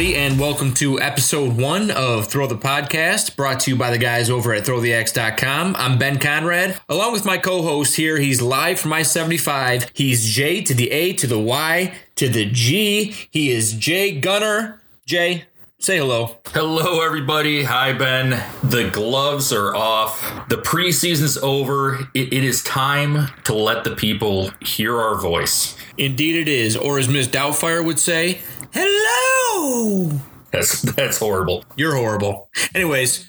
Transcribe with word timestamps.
everybody, 0.00 0.18
and 0.18 0.40
welcome 0.40 0.72
to 0.72 0.98
episode 0.98 1.54
one 1.58 1.90
of 1.90 2.26
Throw 2.26 2.46
the 2.46 2.56
Podcast, 2.56 3.36
brought 3.36 3.60
to 3.60 3.70
you 3.70 3.76
by 3.76 3.90
the 3.90 3.98
guys 3.98 4.30
over 4.30 4.54
at 4.54 4.64
ThrowTheX.com. 4.64 5.76
I'm 5.76 5.98
Ben 5.98 6.18
Conrad, 6.18 6.80
along 6.88 7.12
with 7.12 7.26
my 7.26 7.36
co 7.36 7.60
host 7.60 7.96
here. 7.96 8.16
He's 8.16 8.40
live 8.40 8.80
from 8.80 8.94
I 8.94 9.02
75. 9.02 9.90
He's 9.92 10.24
J 10.24 10.62
to 10.62 10.72
the 10.72 10.90
A 10.90 11.12
to 11.12 11.26
the 11.26 11.38
Y 11.38 11.94
to 12.14 12.30
the 12.30 12.46
G. 12.46 13.14
He 13.30 13.50
is 13.50 13.74
Jay 13.74 14.18
Gunner. 14.18 14.80
Jay, 15.04 15.44
say 15.78 15.98
hello. 15.98 16.38
Hello, 16.54 17.04
everybody. 17.04 17.64
Hi, 17.64 17.92
Ben. 17.92 18.42
The 18.62 18.88
gloves 18.88 19.52
are 19.52 19.74
off. 19.74 20.48
The 20.48 20.56
preseason's 20.56 21.36
over. 21.36 22.08
It, 22.14 22.32
it 22.32 22.44
is 22.44 22.62
time 22.62 23.28
to 23.44 23.52
let 23.52 23.84
the 23.84 23.94
people 23.94 24.50
hear 24.60 24.98
our 24.98 25.20
voice. 25.20 25.76
Indeed, 25.98 26.36
it 26.36 26.48
is. 26.48 26.74
Or 26.74 26.98
as 26.98 27.06
Miss 27.06 27.26
Doubtfire 27.26 27.84
would 27.84 27.98
say, 27.98 28.40
hello. 28.72 30.20
That's 30.50 30.82
that's 30.82 31.18
horrible. 31.18 31.64
You're 31.76 31.94
horrible. 31.94 32.50
Anyways, 32.74 33.28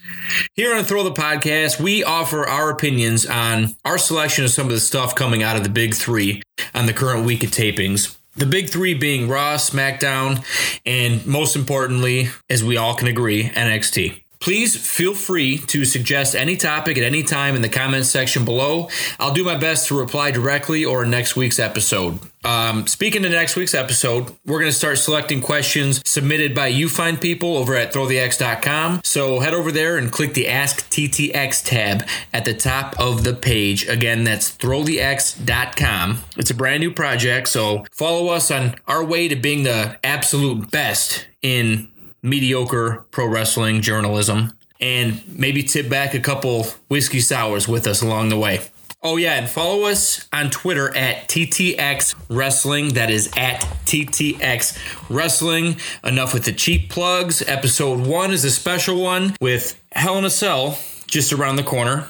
here 0.54 0.76
on 0.76 0.84
Throw 0.84 1.04
the 1.04 1.12
Podcast, 1.12 1.80
we 1.80 2.04
offer 2.04 2.48
our 2.48 2.70
opinions 2.70 3.26
on 3.26 3.76
our 3.86 3.98
selection 3.98 4.46
of 4.46 4.52
some 4.52 4.68
of 4.68 4.72
the 4.72 4.80
stuff 4.80 5.16
coming 5.16 5.44
out 5.44 5.56
of 5.56 5.64
the 5.64 5.70
Big 5.70 5.94
Three 5.94 6.42
on 6.74 6.86
the 6.86 6.94
current 6.94 7.26
week 7.26 7.44
of 7.44 7.52
tapings. 7.52 8.18
The 8.36 8.46
big 8.46 8.70
three 8.70 8.94
being 8.94 9.28
Raw, 9.28 9.56
SmackDown, 9.56 10.46
and 10.86 11.26
most 11.26 11.58
importantly, 11.58 12.30
as 12.50 12.64
we 12.64 12.78
all 12.78 12.96
can 12.96 13.10
agree, 13.10 13.50
NXT. 13.50 14.21
Please 14.42 14.76
feel 14.76 15.14
free 15.14 15.60
to 15.60 15.86
suggest 15.86 16.36
any 16.36 16.58
topic 16.58 16.98
at 16.98 17.04
any 17.04 17.22
time 17.22 17.56
in 17.56 17.62
the 17.62 17.70
comments 17.70 18.10
section 18.10 18.44
below. 18.44 18.90
I'll 19.20 19.34
do 19.34 19.44
my 19.44 19.56
best 19.56 19.88
to 19.88 19.98
reply 19.98 20.32
directly 20.32 20.84
or 20.84 21.04
in 21.04 21.12
next 21.12 21.36
week's 21.36 21.60
episode. 21.60 22.20
Um, 22.44 22.88
speaking 22.88 23.24
of 23.24 23.32
next 23.32 23.56
week's 23.56 23.76
episode, 23.76 24.36
we're 24.44 24.60
going 24.60 24.72
to 24.72 24.76
start 24.76 24.98
selecting 24.98 25.42
questions 25.42 26.02
submitted 26.10 26.56
by 26.56 26.68
you 26.68 26.90
find 26.90 27.22
people 27.22 27.56
over 27.56 27.76
at 27.76 27.94
throwthex.com. 27.94 29.02
So 29.04 29.42
head 29.42 29.54
over 29.54 29.72
there 29.72 30.00
and 30.00 30.12
click 30.12 30.34
the 30.34 30.48
Ask 30.48 30.90
TTX 30.90 31.64
tab 31.64 32.08
at 32.34 32.44
the 32.44 32.56
top 32.56 33.00
of 33.00 33.24
the 33.24 33.36
page. 33.36 33.88
Again, 33.88 34.24
that's 34.24 34.50
throwthex.com. 34.58 36.24
It's 36.38 36.50
a 36.50 36.56
brand 36.56 36.82
new 36.82 36.92
project, 36.92 37.48
so 37.48 37.86
follow 37.92 38.30
us 38.30 38.50
on 38.50 38.74
our 38.88 39.04
way 39.04 39.28
to 39.28 39.36
being 39.36 39.62
the 39.62 40.00
absolute 40.04 40.72
best 40.72 41.28
in 41.44 41.90
mediocre 42.22 43.06
pro 43.12 43.28
wrestling 43.28 43.82
journalism 43.82 44.54
and 44.80 45.22
maybe 45.28 45.64
tip 45.64 45.90
back 45.90 46.14
a 46.14 46.20
couple 46.20 46.64
whiskey 46.88 47.20
sours 47.20 47.68
with 47.68 47.86
us 47.88 48.02
along 48.02 48.30
the 48.30 48.38
way. 48.38 48.60
Oh, 49.04 49.18
yeah, 49.18 49.34
and 49.34 49.50
follow 49.50 49.86
us 49.86 50.28
on 50.32 50.52
Twitter 50.52 50.96
at 50.96 51.28
TTX 51.28 52.14
Wrestling. 52.30 52.90
That 52.90 53.10
is 53.10 53.32
at 53.36 53.62
TTX 53.86 55.10
Wrestling. 55.10 55.78
Enough 56.04 56.36
with 56.36 56.46
the 56.46 56.52
cheap 56.52 56.92
plugs. 56.92 57.42
Episode 57.42 58.06
one 58.06 58.32
is 58.32 58.46
a 58.46 58.52
special 58.52 59.02
one 59.02 59.36
with 59.42 59.82
Hell 59.92 60.20
in 60.20 60.26
a 60.26 60.30
Cell 60.30 60.78
just 61.08 61.34
around 61.34 61.56
the 61.56 61.64
corner. 61.64 62.10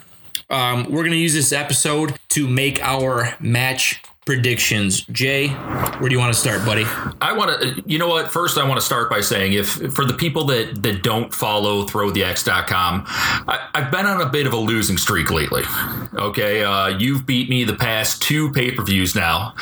Um, 0.50 0.84
we're 0.92 1.04
going 1.04 1.12
to 1.12 1.18
use 1.18 1.34
this 1.34 1.54
episode 1.54 2.20
to 2.30 2.46
make 2.46 2.82
our 2.84 3.38
match 3.40 4.02
predictions. 4.26 5.02
Jay, 5.08 5.48
where 5.48 6.08
do 6.08 6.14
you 6.14 6.20
want 6.20 6.34
to 6.34 6.40
start, 6.40 6.64
buddy? 6.64 6.86
I 7.22 7.34
want 7.34 7.60
to, 7.60 7.84
you 7.88 7.98
know 7.98 8.08
what? 8.08 8.32
First, 8.32 8.58
I 8.58 8.68
want 8.68 8.80
to 8.80 8.86
start 8.86 9.10
by 9.10 9.22
saying 9.22 9.54
if 9.54 9.68
for 9.94 10.06
the 10.06 10.14
people 10.14 10.46
that 10.46 10.84
that 10.84 11.02
don't 11.02 11.34
follow 11.34 11.86
throwthex.com, 11.86 13.04
I, 13.08 13.70
I've 13.74 13.92
been 13.92 14.06
on 14.06 14.22
a 14.22 14.30
bit 14.30 14.46
of 14.46 14.54
a 14.54 14.58
losing 14.58 14.98
streak 14.98 15.32
lately. 15.32 15.64
Okay, 16.14 16.64
uh, 16.64 16.90
you've 16.90 17.26
beat 17.26 17.50
me 17.50 17.64
the 17.64 17.76
past 17.76 18.22
two 18.22 18.52
pay 18.52 18.72
per 18.72 18.84
views 18.84 19.16
now. 19.16 19.54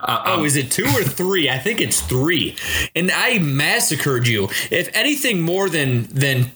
Uh, 0.00 0.22
oh, 0.26 0.40
um, 0.40 0.44
is 0.44 0.56
it 0.56 0.70
two 0.72 0.86
or 0.86 1.04
three? 1.04 1.48
I 1.48 1.58
think 1.58 1.80
it's 1.80 2.00
three, 2.00 2.56
and 2.96 3.10
I 3.12 3.38
massacred 3.38 4.26
you. 4.26 4.48
If 4.70 4.88
anything 4.94 5.40
more 5.40 5.68
than 5.68 6.04
than 6.04 6.50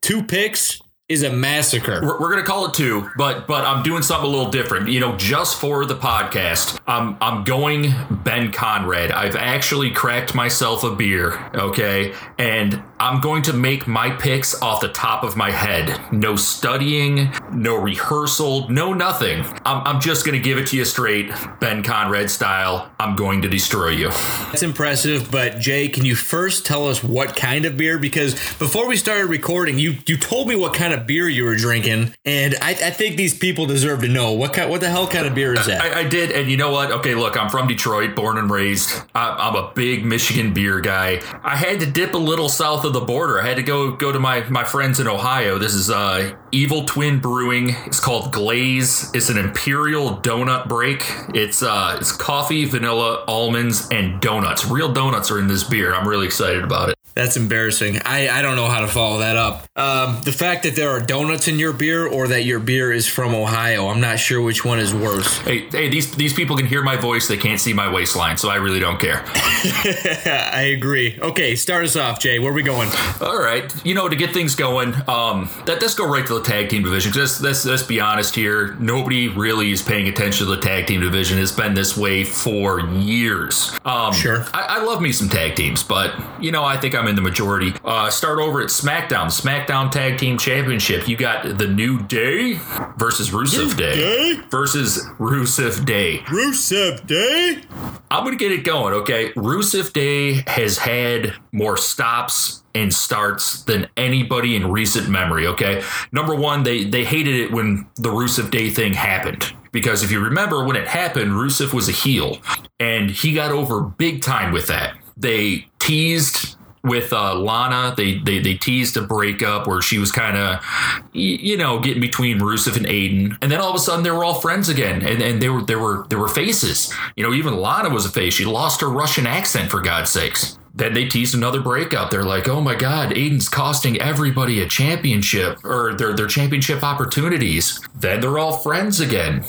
two 0.00 0.22
picks 0.22 0.80
is 1.08 1.22
a 1.22 1.30
massacre. 1.30 2.00
We're, 2.02 2.20
we're, 2.20 2.30
gonna 2.30 2.42
call 2.42 2.66
it 2.66 2.74
two, 2.74 3.08
but 3.16 3.46
but 3.46 3.64
I'm 3.64 3.82
doing 3.82 4.02
something 4.02 4.28
a 4.28 4.30
little 4.30 4.50
different. 4.50 4.88
You 4.88 5.00
know, 5.00 5.16
just 5.16 5.60
for 5.60 5.86
the 5.86 5.94
podcast, 5.94 6.80
I'm 6.86 7.16
I'm 7.20 7.44
going 7.44 7.94
Ben 8.10 8.50
Conrad. 8.50 9.12
I've 9.12 9.36
actually 9.36 9.90
cracked 9.92 10.34
myself 10.34 10.82
a 10.82 10.94
beer, 10.94 11.38
okay, 11.54 12.14
and 12.38 12.82
I'm 12.98 13.20
going 13.20 13.42
to 13.42 13.52
make 13.52 13.86
my 13.86 14.10
picks 14.10 14.60
off 14.62 14.80
the 14.80 14.88
top 14.88 15.22
of 15.22 15.36
my 15.36 15.50
head. 15.50 16.00
No 16.12 16.36
studying, 16.36 17.30
no 17.52 17.76
rehearsal, 17.76 18.68
no 18.70 18.94
nothing. 18.94 19.44
I'm 19.66 19.86
I'm 19.86 20.00
just 20.00 20.24
gonna 20.24 20.38
give 20.38 20.56
it 20.56 20.68
to 20.68 20.76
you 20.76 20.84
straight, 20.86 21.30
Ben 21.60 21.82
Conrad 21.82 22.30
style. 22.30 22.90
I'm 22.98 23.14
going 23.14 23.42
to 23.42 23.48
destroy 23.48 23.88
you. 23.88 24.08
That's 24.08 24.62
impressive, 24.62 25.30
but 25.30 25.58
Jay, 25.58 25.88
can 25.88 26.06
you 26.06 26.14
first 26.14 26.64
tell 26.64 26.88
us 26.88 27.04
what 27.04 27.36
kind 27.36 27.66
of 27.66 27.76
beer? 27.76 27.98
Because 27.98 28.34
before 28.54 28.88
we 28.88 28.96
started 28.96 29.26
recording, 29.26 29.78
you 29.78 29.96
you 30.06 30.16
told 30.16 30.48
me 30.48 30.56
what 30.56 30.72
kind 30.72 30.94
of 30.94 31.06
beer 31.06 31.28
you 31.28 31.44
were 31.44 31.56
drinking, 31.56 32.14
and 32.24 32.54
I, 32.62 32.70
I 32.70 32.90
think 32.90 33.16
these 33.16 33.36
people 33.36 33.66
deserve 33.66 34.00
to 34.02 34.08
know 34.08 34.32
what 34.32 34.54
kind, 34.54 34.70
what 34.70 34.80
the 34.80 34.88
hell 34.88 35.06
kind 35.06 35.26
of 35.26 35.34
beer 35.34 35.52
is 35.52 35.66
that? 35.66 35.82
I, 35.82 36.00
I, 36.00 36.08
did, 36.08 36.32
and 36.32 36.50
you 36.50 36.56
know 36.56 36.70
what? 36.70 36.90
Okay, 36.90 37.14
look, 37.14 37.36
I'm 37.36 37.50
from 37.50 37.66
Detroit, 37.66 38.16
born 38.16 38.38
and 38.38 38.50
raised. 38.50 38.90
I, 39.14 39.48
am 39.48 39.54
a 39.54 39.70
big 39.74 40.04
Michigan 40.04 40.54
beer 40.54 40.80
guy. 40.80 41.20
I 41.44 41.56
had 41.56 41.80
to 41.80 41.86
dip 41.86 42.14
a 42.14 42.18
little 42.18 42.48
south 42.48 42.85
of 42.86 42.92
the 42.92 43.00
border. 43.00 43.40
I 43.40 43.46
had 43.46 43.56
to 43.56 43.62
go 43.62 43.92
go 43.92 44.12
to 44.12 44.18
my 44.18 44.48
my 44.48 44.64
friends 44.64 45.00
in 45.00 45.06
Ohio. 45.06 45.58
This 45.58 45.74
is 45.74 45.90
uh, 45.90 46.34
Evil 46.52 46.84
Twin 46.84 47.20
Brewing. 47.20 47.70
It's 47.86 48.00
called 48.00 48.32
Glaze. 48.32 49.10
It's 49.14 49.28
an 49.28 49.38
imperial 49.38 50.16
donut 50.18 50.68
break. 50.68 51.04
It's 51.34 51.62
uh, 51.62 51.98
it's 52.00 52.12
coffee, 52.12 52.64
vanilla, 52.64 53.24
almonds, 53.28 53.88
and 53.90 54.20
donuts. 54.20 54.66
Real 54.66 54.92
donuts 54.92 55.30
are 55.30 55.38
in 55.38 55.48
this 55.48 55.64
beer. 55.64 55.94
I'm 55.94 56.08
really 56.08 56.26
excited 56.26 56.64
about 56.64 56.90
it. 56.90 56.95
That's 57.16 57.38
embarrassing. 57.38 58.02
I, 58.04 58.28
I 58.28 58.42
don't 58.42 58.56
know 58.56 58.66
how 58.66 58.80
to 58.80 58.86
follow 58.86 59.20
that 59.20 59.36
up. 59.36 59.66
Um, 59.74 60.20
the 60.22 60.32
fact 60.32 60.64
that 60.64 60.76
there 60.76 60.90
are 60.90 61.00
donuts 61.00 61.48
in 61.48 61.58
your 61.58 61.72
beer 61.72 62.06
or 62.06 62.28
that 62.28 62.44
your 62.44 62.60
beer 62.60 62.92
is 62.92 63.08
from 63.08 63.34
Ohio, 63.34 63.88
I'm 63.88 64.02
not 64.02 64.18
sure 64.18 64.42
which 64.42 64.66
one 64.66 64.78
is 64.78 64.94
worse. 64.94 65.38
Hey, 65.38 65.60
hey, 65.70 65.88
these 65.88 66.14
these 66.14 66.34
people 66.34 66.58
can 66.58 66.66
hear 66.66 66.82
my 66.82 66.96
voice. 66.96 67.26
They 67.26 67.38
can't 67.38 67.58
see 67.58 67.72
my 67.72 67.90
waistline, 67.90 68.36
so 68.36 68.50
I 68.50 68.56
really 68.56 68.80
don't 68.80 69.00
care. 69.00 69.24
I 69.26 70.74
agree. 70.76 71.18
Okay, 71.18 71.56
start 71.56 71.84
us 71.84 71.96
off, 71.96 72.20
Jay. 72.20 72.38
Where 72.38 72.52
are 72.52 72.54
we 72.54 72.62
going? 72.62 72.90
All 73.22 73.38
right. 73.38 73.72
You 73.82 73.94
know, 73.94 74.10
to 74.10 74.16
get 74.16 74.34
things 74.34 74.54
going, 74.54 74.92
um, 75.08 75.48
that 75.64 75.80
let's 75.80 75.94
go 75.94 76.06
right 76.06 76.26
to 76.26 76.34
the 76.34 76.42
tag 76.42 76.68
team 76.68 76.82
division. 76.82 77.12
Let's, 77.16 77.40
let's 77.40 77.64
let's 77.64 77.82
be 77.82 77.98
honest 77.98 78.34
here. 78.34 78.74
Nobody 78.74 79.28
really 79.28 79.72
is 79.72 79.80
paying 79.80 80.06
attention 80.06 80.46
to 80.46 80.54
the 80.54 80.60
tag 80.60 80.86
team 80.86 81.00
division. 81.00 81.38
It's 81.38 81.50
been 81.50 81.72
this 81.72 81.96
way 81.96 82.24
for 82.24 82.80
years. 82.80 83.72
Um, 83.86 84.12
sure. 84.12 84.44
I, 84.52 84.80
I 84.80 84.84
love 84.84 85.00
me 85.00 85.12
some 85.12 85.30
tag 85.30 85.56
teams, 85.56 85.82
but 85.82 86.14
you 86.42 86.52
know, 86.52 86.62
I 86.62 86.76
think 86.76 86.94
I'm 86.94 87.05
in 87.06 87.14
the 87.16 87.22
majority. 87.22 87.72
Uh, 87.84 88.10
start 88.10 88.38
over 88.38 88.60
at 88.60 88.68
SmackDown, 88.68 89.26
SmackDown 89.26 89.90
Tag 89.90 90.18
Team 90.18 90.38
Championship. 90.38 91.08
You 91.08 91.16
got 91.16 91.58
the 91.58 91.66
New 91.66 92.02
Day 92.02 92.58
versus 92.96 93.30
Rusev 93.30 93.76
Day. 93.76 93.94
Day 93.94 94.40
versus 94.50 95.04
Rusev 95.18 95.84
Day. 95.84 96.18
Rusev 96.26 97.06
Day. 97.06 97.62
I'm 98.10 98.24
gonna 98.24 98.36
get 98.36 98.52
it 98.52 98.64
going. 98.64 98.94
Okay, 98.94 99.32
Rusev 99.32 99.92
Day 99.92 100.44
has 100.46 100.78
had 100.78 101.34
more 101.52 101.76
stops 101.76 102.62
and 102.74 102.92
starts 102.92 103.62
than 103.64 103.88
anybody 103.96 104.54
in 104.54 104.70
recent 104.70 105.08
memory. 105.08 105.46
Okay, 105.46 105.82
number 106.12 106.34
one, 106.34 106.62
they 106.62 106.84
they 106.84 107.04
hated 107.04 107.34
it 107.34 107.52
when 107.52 107.86
the 107.96 108.10
Rusev 108.10 108.50
Day 108.50 108.70
thing 108.70 108.92
happened 108.92 109.52
because 109.72 110.02
if 110.02 110.10
you 110.10 110.20
remember 110.20 110.64
when 110.64 110.76
it 110.76 110.88
happened, 110.88 111.32
Rusev 111.32 111.74
was 111.74 111.88
a 111.88 111.92
heel 111.92 112.38
and 112.80 113.10
he 113.10 113.34
got 113.34 113.50
over 113.50 113.82
big 113.82 114.22
time 114.22 114.52
with 114.52 114.68
that. 114.68 114.96
They 115.16 115.66
teased 115.78 116.56
with 116.86 117.12
uh, 117.12 117.34
Lana. 117.34 117.94
They, 117.96 118.18
they 118.18 118.38
they 118.38 118.54
teased 118.54 118.96
a 118.96 119.02
breakup 119.02 119.66
where 119.66 119.82
she 119.82 119.98
was 119.98 120.12
kind 120.12 120.36
of, 120.36 120.64
you 121.12 121.56
know, 121.56 121.80
getting 121.80 122.00
between 122.00 122.38
Rusev 122.38 122.76
and 122.76 122.86
Aiden, 122.86 123.36
and 123.42 123.50
then 123.50 123.60
all 123.60 123.70
of 123.70 123.76
a 123.76 123.78
sudden 123.78 124.04
they 124.04 124.10
were 124.10 124.24
all 124.24 124.40
friends 124.40 124.68
again, 124.68 125.02
and, 125.02 125.22
and 125.22 125.42
they 125.42 125.48
were 125.48 125.62
there 125.62 125.78
were 125.78 126.06
there 126.08 126.18
were 126.18 126.28
faces. 126.28 126.92
You 127.16 127.24
know, 127.24 127.34
even 127.34 127.56
Lana 127.56 127.90
was 127.90 128.06
a 128.06 128.10
face. 128.10 128.34
She 128.34 128.44
lost 128.44 128.80
her 128.80 128.88
Russian 128.88 129.26
accent 129.26 129.70
for 129.70 129.80
God's 129.80 130.10
sakes. 130.10 130.58
Then 130.74 130.92
they 130.92 131.06
teased 131.06 131.34
another 131.34 131.60
breakup. 131.60 132.10
They're 132.10 132.24
like, 132.24 132.48
"Oh 132.48 132.60
my 132.60 132.74
God, 132.74 133.10
Aiden's 133.10 133.48
costing 133.48 134.00
everybody 134.00 134.60
a 134.60 134.68
championship 134.68 135.64
or 135.64 135.94
their 135.94 136.14
their 136.14 136.26
championship 136.26 136.82
opportunities." 136.82 137.80
Then 137.94 138.20
they're 138.20 138.38
all 138.38 138.58
friends 138.58 139.00
again. 139.00 139.44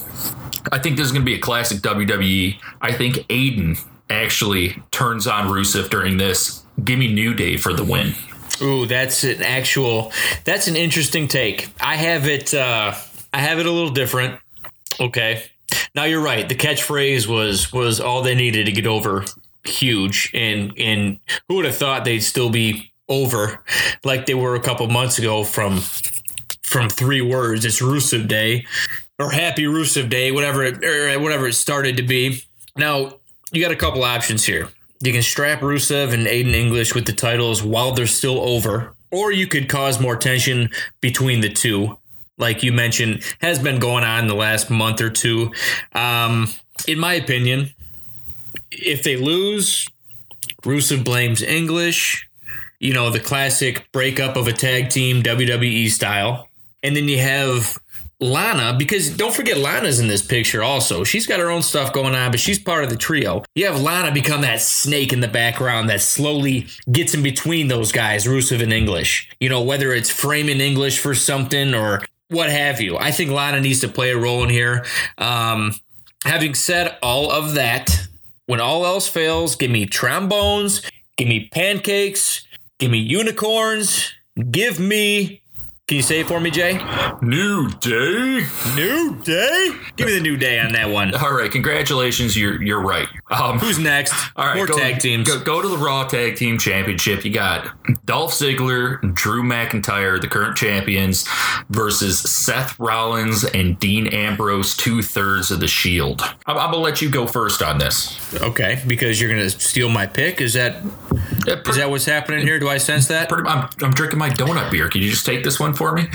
I 0.72 0.80
think 0.80 0.98
this 0.98 1.06
is 1.06 1.12
going 1.12 1.22
to 1.22 1.26
be 1.26 1.36
a 1.36 1.40
classic 1.40 1.80
WWE. 1.80 2.60
I 2.82 2.92
think 2.92 3.16
Aiden 3.30 3.80
actually 4.10 4.82
turns 4.92 5.28
on 5.28 5.48
Rusev 5.48 5.90
during 5.90 6.18
this 6.18 6.64
Give 6.84 7.00
me 7.00 7.12
New 7.12 7.34
Day 7.34 7.58
for 7.58 7.74
the 7.74 7.84
win. 7.84 8.14
Ooh, 8.62 8.86
that's 8.86 9.24
an 9.24 9.42
actual. 9.42 10.12
That's 10.44 10.68
an 10.68 10.76
interesting 10.76 11.28
take. 11.28 11.70
I 11.80 11.96
have 11.96 12.28
it. 12.28 12.54
Uh, 12.54 12.94
I 13.34 13.40
have 13.40 13.60
it 13.60 13.66
a 13.66 13.72
little 13.72 13.92
different. 13.92 14.40
Okay. 15.00 15.44
Now 15.96 16.06
you're 16.06 16.22
right. 16.22 16.48
The 16.48 16.56
catchphrase 16.56 17.28
was 17.28 17.72
was 17.72 18.00
all 18.00 18.22
they 18.22 18.36
needed 18.36 18.66
to 18.66 18.72
get 18.72 18.88
over 18.88 19.26
huge, 19.64 20.32
and 20.34 20.74
and 20.78 21.20
who 21.48 21.56
would 21.56 21.66
have 21.66 21.76
thought 21.76 22.06
they'd 22.06 22.20
still 22.20 22.50
be 22.50 22.92
over 23.10 23.64
like 24.04 24.26
they 24.26 24.34
were 24.34 24.56
a 24.56 24.60
couple 24.60 24.88
months 24.88 25.18
ago 25.20 25.44
from 25.44 25.80
from 26.62 26.90
three 26.90 27.22
words. 27.22 27.66
It's 27.66 27.82
Rusev 27.82 28.28
Day 28.28 28.66
or 29.20 29.32
Happy 29.32 29.64
Rusev 29.64 30.10
Day, 30.10 30.32
whatever 30.32 30.64
it 30.64 30.84
or 30.84 31.20
whatever 31.20 31.48
it 31.48 31.54
started 31.54 31.98
to 31.98 32.04
be. 32.04 32.44
Now 32.76 33.20
you 33.52 33.62
got 33.62 33.72
a 33.72 33.78
couple 33.78 34.04
options 34.04 34.46
here 34.46 34.70
You 35.00 35.14
can 35.14 35.22
strap 35.22 35.62
Rusev 35.62 36.14
and 36.14 36.26
Aiden 36.26 36.54
English 36.54 36.96
with 36.96 37.06
the 37.06 37.14
titles 37.14 37.64
while 37.64 37.92
they're 37.92 38.08
still 38.08 38.40
over, 38.42 38.94
or 39.12 39.32
you 39.32 39.48
could 39.48 39.70
cause 39.70 40.00
more 40.00 40.16
tension 40.16 40.70
between 41.02 41.42
the 41.42 41.50
two. 41.50 41.98
Like 42.38 42.64
you 42.64 42.72
mentioned, 42.72 43.24
has 43.42 43.60
been 43.60 43.80
going 43.80 44.04
on 44.04 44.22
in 44.22 44.28
the 44.28 44.36
last 44.36 44.70
month 44.70 45.02
or 45.02 45.10
two. 45.10 45.52
Um, 45.94 46.48
in 46.88 47.00
my 47.00 47.14
opinion, 47.14 47.72
if 48.72 49.04
they 49.04 49.18
lose, 49.18 49.88
Rusev 50.64 51.04
blames 51.04 51.42
English. 51.42 52.28
You 52.80 52.94
know, 52.94 53.10
the 53.10 53.20
classic 53.20 53.92
breakup 53.92 54.36
of 54.36 54.48
a 54.48 54.54
tag 54.54 54.90
team 54.90 55.24
WWE 55.24 55.90
style. 55.90 56.48
And 56.84 56.96
then 56.96 57.08
you 57.08 57.18
have 57.18 57.80
Lana, 58.20 58.76
because 58.78 59.16
don't 59.16 59.34
forget 59.34 59.58
Lana's 59.58 60.00
in 60.00 60.08
this 60.08 60.26
picture 60.26 60.64
also. 60.64 61.04
She's 61.04 61.28
got 61.28 61.40
her 61.40 61.52
own 61.52 61.62
stuff 61.62 61.94
going 61.94 62.16
on, 62.16 62.32
but 62.32 62.40
she's 62.40 62.58
part 62.58 62.84
of 62.84 62.90
the 62.90 62.96
trio. 62.96 63.44
You 63.54 63.68
have 63.68 63.80
Lana 63.80 64.12
become 64.12 64.42
that 64.42 64.62
snake 64.62 65.14
in 65.14 65.20
the 65.20 65.28
background 65.28 65.90
that 65.90 66.02
slowly 66.02 66.68
gets 66.92 67.14
in 67.14 67.22
between 67.22 67.68
those 67.68 67.92
guys, 67.92 68.26
Rusev 68.26 68.64
and 68.64 68.74
English. 68.74 69.30
You 69.40 69.50
know, 69.50 69.62
whether 69.62 69.94
it's 69.94 70.10
framing 70.10 70.62
English 70.62 71.00
for 71.00 71.14
something 71.14 71.76
or 71.76 72.04
what 72.30 72.50
have 72.50 72.82
you. 72.82 72.98
I 72.98 73.12
think 73.12 73.32
Lana 73.32 73.62
needs 73.62 73.82
to 73.82 73.88
play 73.88 74.12
a 74.12 74.18
role 74.18 74.44
in 74.44 74.50
here. 74.50 74.86
Um, 75.18 75.74
having 76.26 76.56
said 76.56 76.98
all 77.04 77.32
of 77.32 77.54
that, 77.54 78.08
when 78.48 78.60
all 78.60 78.86
else 78.86 79.08
fails, 79.08 79.56
give 79.56 79.70
me 79.70 79.86
trombones, 79.86 80.82
give 81.18 81.28
me 81.28 81.50
pancakes, 81.52 82.46
give 82.80 82.90
me 82.90 82.98
unicorns, 82.98 84.12
give 84.50 84.80
me. 84.80 85.42
Can 85.88 85.96
you 85.96 86.04
say 86.04 86.20
it 86.20 86.28
for 86.28 86.42
me, 86.42 86.52
Jay? 86.52 86.74
New 87.22 87.70
Day. 87.80 88.46
New 88.76 89.16
Day? 89.24 89.70
Give 89.96 90.08
me 90.08 90.16
the 90.16 90.20
New 90.20 90.36
Day 90.36 90.60
on 90.60 90.74
that 90.74 90.90
one. 90.90 91.16
All 91.16 91.32
right, 91.34 91.50
congratulations. 91.50 92.36
You're 92.36 92.62
you're 92.62 92.82
right. 92.82 93.08
Um, 93.32 93.58
Who's 93.58 93.80
next? 93.80 94.14
all 94.36 94.46
right, 94.48 94.58
More 94.58 94.66
go, 94.68 94.78
tag 94.78 95.00
teams. 95.00 95.30
Go, 95.30 95.40
go 95.42 95.62
to 95.62 95.68
the 95.70 95.78
Raw 95.78 96.06
Tag 96.06 96.36
Team 96.36 96.58
Championship. 96.58 97.24
You 97.24 97.32
got 97.32 97.70
Dolph 98.06 98.34
Ziggler, 98.34 99.00
Drew 99.16 99.44
McIntyre, 99.44 100.20
the 100.20 100.28
current 100.28 100.58
champions, 100.58 101.26
versus 101.70 102.20
Seth 102.20 102.78
Rollins 102.78 103.46
and 103.46 103.80
Dean 103.80 104.08
Ambrose, 104.08 104.76
two 104.76 105.02
thirds 105.02 105.52
of 105.52 105.62
the 105.62 105.70
Shield. 105.70 106.22
I'm, 106.48 106.58
I'm 106.58 106.72
gonna 106.72 106.78
let 106.84 107.02
you 107.02 107.10
go 107.10 107.26
first 107.28 107.62
on 107.62 107.78
this. 107.78 108.20
Okay, 108.42 108.84
because 108.88 109.22
you're 109.22 109.30
gonna 109.30 109.50
steal 109.50 109.88
my 109.88 110.06
pick. 110.06 110.42
Is 110.42 110.54
that 110.56 110.84
Yeah, 111.48 111.62
is 111.66 111.78
that 111.78 111.90
what's 111.90 112.04
happening 112.04 112.46
here? 112.46 112.60
Do 112.60 112.68
I 112.68 112.78
sense 112.78 113.08
that? 113.08 113.30
pretty- 113.30 113.48
I'm, 113.48 113.70
I'm 113.82 113.92
drinking 113.92 114.20
my 114.20 114.30
donut 114.30 114.70
beer. 114.70 114.90
Can 114.90 115.02
you 115.02 115.10
just 115.10 115.26
take 115.26 115.46
this 115.46 115.62
one 115.62 115.76
for 115.78 115.94
me? 115.94 116.08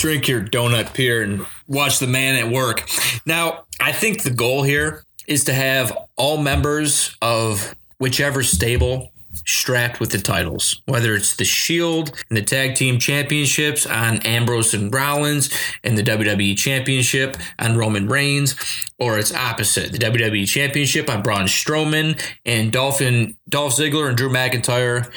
drink 0.00 0.26
your 0.28 0.40
donut 0.42 0.94
beer 0.96 1.22
and 1.22 1.46
watch 1.68 1.98
the 1.98 2.06
man 2.06 2.36
at 2.36 2.50
work. 2.50 2.88
Now, 3.26 3.64
I 3.78 3.92
think 3.92 4.22
the 4.22 4.30
goal 4.30 4.62
here 4.62 5.04
is 5.26 5.44
to 5.44 5.52
have 5.52 5.96
all 6.16 6.38
members 6.38 7.16
of 7.20 7.74
whichever 7.98 8.42
stable 8.42 9.12
strapped 9.44 10.00
with 10.00 10.10
the 10.10 10.18
titles, 10.18 10.80
whether 10.86 11.14
it's 11.14 11.36
the 11.36 11.44
Shield 11.44 12.10
and 12.28 12.36
the 12.36 12.42
Tag 12.42 12.74
Team 12.74 12.98
Championships 12.98 13.86
on 13.86 14.18
Ambrose 14.20 14.74
and 14.74 14.92
Rollins 14.92 15.50
and 15.84 15.96
the 15.96 16.02
WWE 16.02 16.56
Championship 16.56 17.36
on 17.58 17.76
Roman 17.76 18.08
Reigns, 18.08 18.56
or 18.98 19.18
it's 19.18 19.32
opposite 19.32 19.92
the 19.92 19.98
WWE 19.98 20.48
Championship 20.48 21.08
on 21.08 21.22
Braun 21.22 21.46
Strowman 21.46 22.20
and 22.44 22.72
Dolph, 22.72 23.00
and, 23.00 23.36
Dolph 23.48 23.76
Ziggler 23.76 24.08
and 24.08 24.16
Drew 24.16 24.30
McIntyre 24.30 25.10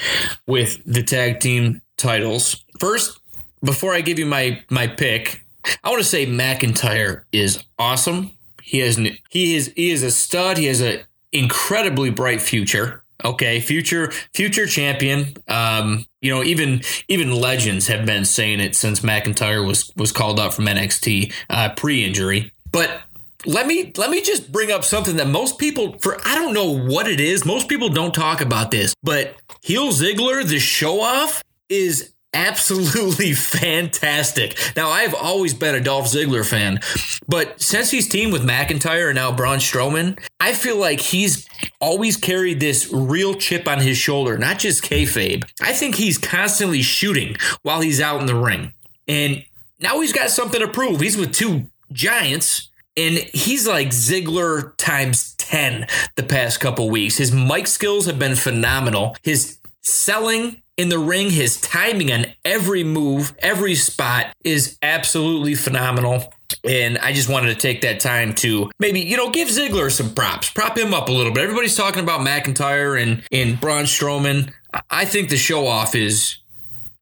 with 0.46 0.80
the 0.84 1.02
Tag 1.02 1.40
Team 1.40 1.80
titles. 1.96 2.64
First, 2.78 3.18
before 3.64 3.94
I 3.94 4.00
give 4.00 4.18
you 4.18 4.26
my 4.26 4.62
my 4.70 4.86
pick, 4.86 5.44
I 5.82 5.90
want 5.90 6.02
to 6.02 6.08
say 6.08 6.26
McIntyre 6.26 7.22
is 7.32 7.64
awesome. 7.78 8.32
He 8.62 8.78
has 8.78 8.96
he 9.30 9.54
is 9.56 9.72
he 9.74 9.90
is 9.90 10.02
a 10.02 10.10
stud. 10.10 10.58
He 10.58 10.66
has 10.66 10.80
an 10.80 11.00
incredibly 11.32 12.10
bright 12.10 12.40
future. 12.40 13.02
Okay, 13.24 13.60
future 13.60 14.10
future 14.34 14.66
champion. 14.66 15.34
Um, 15.48 16.04
you 16.20 16.34
know, 16.34 16.42
even 16.42 16.82
even 17.08 17.32
legends 17.32 17.86
have 17.86 18.04
been 18.04 18.24
saying 18.24 18.60
it 18.60 18.76
since 18.76 19.00
McIntyre 19.00 19.66
was 19.66 19.90
was 19.96 20.12
called 20.12 20.38
up 20.38 20.52
from 20.52 20.66
NXT 20.66 21.32
uh, 21.48 21.70
pre-injury. 21.74 22.52
But 22.72 23.02
let 23.46 23.66
me 23.66 23.92
let 23.96 24.10
me 24.10 24.20
just 24.20 24.50
bring 24.50 24.70
up 24.70 24.84
something 24.84 25.16
that 25.16 25.28
most 25.28 25.58
people 25.58 25.98
for 26.00 26.18
I 26.26 26.34
don't 26.34 26.54
know 26.54 26.70
what 26.70 27.08
it 27.08 27.20
is. 27.20 27.44
Most 27.44 27.68
people 27.68 27.88
don't 27.88 28.14
talk 28.14 28.40
about 28.40 28.70
this, 28.70 28.94
but 29.02 29.36
heel 29.62 29.90
Ziggler, 29.90 30.46
the 30.46 30.58
show 30.58 31.00
off, 31.00 31.42
is 31.68 32.13
absolutely 32.34 33.32
fantastic. 33.34 34.58
Now 34.76 34.90
I've 34.90 35.14
always 35.14 35.54
been 35.54 35.74
a 35.74 35.80
Dolph 35.80 36.06
Ziggler 36.06 36.44
fan, 36.44 36.80
but 37.26 37.60
since 37.60 37.90
he's 37.90 38.08
teamed 38.08 38.32
with 38.32 38.42
McIntyre 38.42 39.06
and 39.08 39.16
now 39.16 39.32
Braun 39.32 39.58
Strowman, 39.58 40.18
I 40.40 40.52
feel 40.52 40.76
like 40.76 41.00
he's 41.00 41.48
always 41.80 42.16
carried 42.16 42.60
this 42.60 42.92
real 42.92 43.34
chip 43.34 43.66
on 43.66 43.80
his 43.80 43.96
shoulder, 43.96 44.36
not 44.36 44.58
just 44.58 44.84
kayfabe. 44.84 45.48
I 45.62 45.72
think 45.72 45.94
he's 45.94 46.18
constantly 46.18 46.82
shooting 46.82 47.36
while 47.62 47.80
he's 47.80 48.00
out 48.00 48.20
in 48.20 48.26
the 48.26 48.34
ring, 48.34 48.72
and 49.08 49.44
now 49.80 50.00
he's 50.00 50.12
got 50.12 50.30
something 50.30 50.60
to 50.60 50.68
prove. 50.68 51.00
He's 51.00 51.16
with 51.16 51.32
two 51.32 51.66
giants. 51.92 52.68
And 52.96 53.18
he's 53.34 53.66
like 53.66 53.88
Ziggler 53.88 54.76
times 54.76 55.34
10 55.34 55.88
the 56.14 56.22
past 56.22 56.60
couple 56.60 56.88
weeks. 56.88 57.16
His 57.16 57.32
mic 57.32 57.66
skills 57.66 58.06
have 58.06 58.20
been 58.20 58.36
phenomenal. 58.36 59.16
His 59.22 59.58
selling 59.80 60.62
in 60.76 60.88
the 60.88 60.98
ring, 60.98 61.30
his 61.30 61.60
timing 61.60 62.10
on 62.12 62.26
every 62.44 62.82
move, 62.82 63.32
every 63.38 63.74
spot 63.74 64.34
is 64.44 64.76
absolutely 64.82 65.54
phenomenal. 65.54 66.32
And 66.64 66.98
I 66.98 67.12
just 67.12 67.28
wanted 67.28 67.48
to 67.48 67.60
take 67.60 67.82
that 67.82 68.00
time 68.00 68.34
to 68.36 68.70
maybe, 68.78 69.00
you 69.00 69.16
know, 69.16 69.30
give 69.30 69.48
Ziggler 69.48 69.90
some 69.90 70.14
props, 70.14 70.50
prop 70.50 70.76
him 70.76 70.94
up 70.94 71.08
a 71.08 71.12
little 71.12 71.32
bit. 71.32 71.44
Everybody's 71.44 71.76
talking 71.76 72.02
about 72.02 72.20
McIntyre 72.20 73.00
and, 73.00 73.22
and 73.30 73.60
Braun 73.60 73.84
Strowman. 73.84 74.52
I 74.90 75.04
think 75.04 75.30
the 75.30 75.36
show 75.36 75.66
off 75.66 75.94
is 75.94 76.36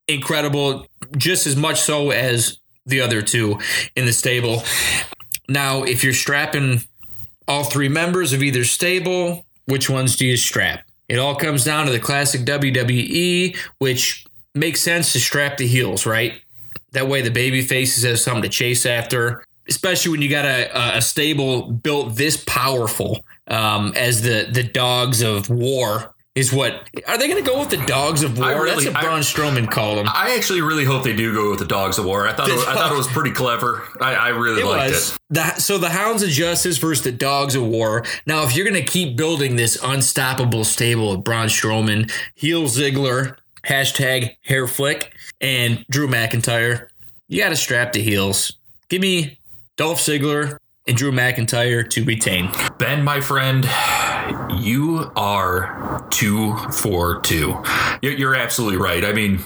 incredible, 0.07 0.85
just 1.17 1.47
as 1.47 1.55
much 1.55 1.81
so 1.81 2.11
as 2.11 2.59
the 2.85 3.01
other 3.01 3.21
two 3.21 3.59
in 3.95 4.05
the 4.05 4.13
stable. 4.13 4.63
Now, 5.47 5.83
if 5.83 6.03
you're 6.03 6.13
strapping 6.13 6.81
all 7.47 7.63
three 7.63 7.89
members 7.89 8.33
of 8.33 8.43
either 8.43 8.63
stable, 8.63 9.45
which 9.65 9.89
ones 9.89 10.15
do 10.15 10.25
you 10.25 10.37
strap? 10.37 10.83
It 11.09 11.19
all 11.19 11.35
comes 11.35 11.63
down 11.63 11.85
to 11.85 11.91
the 11.91 11.99
classic 11.99 12.41
WWE, 12.41 13.57
which 13.79 14.25
makes 14.55 14.81
sense 14.81 15.13
to 15.13 15.19
strap 15.19 15.57
the 15.57 15.67
heels, 15.67 16.05
right? 16.05 16.33
That 16.91 17.07
way 17.07 17.21
the 17.21 17.31
baby 17.31 17.61
faces 17.61 18.03
have 18.03 18.19
something 18.19 18.43
to 18.43 18.49
chase 18.49 18.85
after, 18.85 19.43
especially 19.67 20.11
when 20.11 20.21
you 20.21 20.29
got 20.29 20.45
a, 20.45 20.97
a 20.97 21.01
stable 21.01 21.71
built 21.71 22.15
this 22.15 22.41
powerful 22.45 23.25
um, 23.47 23.93
as 23.95 24.21
the, 24.21 24.47
the 24.51 24.63
dogs 24.63 25.21
of 25.21 25.49
war. 25.49 26.12
Is 26.35 26.51
what 26.51 26.89
are 27.07 27.17
they 27.19 27.27
going 27.27 27.43
to 27.43 27.47
go 27.47 27.59
with 27.59 27.69
the 27.69 27.77
dogs 27.85 28.23
of 28.23 28.39
war? 28.39 28.47
Really- 28.63 28.85
That's 28.85 28.95
what 28.95 29.03
Braun 29.03 29.19
Strowman 29.21 29.69
called 29.69 29.99
them. 29.99 30.07
I 30.11 30.35
actually 30.35 30.61
really 30.61 30.83
hope 30.83 31.03
they 31.03 31.15
do 31.15 31.31
go 31.31 31.51
with 31.51 31.59
the 31.59 31.65
Dogs 31.65 31.99
of 31.99 32.05
War. 32.05 32.27
I 32.27 32.33
thought 32.33 32.49
it 32.49 32.53
was, 32.55 32.65
I 32.65 32.73
thought 32.73 32.91
it 32.91 32.97
was 32.97 33.05
pretty 33.05 33.29
clever. 33.29 33.83
I, 34.01 34.15
I 34.15 34.27
really 34.29 34.61
It 34.61 34.65
liked 34.65 34.93
was. 34.93 35.13
it. 35.13 35.19
The, 35.29 35.53
so 35.59 35.77
the 35.77 35.89
Hounds 35.89 36.23
of 36.23 36.29
Justice 36.29 36.79
versus 36.79 37.03
the 37.03 37.11
Dogs 37.11 37.53
of 37.53 37.63
War. 37.63 38.03
Now, 38.25 38.43
if 38.45 38.55
you're 38.55 38.67
going 38.67 38.83
to 38.83 38.91
keep 38.91 39.15
building 39.15 39.57
this 39.57 39.77
unstoppable 39.83 40.63
stable 40.63 41.11
of 41.11 41.23
Braun 41.23 41.49
Strowman, 41.49 42.11
Heel 42.33 42.63
Ziggler, 42.63 43.35
hashtag 43.67 44.35
hair 44.41 44.65
flick, 44.65 45.13
and 45.39 45.85
Drew 45.91 46.07
McIntyre, 46.07 46.87
you 47.27 47.43
got 47.43 47.49
to 47.49 47.55
strap 47.55 47.93
the 47.93 48.01
heels. 48.01 48.53
Give 48.89 49.01
me 49.03 49.37
Dolph 49.77 49.99
Ziggler 49.99 50.57
and 50.87 50.97
Drew 50.97 51.11
McIntyre 51.11 51.87
to 51.91 52.03
retain. 52.03 52.49
Ben, 52.79 53.03
my 53.03 53.21
friend, 53.21 53.65
you 54.61 55.11
are 55.15 56.05
two 56.09 56.55
for 56.71 57.21
two. 57.21 57.61
You're, 58.01 58.35
absolutely 58.35 58.77
right. 58.77 59.05
I 59.05 59.13
mean, 59.13 59.39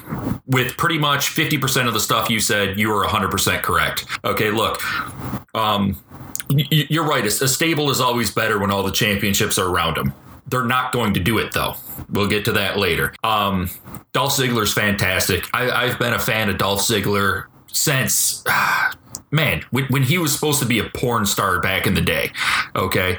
with 0.46 0.78
pretty 0.78 0.98
much 0.98 1.30
50% 1.30 1.88
of 1.88 1.94
the 1.94 2.00
stuff 2.00 2.30
you 2.30 2.40
said, 2.40 2.80
you 2.80 2.92
are 2.92 3.06
100% 3.06 3.62
correct. 3.62 4.06
Okay, 4.24 4.50
look, 4.50 4.82
um, 5.56 6.02
you're 6.50 7.06
right. 7.06 7.26
A, 7.26 7.30
stable 7.30 7.90
is 7.90 8.00
always 8.02 8.32
better 8.32 8.58
when 8.58 8.72
all 8.72 8.84
the 8.84 8.92
championships 8.92 9.60
are 9.60 9.68
around 9.68 9.98
them. 9.98 10.14
They're 10.48 10.66
not 10.66 10.94
going 10.94 11.14
to 11.16 11.20
do 11.20 11.38
it 11.40 11.54
though. 11.54 11.76
We'll 12.10 12.30
get 12.30 12.46
to 12.46 12.54
that 12.54 12.78
later. 12.78 13.14
Um, 13.24 13.70
Dolph 14.14 14.34
Ziggler's 14.34 14.74
fantastic. 14.74 15.46
I, 15.54 15.70
I've 15.70 16.00
been 16.00 16.14
a 16.14 16.20
fan 16.20 16.50
of 16.50 16.58
Dolph 16.58 16.82
Ziggler 16.82 17.46
since 17.68 18.44
man, 19.32 19.64
when, 19.72 19.86
when 19.86 20.04
he 20.04 20.18
was 20.18 20.34
supposed 20.34 20.60
to 20.62 20.66
be 20.66 20.80
a 20.80 20.86
porn 20.86 21.26
star 21.26 21.60
back 21.60 21.86
in 21.86 21.94
the 21.94 22.02
day. 22.02 22.32
Okay. 22.76 23.18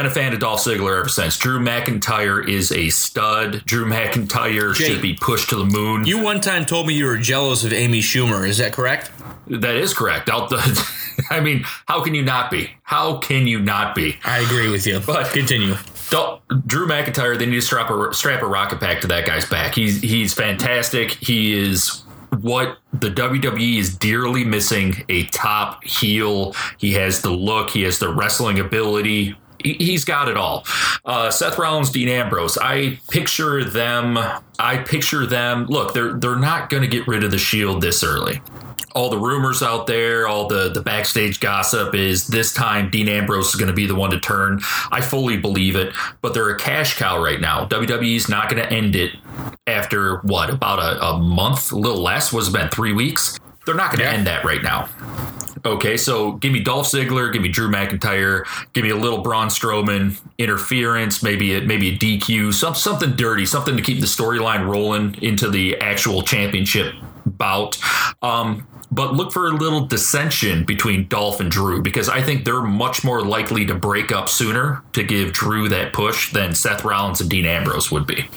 Been 0.00 0.06
a 0.06 0.10
fan 0.10 0.32
of 0.32 0.40
Dolph 0.40 0.60
Ziggler 0.60 0.98
ever 0.98 1.10
since. 1.10 1.36
Drew 1.36 1.60
McIntyre 1.60 2.48
is 2.48 2.72
a 2.72 2.88
stud. 2.88 3.62
Drew 3.66 3.84
McIntyre 3.84 4.74
Jake, 4.74 4.86
should 4.86 5.02
be 5.02 5.12
pushed 5.12 5.50
to 5.50 5.56
the 5.56 5.66
moon. 5.66 6.06
You 6.06 6.22
one 6.22 6.40
time 6.40 6.64
told 6.64 6.86
me 6.86 6.94
you 6.94 7.04
were 7.04 7.18
jealous 7.18 7.64
of 7.64 7.74
Amy 7.74 8.00
Schumer. 8.00 8.48
Is 8.48 8.56
that 8.56 8.72
correct? 8.72 9.10
that 9.48 9.76
is 9.76 9.92
correct. 9.92 10.30
I'll, 10.30 10.48
I 11.30 11.40
mean, 11.40 11.64
how 11.84 12.02
can 12.02 12.14
you 12.14 12.22
not 12.22 12.50
be? 12.50 12.70
How 12.82 13.18
can 13.18 13.46
you 13.46 13.60
not 13.60 13.94
be? 13.94 14.16
I 14.24 14.38
agree 14.38 14.70
with 14.70 14.86
you. 14.86 15.00
But- 15.00 15.34
continue. 15.34 15.74
Drew 16.66 16.86
McIntyre, 16.88 17.38
they 17.38 17.44
need 17.44 17.56
to 17.56 17.60
strap 17.60 17.90
a 17.90 18.14
strap 18.14 18.40
a 18.40 18.46
rocket 18.46 18.80
pack 18.80 19.02
to 19.02 19.06
that 19.08 19.26
guy's 19.26 19.46
back. 19.46 19.74
He's 19.74 20.00
he's 20.00 20.32
fantastic. 20.32 21.10
He 21.10 21.52
is 21.52 22.04
what 22.40 22.78
the 22.94 23.10
WWE 23.10 23.76
is 23.76 23.94
dearly 23.94 24.44
missing 24.44 25.04
a 25.10 25.24
top 25.26 25.84
heel. 25.84 26.54
He 26.78 26.94
has 26.94 27.20
the 27.20 27.30
look, 27.30 27.68
he 27.68 27.82
has 27.82 27.98
the 27.98 28.08
wrestling 28.08 28.58
ability. 28.58 29.36
He's 29.64 30.04
got 30.04 30.28
it 30.28 30.36
all. 30.36 30.64
Uh, 31.04 31.30
Seth 31.30 31.58
Rollins, 31.58 31.90
Dean 31.90 32.08
Ambrose. 32.08 32.58
I 32.58 32.98
picture 33.10 33.64
them. 33.64 34.18
I 34.58 34.78
picture 34.78 35.26
them. 35.26 35.66
Look, 35.66 35.94
they're 35.94 36.14
they're 36.14 36.36
not 36.36 36.70
going 36.70 36.82
to 36.82 36.88
get 36.88 37.06
rid 37.06 37.24
of 37.24 37.30
the 37.30 37.38
Shield 37.38 37.82
this 37.82 38.02
early. 38.04 38.40
All 38.92 39.08
the 39.08 39.18
rumors 39.18 39.62
out 39.62 39.86
there, 39.86 40.26
all 40.26 40.48
the 40.48 40.68
the 40.68 40.80
backstage 40.82 41.40
gossip 41.40 41.94
is 41.94 42.26
this 42.26 42.52
time 42.52 42.90
Dean 42.90 43.08
Ambrose 43.08 43.50
is 43.50 43.54
going 43.54 43.68
to 43.68 43.74
be 43.74 43.86
the 43.86 43.94
one 43.94 44.10
to 44.10 44.18
turn. 44.18 44.60
I 44.90 45.00
fully 45.00 45.36
believe 45.36 45.76
it, 45.76 45.94
but 46.22 46.34
they're 46.34 46.50
a 46.50 46.58
cash 46.58 46.98
cow 46.98 47.22
right 47.22 47.40
now. 47.40 47.66
WWE's 47.66 48.28
not 48.28 48.50
going 48.50 48.62
to 48.62 48.72
end 48.72 48.96
it 48.96 49.12
after 49.66 50.18
what 50.22 50.50
about 50.50 50.80
a, 50.80 51.04
a 51.04 51.18
month, 51.18 51.70
a 51.70 51.76
little 51.76 52.02
less. 52.02 52.32
Was 52.32 52.48
it 52.48 52.52
been 52.52 52.68
three 52.68 52.92
weeks? 52.92 53.38
They're 53.66 53.74
not 53.74 53.90
going 53.90 53.98
to 53.98 54.04
yeah. 54.04 54.12
end 54.12 54.26
that 54.26 54.44
right 54.44 54.62
now. 54.62 54.88
Okay, 55.64 55.96
so 55.98 56.32
give 56.32 56.52
me 56.52 56.60
Dolph 56.60 56.86
Ziggler, 56.86 57.30
give 57.32 57.42
me 57.42 57.48
Drew 57.48 57.70
McIntyre, 57.70 58.46
give 58.72 58.82
me 58.82 58.90
a 58.90 58.96
little 58.96 59.18
Braun 59.18 59.48
Strowman 59.48 60.18
interference, 60.38 61.22
maybe 61.22 61.54
a, 61.54 61.60
maybe 61.60 61.90
a 61.90 61.98
DQ, 61.98 62.54
some 62.54 62.74
something 62.74 63.12
dirty, 63.12 63.44
something 63.44 63.76
to 63.76 63.82
keep 63.82 64.00
the 64.00 64.06
storyline 64.06 64.66
rolling 64.66 65.22
into 65.22 65.50
the 65.50 65.78
actual 65.78 66.22
championship 66.22 66.94
bout. 67.26 67.78
Um, 68.22 68.66
but 68.90 69.14
look 69.14 69.32
for 69.32 69.46
a 69.46 69.52
little 69.52 69.86
dissension 69.86 70.64
between 70.64 71.06
Dolph 71.08 71.40
and 71.40 71.50
Drew 71.50 71.82
because 71.82 72.08
I 72.08 72.22
think 72.22 72.44
they're 72.44 72.62
much 72.62 73.04
more 73.04 73.22
likely 73.22 73.66
to 73.66 73.74
break 73.74 74.10
up 74.10 74.28
sooner 74.28 74.82
to 74.94 75.04
give 75.04 75.32
Drew 75.32 75.68
that 75.68 75.92
push 75.92 76.32
than 76.32 76.54
Seth 76.54 76.84
Rollins 76.84 77.20
and 77.20 77.30
Dean 77.30 77.44
Ambrose 77.44 77.90
would 77.90 78.06
be. 78.06 78.28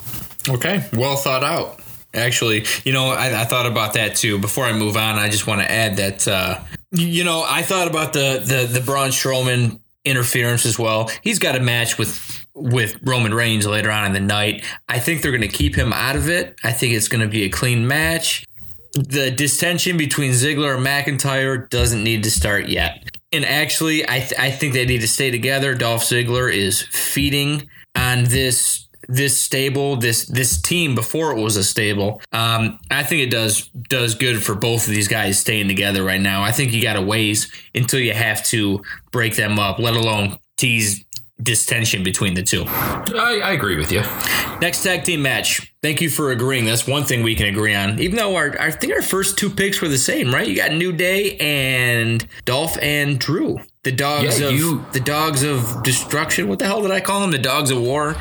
Okay, 0.49 0.87
well 0.93 1.15
thought 1.15 1.43
out. 1.43 1.79
Actually, 2.13 2.65
you 2.85 2.93
know, 2.93 3.07
I, 3.07 3.41
I, 3.41 3.45
thought 3.45 3.65
about 3.65 3.93
that 3.93 4.15
too. 4.15 4.37
Before 4.37 4.65
I 4.65 4.73
move 4.73 4.97
on, 4.97 5.15
I 5.15 5.29
just 5.29 5.47
want 5.47 5.61
to 5.61 5.71
add 5.71 5.97
that, 5.97 6.27
uh, 6.27 6.59
you 6.91 7.23
know, 7.23 7.43
I 7.47 7.63
thought 7.63 7.87
about 7.87 8.13
the 8.13 8.43
the 8.45 8.67
the 8.71 8.85
Braun 8.85 9.09
Strowman 9.09 9.79
interference 10.05 10.65
as 10.65 10.77
well. 10.77 11.09
He's 11.23 11.39
got 11.39 11.55
a 11.55 11.59
match 11.59 11.97
with 11.97 12.45
with 12.53 12.99
Roman 13.01 13.33
Reigns 13.33 13.65
later 13.65 13.91
on 13.91 14.05
in 14.05 14.13
the 14.13 14.19
night. 14.19 14.63
I 14.87 14.99
think 14.99 15.21
they're 15.21 15.31
going 15.31 15.41
to 15.41 15.47
keep 15.47 15.75
him 15.75 15.91
out 15.91 16.15
of 16.15 16.29
it. 16.29 16.55
I 16.63 16.71
think 16.71 16.93
it's 16.93 17.07
going 17.07 17.21
to 17.21 17.27
be 17.27 17.43
a 17.43 17.49
clean 17.49 17.87
match. 17.87 18.45
The 18.93 19.31
distension 19.31 19.97
between 19.97 20.33
Ziggler 20.33 20.75
and 20.75 20.85
McIntyre 20.85 21.67
doesn't 21.69 22.03
need 22.03 22.23
to 22.23 22.31
start 22.31 22.69
yet. 22.69 23.09
And 23.31 23.43
actually, 23.43 24.07
I 24.07 24.19
th- 24.19 24.39
I 24.39 24.51
think 24.51 24.73
they 24.73 24.85
need 24.85 25.01
to 25.01 25.07
stay 25.07 25.31
together. 25.31 25.73
Dolph 25.73 26.03
Ziggler 26.03 26.53
is 26.53 26.83
feeding 26.83 27.67
on 27.95 28.25
this 28.25 28.82
this 29.07 29.39
stable, 29.39 29.95
this 29.95 30.25
this 30.25 30.61
team 30.61 30.95
before 30.95 31.31
it 31.31 31.41
was 31.41 31.57
a 31.57 31.63
stable. 31.63 32.21
Um, 32.31 32.79
I 32.89 33.03
think 33.03 33.21
it 33.21 33.29
does 33.31 33.67
does 33.67 34.15
good 34.15 34.43
for 34.43 34.55
both 34.55 34.87
of 34.87 34.93
these 34.93 35.07
guys 35.07 35.39
staying 35.39 35.67
together 35.67 36.03
right 36.03 36.21
now. 36.21 36.43
I 36.43 36.51
think 36.51 36.71
you 36.71 36.81
got 36.81 36.93
to 36.93 37.01
ways 37.01 37.51
until 37.75 37.99
you 37.99 38.13
have 38.13 38.43
to 38.45 38.81
break 39.11 39.35
them 39.35 39.59
up, 39.59 39.79
let 39.79 39.95
alone 39.95 40.37
tease 40.57 41.03
distension 41.41 42.03
between 42.03 42.35
the 42.35 42.43
two. 42.43 42.63
I, 42.67 43.41
I, 43.43 43.51
agree 43.51 43.75
with 43.75 43.91
you. 43.91 44.01
Next 44.61 44.83
tag 44.83 45.03
team 45.03 45.21
match. 45.23 45.73
Thank 45.81 45.99
you 45.99 46.09
for 46.09 46.31
agreeing. 46.31 46.65
That's 46.65 46.87
one 46.87 47.03
thing 47.03 47.23
we 47.23 47.35
can 47.35 47.47
agree 47.47 47.73
on. 47.73 47.99
Even 47.99 48.17
though 48.17 48.35
our 48.35 48.59
I 48.59 48.71
think 48.71 48.93
our 48.93 49.01
first 49.01 49.37
two 49.37 49.49
picks 49.49 49.81
were 49.81 49.87
the 49.87 49.97
same, 49.97 50.33
right? 50.33 50.47
You 50.47 50.55
got 50.55 50.71
New 50.71 50.93
Day 50.93 51.35
and 51.37 52.25
Dolph 52.45 52.77
and 52.81 53.19
Drew. 53.19 53.59
The 53.83 53.91
dogs 53.91 54.39
yeah, 54.39 54.47
of 54.47 54.53
you, 54.53 54.85
the 54.93 55.01
dogs 55.01 55.43
of 55.43 55.83
destruction. 55.83 56.47
What 56.47 56.59
the 56.59 56.65
hell 56.65 56.81
did 56.81 56.91
I 56.91 57.01
call 57.01 57.19
them? 57.19 57.31
The 57.31 57.37
dogs 57.37 57.69
of 57.69 57.81
war. 57.81 58.15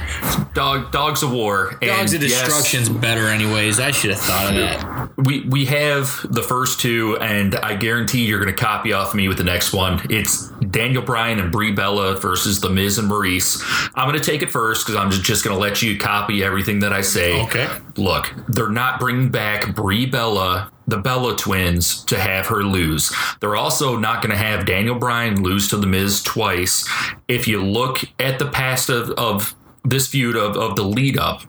Dog 0.54 0.90
dogs 0.90 1.22
of 1.22 1.30
war. 1.30 1.78
Dogs 1.80 2.12
of 2.12 2.20
destruction's 2.20 2.88
yes, 2.88 2.98
better, 2.98 3.28
anyways. 3.28 3.78
I 3.78 3.92
should 3.92 4.10
have 4.10 4.18
thought 4.18 4.48
of 4.48 4.54
that. 4.56 5.10
We 5.16 5.42
we 5.42 5.66
have 5.66 6.26
the 6.28 6.42
first 6.42 6.80
two, 6.80 7.16
and 7.20 7.54
I 7.54 7.76
guarantee 7.76 8.24
you're 8.26 8.42
going 8.42 8.52
to 8.52 8.60
copy 8.60 8.92
off 8.92 9.14
me 9.14 9.28
with 9.28 9.38
the 9.38 9.44
next 9.44 9.72
one. 9.72 10.04
It's 10.10 10.48
Daniel 10.48 11.00
Bryan 11.00 11.38
and 11.38 11.52
Brie 11.52 11.70
Bella 11.70 12.16
versus 12.16 12.60
The 12.60 12.68
Miz 12.68 12.98
and 12.98 13.06
Maurice. 13.06 13.62
I'm 13.94 14.08
going 14.08 14.20
to 14.20 14.30
take 14.30 14.42
it 14.42 14.50
first 14.50 14.84
because 14.84 15.00
I'm 15.00 15.12
just, 15.12 15.22
just 15.22 15.44
going 15.44 15.54
to 15.54 15.60
let 15.60 15.80
you 15.80 15.96
copy 15.96 16.42
everything 16.42 16.80
that 16.80 16.92
I 16.92 17.02
say. 17.02 17.40
Okay. 17.40 17.68
Look, 17.96 18.34
they're 18.48 18.68
not 18.68 18.98
bringing 18.98 19.30
back 19.30 19.76
Brie 19.76 20.06
Bella 20.06 20.72
the 20.92 20.98
Bella 20.98 21.34
twins 21.34 22.04
to 22.04 22.20
have 22.20 22.46
her 22.48 22.62
lose. 22.62 23.10
They're 23.40 23.56
also 23.56 23.96
not 23.96 24.20
going 24.22 24.30
to 24.30 24.36
have 24.36 24.66
Daniel 24.66 24.94
Bryan 24.94 25.42
lose 25.42 25.68
to 25.68 25.78
The 25.78 25.86
Miz 25.86 26.22
twice. 26.22 26.86
If 27.28 27.48
you 27.48 27.64
look 27.64 28.00
at 28.18 28.38
the 28.38 28.46
past 28.46 28.90
of, 28.90 29.08
of 29.12 29.54
this 29.84 30.06
feud 30.06 30.36
of, 30.36 30.54
of 30.54 30.76
the 30.76 30.84
lead 30.84 31.18
up, 31.18 31.42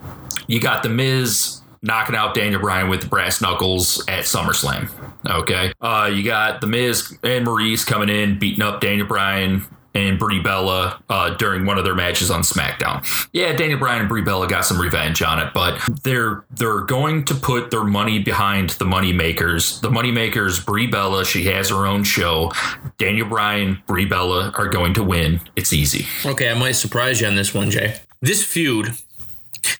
you 0.47 0.61
got 0.61 0.81
The 0.81 0.87
Miz 0.87 1.59
knocking 1.81 2.15
out 2.15 2.33
Daniel 2.33 2.61
Bryan 2.61 2.87
with 2.87 3.09
brass 3.09 3.41
knuckles 3.41 3.99
at 4.07 4.23
SummerSlam. 4.23 4.89
Okay. 5.29 5.73
Uh, 5.81 6.09
you 6.13 6.23
got 6.23 6.61
The 6.61 6.67
Miz 6.67 7.17
and 7.21 7.43
Maurice 7.43 7.83
coming 7.83 8.07
in, 8.07 8.39
beating 8.39 8.63
up 8.63 8.79
Daniel 8.79 9.07
Bryan 9.07 9.65
and 9.95 10.17
Brie 10.17 10.41
Bella 10.41 11.01
uh, 11.09 11.31
during 11.35 11.65
one 11.65 11.77
of 11.77 11.83
their 11.83 11.95
matches 11.95 12.31
on 12.31 12.41
SmackDown. 12.41 13.05
Yeah, 13.31 13.53
Daniel 13.53 13.79
Bryan 13.79 14.01
and 14.01 14.09
Brie 14.09 14.21
Bella 14.21 14.47
got 14.47 14.65
some 14.65 14.79
revenge 14.79 15.21
on 15.21 15.39
it, 15.39 15.53
but 15.53 15.79
they're 16.03 16.43
they're 16.51 16.81
going 16.81 17.25
to 17.25 17.35
put 17.35 17.71
their 17.71 17.83
money 17.83 18.19
behind 18.19 18.71
the 18.71 18.85
money 18.85 19.13
makers. 19.13 19.79
The 19.81 19.91
money 19.91 20.11
makers, 20.11 20.59
Brie 20.59 20.87
Bella, 20.87 21.25
she 21.25 21.45
has 21.45 21.69
her 21.69 21.85
own 21.85 22.03
show. 22.03 22.51
Daniel 22.97 23.27
Bryan, 23.27 23.81
Brie 23.87 24.05
Bella 24.05 24.51
are 24.57 24.67
going 24.67 24.93
to 24.95 25.03
win. 25.03 25.41
It's 25.55 25.73
easy. 25.73 26.05
Okay, 26.25 26.49
I 26.49 26.53
might 26.53 26.73
surprise 26.73 27.21
you 27.21 27.27
on 27.27 27.35
this 27.35 27.53
one, 27.53 27.69
Jay. 27.69 27.99
This 28.21 28.43
feud, 28.43 28.93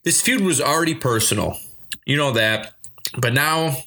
this 0.04 0.22
feud 0.22 0.42
was 0.42 0.62
already 0.62 0.96
personal. 0.96 1.58
You 2.06 2.18
know 2.18 2.32
that, 2.32 2.74
but 3.18 3.34
now 3.34 3.78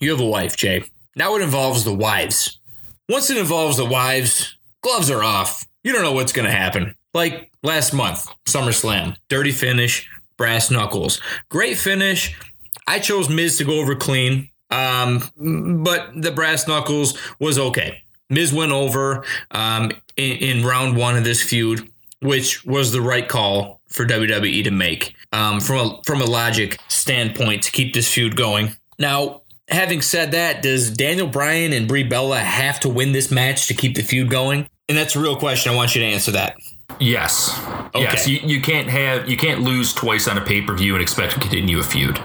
you 0.00 0.10
have 0.10 0.20
a 0.20 0.26
wife, 0.26 0.56
Jay. 0.56 0.84
Now 1.14 1.36
it 1.36 1.42
involves 1.42 1.84
the 1.84 1.92
wives. 1.92 2.58
Once 3.08 3.28
it 3.28 3.36
involves 3.36 3.76
the 3.76 3.84
wives, 3.84 4.56
gloves 4.82 5.10
are 5.10 5.22
off. 5.22 5.66
You 5.82 5.92
don't 5.92 6.02
know 6.02 6.12
what's 6.12 6.32
going 6.32 6.46
to 6.46 6.56
happen. 6.56 6.94
Like 7.14 7.50
last 7.62 7.92
month, 7.92 8.26
SummerSlam, 8.46 9.16
dirty 9.28 9.52
finish, 9.52 10.08
brass 10.36 10.70
knuckles. 10.70 11.20
Great 11.48 11.78
finish. 11.78 12.36
I 12.86 12.98
chose 12.98 13.28
Miz 13.28 13.58
to 13.58 13.64
go 13.64 13.80
over 13.80 13.94
clean, 13.94 14.50
um, 14.70 15.22
but 15.84 16.10
the 16.20 16.32
brass 16.32 16.66
knuckles 16.66 17.16
was 17.38 17.58
okay. 17.58 18.02
Miz 18.28 18.52
went 18.52 18.72
over 18.72 19.24
um, 19.50 19.92
in, 20.16 20.36
in, 20.38 20.64
round 20.64 20.96
one 20.96 21.16
of 21.16 21.24
this 21.24 21.42
feud, 21.42 21.88
which 22.20 22.64
was 22.64 22.90
the 22.90 23.00
right 23.00 23.28
call 23.28 23.80
for 23.88 24.06
WWE 24.06 24.64
to 24.64 24.70
make 24.70 25.14
um, 25.32 25.60
from 25.60 25.76
a 25.76 26.02
from 26.04 26.22
a 26.22 26.24
logic 26.24 26.78
standpoint 26.88 27.62
to 27.64 27.70
keep 27.70 27.92
this 27.92 28.12
feud 28.12 28.34
going. 28.34 28.74
Now, 28.98 29.42
having 29.68 30.00
said 30.00 30.32
that, 30.32 30.62
does 30.62 30.90
Daniel 30.90 31.26
Bryan 31.26 31.72
and 31.72 31.86
Brie 31.86 32.04
Bella 32.04 32.38
have 32.38 32.80
to 32.80 32.88
win 32.88 33.12
this 33.12 33.30
match 33.30 33.66
to 33.66 33.74
keep 33.74 33.96
the 33.96 34.02
feud 34.02 34.30
going? 34.30 34.66
And 34.88 34.98
that's 34.98 35.16
a 35.16 35.20
real 35.20 35.36
question. 35.36 35.72
I 35.72 35.76
want 35.76 35.94
you 35.94 36.02
to 36.02 36.06
answer 36.06 36.32
that. 36.32 36.56
Yes. 37.00 37.58
Okay. 37.94 38.02
Yes. 38.02 38.28
You, 38.28 38.38
you 38.42 38.60
can't 38.60 38.88
have 38.88 39.28
you 39.28 39.36
can't 39.36 39.62
lose 39.62 39.92
twice 39.92 40.28
on 40.28 40.38
a 40.38 40.40
pay 40.40 40.62
per 40.62 40.74
view 40.74 40.94
and 40.94 41.02
expect 41.02 41.32
to 41.34 41.40
continue 41.40 41.78
a 41.78 41.82
feud. 41.82 42.20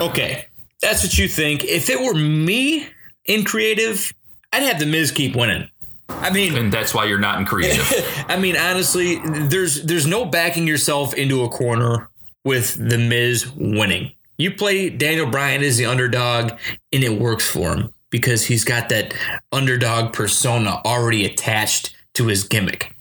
Okay. 0.00 0.46
That's 0.80 1.02
what 1.02 1.18
you 1.18 1.28
think. 1.28 1.64
If 1.64 1.90
it 1.90 2.00
were 2.00 2.14
me 2.14 2.88
in 3.26 3.44
creative, 3.44 4.12
I'd 4.52 4.62
have 4.62 4.78
the 4.78 4.86
Miz 4.86 5.10
keep 5.10 5.36
winning. 5.36 5.68
I 6.08 6.30
mean, 6.30 6.56
and 6.56 6.72
that's 6.72 6.94
why 6.94 7.04
you're 7.04 7.18
not 7.18 7.38
in 7.38 7.46
creative. 7.46 7.86
I 8.28 8.38
mean, 8.38 8.56
honestly, 8.56 9.18
there's 9.24 9.82
there's 9.84 10.06
no 10.06 10.24
backing 10.24 10.66
yourself 10.66 11.14
into 11.14 11.42
a 11.44 11.48
corner 11.48 12.08
with 12.44 12.74
the 12.74 12.98
Miz 12.98 13.50
winning. 13.56 14.12
You 14.38 14.52
play 14.52 14.88
Daniel 14.88 15.26
Bryan 15.26 15.62
as 15.62 15.76
the 15.76 15.86
underdog, 15.86 16.52
and 16.92 17.04
it 17.04 17.20
works 17.20 17.48
for 17.48 17.74
him 17.74 17.92
because 18.10 18.46
he's 18.46 18.64
got 18.64 18.88
that 18.88 19.14
underdog 19.52 20.12
persona 20.12 20.80
already 20.84 21.26
attached 21.26 21.94
to 22.18 22.26
his 22.26 22.44
gimmick. 22.44 22.94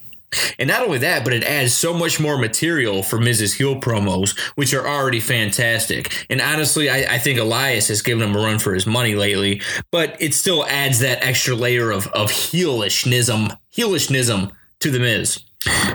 And 0.60 0.68
not 0.68 0.84
only 0.84 0.98
that, 1.00 1.24
but 1.24 1.34
it 1.34 1.44
adds 1.44 1.74
so 1.74 1.94
much 1.94 2.20
more 2.20 2.38
material 2.38 3.02
for 3.02 3.18
Miz's 3.18 3.54
Heel 3.54 3.80
promos, 3.80 4.38
which 4.56 4.74
are 4.74 4.86
already 4.86 5.20
fantastic. 5.22 6.26
And 6.30 6.42
honestly, 6.42 6.90
I, 6.90 7.16
I, 7.16 7.18
think 7.18 7.40
Elias 7.40 7.88
has 7.88 8.02
given 8.02 8.28
him 8.28 8.36
a 8.36 8.40
run 8.40 8.60
for 8.60 8.74
his 8.74 8.86
money 8.86 9.16
lately, 9.16 9.62
but 9.90 10.22
it 10.22 10.34
still 10.34 10.66
adds 10.66 11.00
that 11.00 11.24
extra 11.24 11.56
layer 11.56 11.92
of, 11.92 12.08
of 12.08 12.30
heelishness, 12.30 13.58
heelishness 13.74 14.52
to 14.80 14.92
the 14.92 15.00
Miz. 15.00 15.44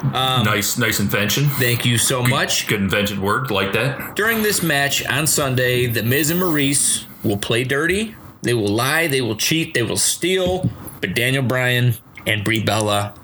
Um, 0.02 0.44
nice, 0.44 0.78
nice 0.78 0.98
invention. 0.98 1.48
Thank 1.50 1.84
you 1.84 1.98
so 1.98 2.22
much. 2.22 2.66
Good 2.66 2.80
invented 2.80 3.18
word, 3.18 3.50
like 3.50 3.72
that. 3.74 4.16
During 4.16 4.42
this 4.42 4.62
match 4.62 5.06
on 5.06 5.26
Sunday, 5.26 5.86
the 5.86 6.02
Miz 6.02 6.30
and 6.30 6.40
Maurice 6.40 7.06
will 7.22 7.36
play 7.36 7.64
dirty. 7.64 8.14
They 8.42 8.54
will 8.54 8.68
lie. 8.68 9.06
They 9.06 9.20
will 9.20 9.36
cheat. 9.36 9.74
They 9.74 9.82
will 9.82 9.96
steal. 9.96 10.70
But 11.00 11.14
Daniel 11.14 11.42
Bryan 11.42 11.94
and 12.26 12.44
Brie 12.44 12.62
Bella 12.62 13.14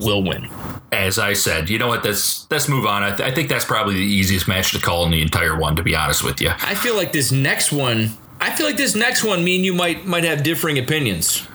will 0.00 0.22
win. 0.22 0.48
As 0.90 1.18
I 1.18 1.32
said, 1.32 1.70
you 1.70 1.78
know 1.78 1.88
what? 1.88 2.04
Let's 2.04 2.50
let's 2.50 2.68
move 2.68 2.84
on. 2.84 3.02
I, 3.02 3.16
th- 3.16 3.20
I 3.20 3.34
think 3.34 3.48
that's 3.48 3.64
probably 3.64 3.94
the 3.94 4.00
easiest 4.00 4.46
match 4.46 4.72
to 4.72 4.78
call 4.78 5.06
in 5.06 5.10
the 5.10 5.22
entire 5.22 5.58
one. 5.58 5.74
To 5.76 5.82
be 5.82 5.96
honest 5.96 6.22
with 6.22 6.40
you, 6.40 6.50
I 6.58 6.74
feel 6.74 6.94
like 6.96 7.12
this 7.12 7.32
next 7.32 7.72
one. 7.72 8.10
I 8.40 8.50
feel 8.50 8.66
like 8.66 8.76
this 8.76 8.94
next 8.94 9.24
one, 9.24 9.42
me 9.42 9.56
and 9.56 9.64
you 9.64 9.72
might 9.72 10.04
might 10.04 10.24
have 10.24 10.42
differing 10.42 10.78
opinions. 10.78 11.48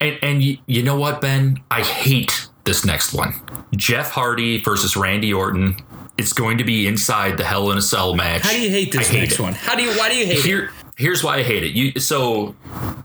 And 0.00 0.18
and 0.22 0.42
you, 0.42 0.58
you 0.66 0.82
know 0.82 0.96
what, 0.96 1.20
Ben? 1.20 1.60
I 1.70 1.82
hate 1.82 2.48
this 2.64 2.84
next 2.84 3.12
one. 3.12 3.34
Jeff 3.74 4.10
Hardy 4.10 4.60
versus 4.60 4.96
Randy 4.96 5.32
Orton. 5.32 5.76
It's 6.18 6.32
going 6.32 6.58
to 6.58 6.64
be 6.64 6.86
inside 6.86 7.36
the 7.36 7.44
Hell 7.44 7.70
in 7.72 7.78
a 7.78 7.82
Cell 7.82 8.14
match. 8.14 8.42
How 8.42 8.52
do 8.52 8.60
you 8.60 8.70
hate 8.70 8.92
this 8.92 9.08
hate 9.08 9.20
next 9.20 9.34
it. 9.34 9.40
one? 9.40 9.52
How 9.52 9.74
do 9.74 9.82
you? 9.82 9.90
Why 9.98 10.08
do 10.10 10.16
you 10.16 10.26
hate 10.26 10.44
Here, 10.44 10.64
it? 10.66 10.70
Here's 10.96 11.22
why 11.22 11.36
I 11.36 11.42
hate 11.42 11.62
it. 11.62 11.72
You 11.72 12.00
so 12.00 12.54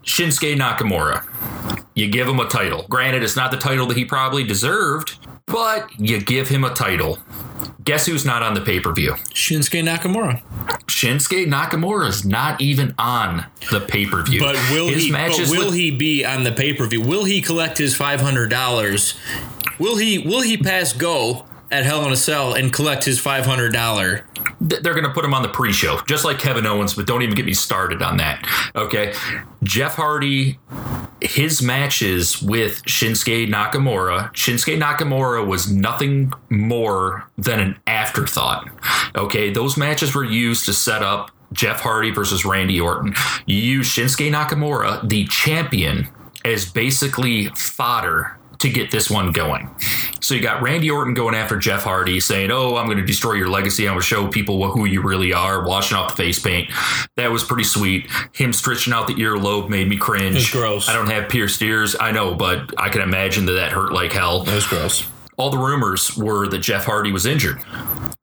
Shinsuke 0.03 0.55
Nakamura 0.55 1.27
you 1.93 2.07
give 2.07 2.27
him 2.27 2.39
a 2.39 2.47
title. 2.47 2.85
Granted, 2.89 3.23
it's 3.23 3.35
not 3.35 3.51
the 3.51 3.57
title 3.57 3.85
that 3.87 3.97
he 3.97 4.05
probably 4.05 4.43
deserved, 4.43 5.17
but 5.45 5.89
you 5.99 6.21
give 6.21 6.47
him 6.47 6.63
a 6.63 6.73
title. 6.73 7.19
Guess 7.83 8.05
who's 8.05 8.25
not 8.25 8.43
on 8.43 8.53
the 8.53 8.61
pay 8.61 8.79
per 8.79 8.93
view? 8.93 9.13
Shinsuke 9.33 9.83
Nakamura. 9.83 10.41
Shinsuke 10.85 11.47
Nakamura 11.47 12.07
is 12.07 12.23
not 12.23 12.61
even 12.61 12.95
on 12.97 13.45
the 13.71 13.81
pay 13.81 14.05
per 14.05 14.23
view. 14.23 14.39
But 14.39 14.55
will 14.71 14.87
His 14.87 15.03
he? 15.03 15.11
But 15.11 15.37
will 15.49 15.65
with- 15.65 15.73
he 15.73 15.91
be 15.91 16.23
on 16.23 16.43
the 16.43 16.51
pay 16.51 16.73
per 16.73 16.87
view? 16.87 17.01
Will 17.01 17.25
he 17.25 17.41
collect 17.41 17.77
his 17.77 17.95
five 17.95 18.21
hundred 18.21 18.49
dollars? 18.49 19.15
Will 19.79 19.97
he? 19.97 20.19
Will 20.19 20.41
he 20.41 20.57
pass 20.57 20.93
go 20.93 21.45
at 21.71 21.85
Hell 21.85 22.05
in 22.05 22.11
a 22.11 22.17
Cell 22.17 22.53
and 22.53 22.71
collect 22.71 23.03
his 23.05 23.19
five 23.19 23.45
hundred 23.45 23.73
dollar? 23.73 24.25
they're 24.61 24.93
going 24.93 25.05
to 25.05 25.11
put 25.11 25.25
him 25.25 25.33
on 25.33 25.41
the 25.41 25.49
pre-show, 25.49 25.99
just 26.07 26.23
like 26.23 26.37
Kevin 26.39 26.65
Owens. 26.65 26.93
But 26.93 27.07
don't 27.07 27.23
even 27.23 27.35
get 27.35 27.45
me 27.45 27.53
started 27.53 28.01
on 28.01 28.17
that. 28.17 28.71
Okay, 28.75 29.13
Jeff 29.63 29.95
Hardy, 29.95 30.59
his 31.19 31.61
matches 31.61 32.41
with 32.41 32.83
Shinsuke 32.83 33.49
Nakamura. 33.49 34.31
Shinsuke 34.33 34.79
Nakamura 34.79 35.45
was 35.45 35.71
nothing 35.71 36.31
more 36.49 37.27
than 37.37 37.59
an 37.59 37.79
afterthought. 37.87 38.69
Okay, 39.15 39.51
those 39.51 39.77
matches 39.77 40.13
were 40.13 40.23
used 40.23 40.65
to 40.65 40.73
set 40.73 41.01
up 41.01 41.31
Jeff 41.53 41.81
Hardy 41.81 42.11
versus 42.11 42.45
Randy 42.45 42.79
Orton. 42.79 43.15
You 43.45 43.57
use 43.57 43.87
Shinsuke 43.87 44.31
Nakamura, 44.31 45.07
the 45.07 45.25
champion, 45.25 46.07
as 46.45 46.69
basically 46.69 47.47
fodder 47.49 48.37
to 48.61 48.69
get 48.69 48.91
this 48.91 49.09
one 49.09 49.31
going. 49.31 49.69
So 50.21 50.35
you 50.35 50.41
got 50.41 50.61
Randy 50.61 50.89
Orton 50.89 51.13
going 51.13 51.35
after 51.35 51.57
Jeff 51.57 51.83
Hardy, 51.83 52.19
saying, 52.19 52.51
"Oh, 52.51 52.75
I'm 52.75 52.85
going 52.85 52.97
to 52.97 53.05
destroy 53.05 53.33
your 53.33 53.49
legacy. 53.49 53.87
I'm 53.87 53.93
going 53.93 54.01
to 54.01 54.05
show 54.05 54.27
people 54.27 54.71
who 54.71 54.85
you 54.85 55.01
really 55.01 55.33
are." 55.33 55.65
Washing 55.65 55.97
off 55.97 56.15
the 56.15 56.23
face 56.23 56.39
paint, 56.39 56.71
that 57.17 57.31
was 57.31 57.43
pretty 57.43 57.63
sweet. 57.63 58.09
Him 58.33 58.53
stretching 58.53 58.93
out 58.93 59.07
the 59.07 59.15
earlobe 59.15 59.69
made 59.69 59.89
me 59.89 59.97
cringe. 59.97 60.37
It's 60.37 60.51
gross. 60.51 60.89
I 60.89 60.93
don't 60.93 61.09
have 61.09 61.29
pierced 61.29 61.61
ears, 61.61 61.95
I 61.99 62.11
know, 62.11 62.35
but 62.35 62.73
I 62.77 62.89
can 62.89 63.01
imagine 63.01 63.45
that 63.45 63.53
that 63.53 63.71
hurt 63.71 63.93
like 63.93 64.11
hell. 64.11 64.43
That 64.43 64.55
was 64.55 64.67
gross. 64.67 65.07
All 65.37 65.49
the 65.49 65.57
rumors 65.57 66.15
were 66.15 66.47
that 66.47 66.59
Jeff 66.59 66.85
Hardy 66.85 67.11
was 67.11 67.25
injured. 67.25 67.59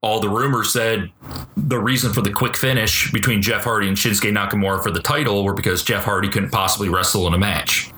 All 0.01 0.21
the 0.21 0.29
rumors 0.29 0.73
said 0.73 1.11
the 1.57 1.79
reason 1.79 2.13
for 2.13 2.21
the 2.21 2.31
quick 2.31 2.57
finish 2.57 3.11
between 3.11 3.43
Jeff 3.43 3.65
Hardy 3.65 3.89
and 3.89 3.97
Shinsuke 3.97 4.33
Nakamura 4.33 4.81
for 4.83 4.93
the 4.93 5.01
title 5.01 5.43
were 5.43 5.55
because 5.55 5.83
Jeff 5.83 6.05
Hardy 6.05 6.29
couldn't 6.29 6.51
possibly 6.51 6.89
wrestle 6.89 7.27
in 7.27 7.35
a 7.35 7.39
match. 7.39 7.91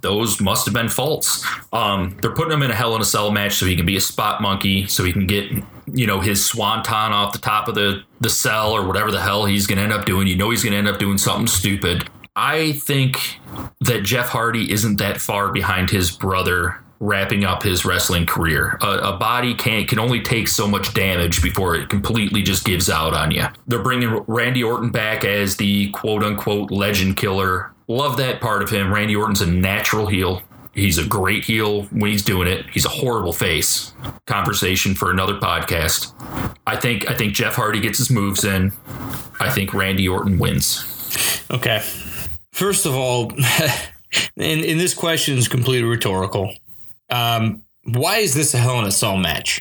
Those 0.00 0.40
must 0.40 0.66
have 0.66 0.74
been 0.74 0.88
false. 0.88 1.44
Um, 1.72 2.16
they're 2.20 2.34
putting 2.34 2.52
him 2.52 2.62
in 2.62 2.70
a 2.70 2.74
Hell 2.74 2.94
in 2.94 3.02
a 3.02 3.04
Cell 3.04 3.30
match 3.30 3.56
so 3.56 3.66
he 3.66 3.76
can 3.76 3.86
be 3.86 3.96
a 3.96 4.00
spot 4.00 4.42
monkey, 4.42 4.86
so 4.86 5.04
he 5.04 5.12
can 5.12 5.26
get 5.26 5.50
you 5.86 6.06
know 6.06 6.20
his 6.20 6.44
swanton 6.44 7.12
off 7.12 7.32
the 7.32 7.38
top 7.38 7.68
of 7.68 7.74
the 7.74 8.02
the 8.20 8.30
cell 8.30 8.72
or 8.72 8.86
whatever 8.86 9.10
the 9.10 9.20
hell 9.20 9.44
he's 9.44 9.66
going 9.66 9.78
to 9.78 9.84
end 9.84 9.92
up 9.92 10.06
doing. 10.06 10.26
You 10.26 10.36
know 10.36 10.50
he's 10.50 10.62
going 10.62 10.72
to 10.72 10.78
end 10.78 10.88
up 10.88 10.98
doing 10.98 11.18
something 11.18 11.46
stupid. 11.46 12.08
I 12.34 12.72
think 12.72 13.38
that 13.80 14.02
Jeff 14.04 14.28
Hardy 14.28 14.70
isn't 14.72 14.96
that 14.96 15.20
far 15.20 15.52
behind 15.52 15.90
his 15.90 16.10
brother 16.10 16.78
wrapping 17.02 17.44
up 17.44 17.64
his 17.64 17.84
wrestling 17.84 18.24
career. 18.24 18.78
A, 18.80 18.86
a 18.86 19.16
body 19.16 19.54
can 19.54 19.86
can 19.86 19.98
only 19.98 20.20
take 20.20 20.48
so 20.48 20.68
much 20.68 20.94
damage 20.94 21.42
before 21.42 21.74
it 21.74 21.88
completely 21.88 22.42
just 22.42 22.64
gives 22.64 22.88
out 22.88 23.12
on 23.12 23.32
you. 23.32 23.44
They're 23.66 23.82
bringing 23.82 24.24
Randy 24.28 24.62
Orton 24.62 24.90
back 24.90 25.24
as 25.24 25.56
the 25.56 25.90
quote 25.90 26.22
unquote 26.22 26.70
legend 26.70 27.16
killer. 27.16 27.71
Love 27.88 28.16
that 28.16 28.40
part 28.40 28.62
of 28.62 28.70
him. 28.70 28.92
Randy 28.92 29.16
Orton's 29.16 29.40
a 29.40 29.46
natural 29.46 30.06
heel. 30.06 30.42
He's 30.74 30.96
a 30.96 31.06
great 31.06 31.44
heel 31.44 31.82
when 31.84 32.10
he's 32.10 32.22
doing 32.22 32.48
it. 32.48 32.66
He's 32.70 32.86
a 32.86 32.88
horrible 32.88 33.32
face. 33.32 33.92
Conversation 34.26 34.94
for 34.94 35.10
another 35.10 35.34
podcast. 35.34 36.12
I 36.66 36.76
think 36.76 37.10
I 37.10 37.14
think 37.14 37.34
Jeff 37.34 37.54
Hardy 37.56 37.80
gets 37.80 37.98
his 37.98 38.10
moves 38.10 38.44
in. 38.44 38.72
I 39.38 39.50
think 39.50 39.74
Randy 39.74 40.08
Orton 40.08 40.38
wins. 40.38 41.44
Okay. 41.50 41.82
First 42.52 42.86
of 42.86 42.94
all, 42.94 43.32
and, 44.36 44.64
and 44.64 44.80
this 44.80 44.94
question 44.94 45.36
is 45.36 45.48
completely 45.48 45.88
rhetorical. 45.88 46.54
Um, 47.10 47.64
why 47.84 48.18
is 48.18 48.34
this 48.34 48.54
a 48.54 48.58
Hell 48.58 48.78
in 48.78 48.86
a 48.86 48.92
Cell 48.92 49.16
match? 49.16 49.60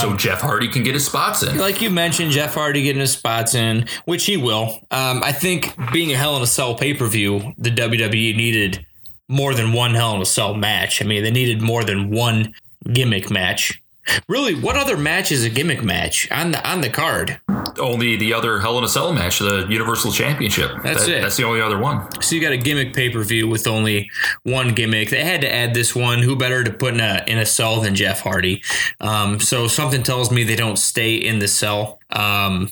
So 0.00 0.16
Jeff 0.16 0.40
Hardy 0.40 0.68
can 0.68 0.82
get 0.82 0.94
his 0.94 1.06
spots 1.06 1.42
in. 1.42 1.58
Like 1.58 1.80
you 1.80 1.90
mentioned, 1.90 2.30
Jeff 2.32 2.54
Hardy 2.54 2.82
getting 2.82 3.00
his 3.00 3.12
spots 3.12 3.54
in, 3.54 3.86
which 4.04 4.24
he 4.26 4.36
will. 4.36 4.80
Um, 4.90 5.22
I 5.22 5.32
think 5.32 5.74
being 5.92 6.12
a 6.12 6.16
Hell 6.16 6.36
in 6.36 6.42
a 6.42 6.46
Cell 6.46 6.74
pay 6.74 6.94
per 6.94 7.06
view, 7.06 7.52
the 7.58 7.70
WWE 7.70 8.36
needed 8.36 8.86
more 9.28 9.54
than 9.54 9.72
one 9.72 9.94
Hell 9.94 10.14
in 10.14 10.22
a 10.22 10.26
Cell 10.26 10.54
match. 10.54 11.02
I 11.02 11.04
mean, 11.04 11.22
they 11.22 11.30
needed 11.30 11.62
more 11.62 11.84
than 11.84 12.10
one 12.10 12.54
gimmick 12.92 13.30
match. 13.30 13.80
Really, 14.28 14.54
what 14.54 14.76
other 14.76 14.96
match 14.96 15.32
is 15.32 15.44
a 15.44 15.50
gimmick 15.50 15.82
match 15.82 16.30
on 16.30 16.50
the 16.52 16.68
on 16.68 16.80
the 16.80 16.90
card? 16.90 17.38
Only 17.78 18.16
the 18.16 18.32
other 18.34 18.60
Hell 18.60 18.78
in 18.78 18.84
a 18.84 18.88
Cell 18.88 19.12
match, 19.12 19.38
the 19.38 19.66
Universal 19.68 20.12
Championship. 20.12 20.70
That's 20.82 21.06
That- 21.06 21.18
it. 21.18 21.22
That's 21.22 21.36
the 21.36 21.44
only 21.44 21.60
other 21.60 21.78
one. 21.78 22.06
So 22.22 22.34
you 22.34 22.40
got 22.40 22.52
a 22.52 22.56
gimmick 22.56 22.92
pay 22.94 23.08
per 23.10 23.22
view 23.22 23.48
with 23.48 23.66
only 23.66 24.10
one 24.42 24.74
gimmick. 24.74 25.10
They 25.10 25.24
had 25.24 25.40
to 25.40 25.52
add 25.52 25.74
this 25.74 25.94
one. 25.94 26.20
Who 26.22 26.36
better 26.36 26.62
to 26.62 26.72
put 26.72 26.94
in 26.94 27.00
a 27.00 27.24
in 27.26 27.38
a 27.38 27.46
cell 27.46 27.80
than 27.80 27.94
Jeff 27.94 28.20
Hardy? 28.20 28.62
Um, 29.00 29.40
so 29.40 29.66
something 29.68 30.02
tells 30.02 30.30
me 30.30 30.44
they 30.44 30.56
don't 30.56 30.78
stay 30.78 31.14
in 31.16 31.38
the 31.38 31.48
cell. 31.48 31.98
Um, 32.10 32.70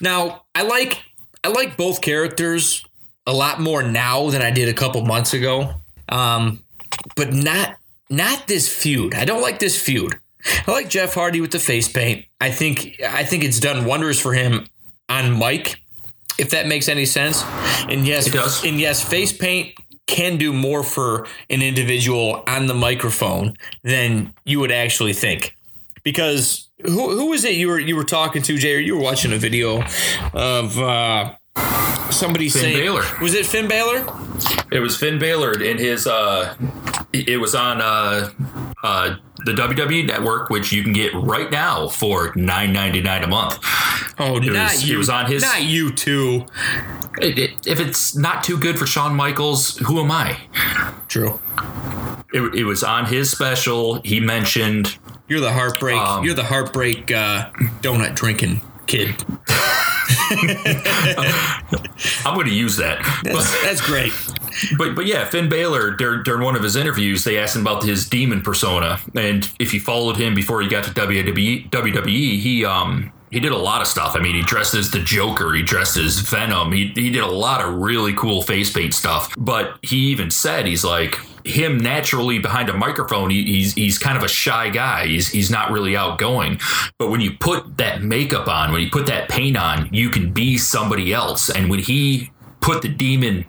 now 0.00 0.42
I 0.54 0.62
like 0.62 1.02
I 1.44 1.48
like 1.48 1.76
both 1.76 2.00
characters 2.00 2.84
a 3.26 3.32
lot 3.32 3.60
more 3.60 3.82
now 3.82 4.30
than 4.30 4.42
I 4.42 4.50
did 4.50 4.68
a 4.68 4.74
couple 4.74 5.04
months 5.04 5.34
ago. 5.34 5.74
Um, 6.08 6.60
but 7.16 7.32
not 7.32 7.76
not 8.10 8.46
this 8.46 8.68
feud. 8.68 9.14
I 9.14 9.24
don't 9.24 9.42
like 9.42 9.58
this 9.58 9.80
feud. 9.80 10.14
I 10.66 10.70
like 10.72 10.88
Jeff 10.88 11.14
Hardy 11.14 11.40
with 11.40 11.52
the 11.52 11.58
face 11.58 11.88
paint. 11.88 12.24
I 12.40 12.50
think 12.50 13.00
I 13.06 13.24
think 13.24 13.44
it's 13.44 13.60
done 13.60 13.84
wonders 13.84 14.20
for 14.20 14.32
him 14.34 14.66
on 15.08 15.38
mic 15.38 15.76
if 16.38 16.50
that 16.50 16.66
makes 16.66 16.88
any 16.88 17.04
sense. 17.04 17.42
And 17.88 18.06
yes, 18.06 18.26
It 18.26 18.32
does. 18.32 18.64
and 18.64 18.80
yes, 18.80 19.02
face 19.06 19.32
paint 19.36 19.74
can 20.06 20.36
do 20.38 20.52
more 20.52 20.82
for 20.82 21.26
an 21.50 21.62
individual 21.62 22.42
on 22.46 22.66
the 22.66 22.74
microphone 22.74 23.54
than 23.84 24.32
you 24.44 24.58
would 24.60 24.72
actually 24.72 25.12
think. 25.12 25.56
Because 26.02 26.68
who 26.84 27.10
who 27.16 27.26
was 27.30 27.44
it 27.44 27.54
you 27.54 27.68
were 27.68 27.78
you 27.78 27.94
were 27.94 28.02
talking 28.04 28.42
to, 28.42 28.58
Jay? 28.58 28.74
Or 28.74 28.78
you 28.80 28.96
were 28.96 29.02
watching 29.02 29.32
a 29.32 29.38
video 29.38 29.84
of 30.32 30.76
uh, 30.78 31.34
somebody 32.10 32.48
saying 32.48 32.76
Balor. 32.84 33.04
was 33.20 33.34
it 33.34 33.46
Finn 33.46 33.68
Balor? 33.68 34.04
It 34.72 34.80
was 34.80 34.96
Finn 34.96 35.18
Balor 35.20 35.62
in 35.62 35.78
his. 35.78 36.06
Uh, 36.06 36.56
it 37.12 37.40
was 37.40 37.54
on 37.54 37.80
uh, 37.80 38.30
uh, 38.82 39.16
the 39.44 39.52
WWE 39.52 40.06
Network, 40.06 40.50
which 40.50 40.72
you 40.72 40.82
can 40.82 40.92
get 40.92 41.12
right 41.14 41.50
now 41.50 41.88
for 41.88 42.32
nine 42.36 42.72
ninety 42.72 43.00
nine 43.00 43.22
a 43.24 43.26
month. 43.28 43.58
Oh, 44.18 44.36
It 44.38 44.52
not 44.52 44.72
was- 44.74 44.88
it 44.90 44.96
was 44.96 45.08
on 45.08 45.26
his- 45.26 45.42
Not 45.42 45.62
you 45.64 45.92
too. 45.92 46.46
It, 47.20 47.38
it, 47.38 47.66
if 47.66 47.78
it's 47.80 48.16
not 48.16 48.42
too 48.44 48.56
good 48.58 48.78
for 48.78 48.86
Shawn 48.86 49.14
Michaels, 49.14 49.76
who 49.78 50.00
am 50.00 50.10
I? 50.10 50.38
True. 51.08 51.40
It, 52.32 52.54
it 52.54 52.64
was 52.64 52.82
on 52.82 53.06
his 53.06 53.30
special. 53.30 54.00
He 54.02 54.18
mentioned 54.20 54.96
You're 55.28 55.40
the 55.40 55.52
heartbreak. 55.52 55.98
Um, 55.98 56.24
you're 56.24 56.34
the 56.34 56.44
heartbreak 56.44 57.10
uh, 57.10 57.50
donut 57.82 58.14
drinking 58.14 58.60
kid. 58.86 59.22
I'm 62.24 62.34
going 62.34 62.46
to 62.46 62.54
use 62.54 62.76
that. 62.76 63.00
That's, 63.24 63.62
that's 63.62 63.80
great. 63.80 64.12
But 64.76 64.94
but 64.94 65.06
yeah, 65.06 65.24
Finn 65.24 65.48
Balor 65.48 65.92
during, 65.92 66.22
during 66.24 66.44
one 66.44 66.56
of 66.56 66.62
his 66.62 66.76
interviews, 66.76 67.24
they 67.24 67.38
asked 67.38 67.56
him 67.56 67.62
about 67.62 67.84
his 67.84 68.08
demon 68.08 68.42
persona, 68.42 68.98
and 69.14 69.48
if 69.58 69.72
you 69.72 69.80
followed 69.80 70.16
him 70.16 70.34
before 70.34 70.60
he 70.60 70.68
got 70.68 70.84
to 70.84 70.90
WWE, 70.90 71.70
WWE, 71.70 72.38
he 72.38 72.64
um 72.64 73.12
he 73.30 73.40
did 73.40 73.52
a 73.52 73.56
lot 73.56 73.80
of 73.80 73.86
stuff. 73.86 74.14
I 74.14 74.20
mean, 74.20 74.34
he 74.34 74.42
dressed 74.42 74.74
as 74.74 74.90
the 74.90 74.98
Joker, 74.98 75.54
he 75.54 75.62
dressed 75.62 75.96
as 75.96 76.18
Venom, 76.18 76.72
he 76.72 76.92
he 76.94 77.10
did 77.10 77.22
a 77.22 77.30
lot 77.30 77.64
of 77.64 77.74
really 77.74 78.12
cool 78.14 78.42
face 78.42 78.72
paint 78.72 78.94
stuff. 78.94 79.32
But 79.38 79.78
he 79.82 79.96
even 80.10 80.30
said 80.30 80.66
he's 80.66 80.84
like 80.84 81.18
him 81.44 81.78
naturally 81.78 82.38
behind 82.38 82.68
a 82.68 82.72
microphone. 82.72 83.30
He, 83.30 83.44
he's 83.44 83.74
he's 83.74 83.98
kind 83.98 84.16
of 84.16 84.22
a 84.22 84.28
shy 84.28 84.70
guy. 84.70 85.06
He's 85.06 85.28
he's 85.28 85.50
not 85.50 85.70
really 85.70 85.96
outgoing. 85.96 86.60
But 86.98 87.10
when 87.10 87.20
you 87.20 87.32
put 87.32 87.76
that 87.78 88.02
makeup 88.02 88.48
on, 88.48 88.72
when 88.72 88.80
you 88.82 88.90
put 88.90 89.06
that 89.06 89.28
paint 89.28 89.56
on, 89.56 89.88
you 89.92 90.10
can 90.10 90.32
be 90.32 90.58
somebody 90.58 91.12
else. 91.12 91.50
And 91.50 91.70
when 91.70 91.80
he 91.80 92.30
put 92.60 92.82
the 92.82 92.88
demon 92.88 93.44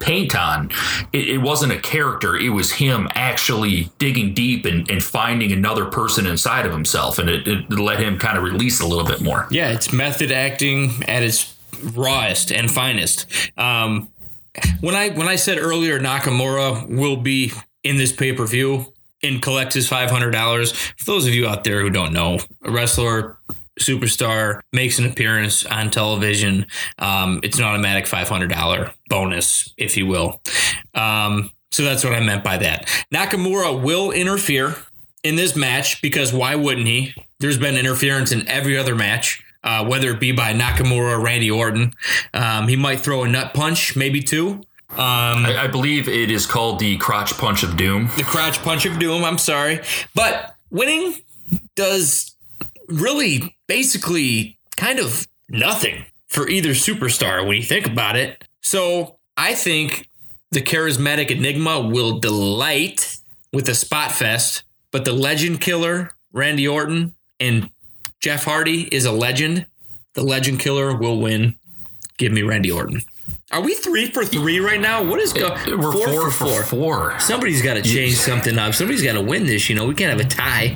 paint 0.00 0.34
on, 0.36 0.70
it, 1.12 1.28
it 1.28 1.38
wasn't 1.38 1.72
a 1.72 1.78
character. 1.78 2.36
It 2.36 2.50
was 2.50 2.72
him 2.72 3.08
actually 3.14 3.90
digging 3.98 4.34
deep 4.34 4.64
and, 4.64 4.90
and 4.90 5.02
finding 5.02 5.52
another 5.52 5.86
person 5.86 6.26
inside 6.26 6.66
of 6.66 6.72
himself. 6.72 7.18
And 7.18 7.30
it, 7.30 7.46
it 7.46 7.70
let 7.70 8.00
him 8.00 8.18
kind 8.18 8.36
of 8.36 8.44
release 8.44 8.80
a 8.80 8.86
little 8.86 9.06
bit 9.06 9.20
more. 9.20 9.46
Yeah, 9.50 9.70
it's 9.70 9.92
method 9.92 10.32
acting 10.32 11.04
at 11.06 11.22
its 11.22 11.54
rawest 11.94 12.50
and 12.50 12.70
finest. 12.70 13.26
Um, 13.56 14.10
when 14.80 14.94
I 14.94 15.10
when 15.10 15.28
I 15.28 15.36
said 15.36 15.58
earlier 15.58 15.98
Nakamura 15.98 16.88
will 16.88 17.16
be 17.16 17.52
in 17.82 17.96
this 17.96 18.12
pay 18.12 18.32
per 18.32 18.46
view 18.46 18.92
and 19.22 19.40
collect 19.42 19.72
his 19.72 19.88
five 19.88 20.10
hundred 20.10 20.32
dollars. 20.32 20.72
For 20.72 21.04
those 21.04 21.26
of 21.26 21.34
you 21.34 21.46
out 21.46 21.64
there 21.64 21.80
who 21.80 21.90
don't 21.90 22.12
know, 22.12 22.38
a 22.62 22.70
wrestler 22.70 23.38
superstar 23.80 24.60
makes 24.72 24.98
an 24.98 25.06
appearance 25.06 25.64
on 25.66 25.90
television. 25.90 26.66
Um, 26.98 27.40
it's 27.42 27.58
an 27.58 27.64
automatic 27.64 28.06
five 28.06 28.28
hundred 28.28 28.50
dollar 28.50 28.92
bonus, 29.08 29.72
if 29.76 29.96
you 29.96 30.06
will. 30.06 30.40
Um, 30.94 31.50
so 31.70 31.82
that's 31.84 32.04
what 32.04 32.14
I 32.14 32.20
meant 32.20 32.42
by 32.42 32.56
that. 32.58 32.86
Nakamura 33.12 33.82
will 33.82 34.10
interfere 34.10 34.76
in 35.22 35.36
this 35.36 35.56
match 35.56 36.00
because 36.00 36.32
why 36.32 36.54
wouldn't 36.54 36.86
he? 36.86 37.14
There's 37.40 37.58
been 37.58 37.76
interference 37.76 38.32
in 38.32 38.48
every 38.48 38.78
other 38.78 38.94
match, 38.94 39.42
uh, 39.66 39.84
whether 39.84 40.10
it 40.12 40.20
be 40.20 40.32
by 40.32 40.52
Nakamura 40.52 41.18
or 41.18 41.20
Randy 41.20 41.50
Orton. 41.50 41.92
Um, 42.32 42.68
he 42.68 42.76
might 42.76 43.00
throw 43.00 43.24
a 43.24 43.28
nut 43.28 43.52
punch, 43.52 43.96
maybe 43.96 44.22
two. 44.22 44.62
Um, 44.90 45.44
I, 45.44 45.64
I 45.64 45.66
believe 45.66 46.08
it 46.08 46.30
is 46.30 46.46
called 46.46 46.78
the 46.78 46.96
crotch 46.98 47.36
punch 47.36 47.64
of 47.64 47.76
doom. 47.76 48.08
the 48.16 48.22
crotch 48.22 48.62
punch 48.62 48.86
of 48.86 48.98
doom. 49.00 49.24
I'm 49.24 49.38
sorry, 49.38 49.80
but 50.14 50.54
winning 50.70 51.16
does 51.74 52.36
really 52.88 53.56
basically 53.66 54.58
kind 54.76 55.00
of 55.00 55.26
nothing 55.48 56.06
for 56.28 56.48
either 56.48 56.70
superstar 56.70 57.46
when 57.46 57.56
you 57.56 57.62
think 57.64 57.86
about 57.86 58.16
it. 58.16 58.44
So 58.60 59.18
I 59.36 59.54
think 59.54 60.08
the 60.52 60.62
charismatic 60.62 61.30
Enigma 61.30 61.80
will 61.80 62.20
delight 62.20 63.18
with 63.52 63.66
the 63.66 63.74
spot 63.74 64.12
fest, 64.12 64.62
but 64.92 65.04
the 65.04 65.12
legend 65.12 65.60
killer, 65.60 66.12
Randy 66.32 66.68
Orton, 66.68 67.14
and 67.40 67.70
Jeff 68.26 68.42
Hardy 68.42 68.88
is 68.90 69.04
a 69.04 69.12
legend. 69.12 69.66
The 70.14 70.24
legend 70.24 70.58
killer 70.58 70.96
will 70.96 71.20
win. 71.20 71.54
Give 72.18 72.32
me 72.32 72.42
Randy 72.42 72.72
Orton. 72.72 73.02
Are 73.52 73.60
we 73.60 73.76
three 73.76 74.10
for 74.10 74.24
three 74.24 74.58
right 74.58 74.80
now? 74.80 75.04
What 75.04 75.20
is 75.20 75.32
going? 75.32 75.52
We're 75.78 75.92
four, 75.92 76.32
for 76.32 76.46
four. 76.46 76.62
four. 76.64 77.20
Somebody's 77.20 77.62
got 77.62 77.74
to 77.74 77.82
change 77.82 78.14
something 78.14 78.58
up. 78.58 78.74
Somebody's 78.74 79.04
got 79.04 79.12
to 79.12 79.22
win 79.22 79.46
this. 79.46 79.68
You 79.68 79.76
know, 79.76 79.86
we 79.86 79.94
can't 79.94 80.10
have 80.10 80.26
a 80.26 80.28
tie. 80.28 80.70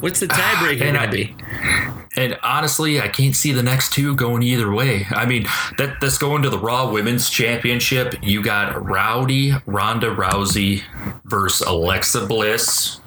What's 0.00 0.20
the 0.20 0.26
tiebreaker 0.26 0.82
And 0.82 0.94
going 0.98 1.10
to 1.10 1.10
be? 1.10 2.03
And 2.16 2.38
honestly, 2.42 3.00
I 3.00 3.08
can't 3.08 3.34
see 3.34 3.52
the 3.52 3.62
next 3.62 3.92
two 3.92 4.14
going 4.14 4.42
either 4.42 4.72
way. 4.72 5.06
I 5.10 5.26
mean, 5.26 5.44
that 5.78 5.96
that's 6.00 6.18
going 6.18 6.42
to 6.42 6.50
the 6.50 6.58
Raw 6.58 6.90
Women's 6.90 7.28
Championship. 7.28 8.14
You 8.22 8.42
got 8.42 8.84
Rowdy 8.84 9.52
Ronda 9.66 10.14
Rousey 10.14 10.82
versus 11.24 11.66
Alexa 11.66 12.26
Bliss. 12.26 13.00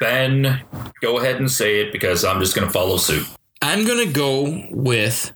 Ben, 0.00 0.62
go 1.00 1.18
ahead 1.18 1.36
and 1.36 1.50
say 1.50 1.80
it 1.80 1.92
because 1.92 2.24
I'm 2.24 2.40
just 2.40 2.54
going 2.54 2.66
to 2.66 2.72
follow 2.72 2.96
suit. 2.96 3.26
I'm 3.62 3.84
going 3.86 4.06
to 4.06 4.12
go 4.12 4.66
with 4.70 5.32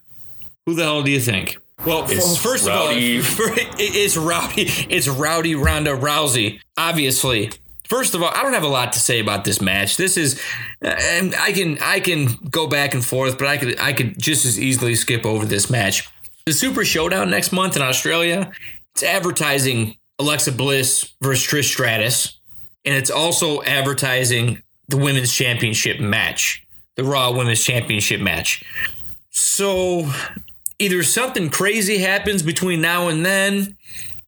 who 0.67 0.75
the 0.75 0.83
hell 0.83 1.03
do 1.03 1.11
you 1.11 1.21
think? 1.21 1.59
Well, 1.85 2.07
It's 2.09 2.37
first 2.39 2.67
Rowdy- 2.67 3.19
of 3.19 3.41
all, 3.41 3.47
it's 3.79 4.17
Rowdy. 4.17 4.63
It's 4.89 5.07
Rowdy 5.09 5.55
Ronda 5.55 5.91
Rousey. 5.91 6.61
Obviously, 6.79 7.51
first 7.89 8.15
of 8.15 8.23
all, 8.23 8.31
I 8.35 8.43
don't 8.43 8.53
have 8.53 8.65
a 8.65 8.69
lot 8.69 8.93
to 8.95 8.99
say 8.99 9.21
about 9.21 9.45
this 9.45 9.61
match. 9.61 9.97
This 9.97 10.17
is, 10.17 10.41
and 10.81 11.35
I 11.35 11.53
can 11.53 11.79
I 11.81 12.01
can 12.01 12.27
go 12.51 12.67
back 12.67 12.95
and 12.95 13.05
forth, 13.05 13.39
but 13.39 13.47
I 13.47 13.57
could 13.57 13.81
I 13.81 13.93
could 13.93 14.19
just 14.19 14.45
as 14.45 14.59
easily 14.59 14.95
skip 14.95 15.25
over 15.25 15.45
this 15.45 15.71
match. 15.71 16.09
The 16.47 16.53
Super 16.53 16.85
Showdown 16.85 17.31
next 17.31 17.53
month 17.53 17.77
in 17.77 17.83
Australia. 17.83 18.53
It's 18.93 19.03
advertising 19.03 19.97
Alexa 20.19 20.53
Bliss 20.53 21.13
versus 21.21 21.47
Trish 21.47 21.65
Stratus, 21.73 22.39
and 22.85 22.95
it's 22.95 23.11
also 23.11 23.63
advertising 23.63 24.63
the 24.89 24.97
Women's 24.97 25.33
Championship 25.33 25.99
match, 25.99 26.65
the 26.97 27.05
Raw 27.05 27.33
Women's 27.33 27.65
Championship 27.65 28.21
match. 28.21 28.63
So 29.31 30.11
either 30.79 31.03
something 31.03 31.51
crazy 31.51 31.99
happens 31.99 32.43
between 32.43 32.81
now 32.81 33.09
and 33.09 33.25
then, 33.25 33.77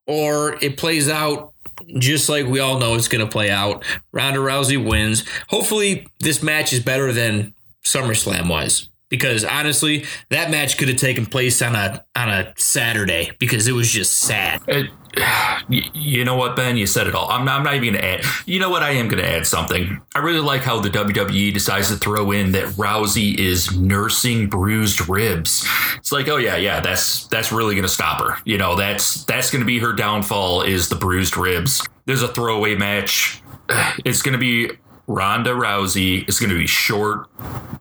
or 0.06 0.58
it 0.62 0.76
plays 0.76 1.08
out 1.08 1.52
just 1.98 2.28
like 2.28 2.46
we 2.46 2.60
all 2.60 2.78
know 2.78 2.94
it's 2.94 3.08
going 3.08 3.24
to 3.24 3.30
play 3.30 3.50
out. 3.50 3.84
Ronda 4.12 4.40
Rousey 4.40 4.82
wins. 4.82 5.24
Hopefully, 5.48 6.06
this 6.20 6.42
match 6.42 6.72
is 6.72 6.80
better 6.80 7.12
than 7.12 7.54
SummerSlam 7.84 8.48
was. 8.48 8.88
Because 9.08 9.44
honestly, 9.44 10.04
that 10.30 10.50
match 10.50 10.78
could 10.78 10.88
have 10.88 10.96
taken 10.96 11.26
place 11.26 11.62
on 11.62 11.76
a 11.76 12.04
on 12.16 12.28
a 12.28 12.52
Saturday 12.56 13.30
because 13.38 13.68
it 13.68 13.72
was 13.72 13.88
just 13.88 14.18
sad. 14.18 14.60
It, 14.66 14.90
you 15.68 16.24
know 16.24 16.36
what, 16.36 16.56
Ben? 16.56 16.76
You 16.76 16.86
said 16.86 17.06
it 17.06 17.14
all. 17.14 17.28
I'm 17.30 17.44
not, 17.44 17.58
I'm 17.58 17.64
not 17.64 17.74
even 17.74 17.92
going 17.92 18.02
to 18.02 18.04
add. 18.04 18.24
You 18.46 18.58
know 18.60 18.70
what? 18.70 18.82
I 18.82 18.92
am 18.92 19.08
going 19.08 19.22
to 19.22 19.28
add 19.28 19.46
something. 19.46 20.00
I 20.14 20.18
really 20.18 20.40
like 20.40 20.62
how 20.62 20.80
the 20.80 20.90
WWE 20.90 21.52
decides 21.52 21.88
to 21.88 21.96
throw 21.96 22.32
in 22.32 22.52
that 22.52 22.66
Rousey 22.74 23.36
is 23.38 23.76
nursing 23.76 24.48
bruised 24.48 25.08
ribs. 25.08 25.66
It's 25.96 26.12
like, 26.12 26.28
oh 26.28 26.36
yeah, 26.36 26.56
yeah, 26.56 26.80
that's 26.80 27.26
that's 27.28 27.52
really 27.52 27.74
going 27.74 27.86
to 27.86 27.92
stop 27.92 28.20
her. 28.20 28.36
You 28.44 28.58
know, 28.58 28.76
that's 28.76 29.24
that's 29.24 29.50
going 29.50 29.60
to 29.60 29.66
be 29.66 29.78
her 29.78 29.92
downfall 29.92 30.62
is 30.62 30.88
the 30.88 30.96
bruised 30.96 31.36
ribs. 31.36 31.86
There's 32.04 32.22
a 32.22 32.28
throwaway 32.28 32.74
match. 32.74 33.42
It's 34.04 34.22
going 34.22 34.34
to 34.34 34.38
be 34.38 34.70
Ronda 35.08 35.50
Rousey. 35.50 36.26
It's 36.28 36.38
going 36.38 36.50
to 36.50 36.58
be 36.58 36.66
short, 36.68 37.26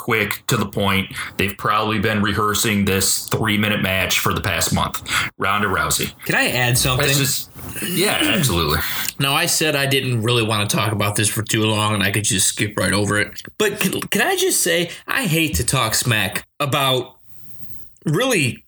quick, 0.06 0.46
to 0.46 0.56
the 0.56 0.68
point. 0.68 1.12
They've 1.38 1.58
probably 1.58 1.98
been 1.98 2.22
rehearsing 2.22 2.86
this 2.86 3.28
three 3.28 3.58
minute 3.58 3.82
match 3.82 4.20
for 4.20 4.36
the 4.36 4.42
past 4.42 4.72
month. 4.72 5.02
Ronda 5.40 5.68
Rousey. 5.68 6.14
Can 6.26 6.36
I 6.36 6.50
add 6.50 6.78
something? 6.78 7.08
Just, 7.08 7.50
yeah, 7.84 8.20
absolutely. 8.22 8.78
Now, 9.20 9.34
I 9.34 9.48
said 9.48 9.76
I 9.76 9.88
didn't 9.88 10.22
really 10.22 10.44
want 10.44 10.70
to 10.70 10.76
talk 10.76 10.92
about 10.92 11.16
this 11.16 11.28
for 11.28 11.42
too 11.42 11.64
long 11.64 11.96
and 11.96 12.04
I 12.04 12.12
could 12.12 12.24
just 12.24 12.48
skip 12.48 12.78
right 12.78 12.94
over 12.94 13.18
it. 13.18 13.42
But 13.58 13.80
can, 13.80 14.00
can 14.02 14.22
I 14.22 14.36
just 14.36 14.62
say, 14.62 14.92
I 15.08 15.26
hate 15.26 15.56
to 15.56 15.66
talk 15.66 15.96
smack 15.96 16.46
about 16.60 17.18
really 18.06 18.64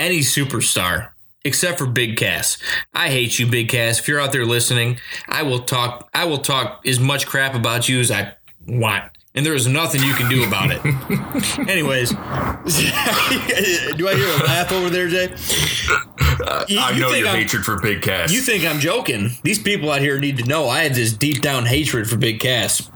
any 0.00 0.18
superstar 0.18 1.10
except 1.44 1.78
for 1.78 1.86
Big 1.86 2.16
Cass. 2.16 2.58
I 2.92 3.08
hate 3.08 3.38
you, 3.38 3.46
Big 3.46 3.68
Cass. 3.68 4.00
If 4.00 4.08
you're 4.08 4.20
out 4.20 4.32
there 4.32 4.46
listening, 4.46 4.98
I 5.28 5.44
will 5.44 5.60
talk 5.60 6.08
I 6.12 6.24
will 6.24 6.38
talk 6.38 6.84
as 6.86 6.98
much 6.98 7.26
crap 7.26 7.54
about 7.54 7.88
you 7.88 8.00
as 8.00 8.10
I 8.10 8.34
want. 8.66 9.04
And 9.34 9.46
there 9.46 9.54
is 9.54 9.66
nothing 9.66 10.02
you 10.02 10.12
can 10.12 10.28
do 10.28 10.46
about 10.46 10.70
it. 10.70 10.80
Anyways, 11.68 12.10
do 12.12 12.16
I 14.08 14.14
hear 14.14 14.28
a 14.28 14.44
laugh 14.44 14.70
over 14.72 14.90
there, 14.90 15.08
Jay? 15.08 15.34
You- 16.68 16.78
I 16.78 16.98
know 16.98 17.08
think 17.10 17.20
your 17.20 17.28
I'm- 17.28 17.36
hatred 17.38 17.64
for 17.64 17.80
Big 17.80 18.02
Cass. 18.02 18.30
you 18.32 18.40
think 18.42 18.64
I'm 18.66 18.78
joking? 18.78 19.30
These 19.42 19.60
people 19.62 19.90
out 19.90 20.00
here 20.00 20.18
need 20.18 20.36
to 20.38 20.44
know 20.44 20.68
I 20.68 20.82
have 20.84 20.94
this 20.94 21.12
deep 21.14 21.40
down 21.40 21.64
hatred 21.66 22.08
for 22.10 22.16
Big 22.16 22.40
Cass. 22.40 22.90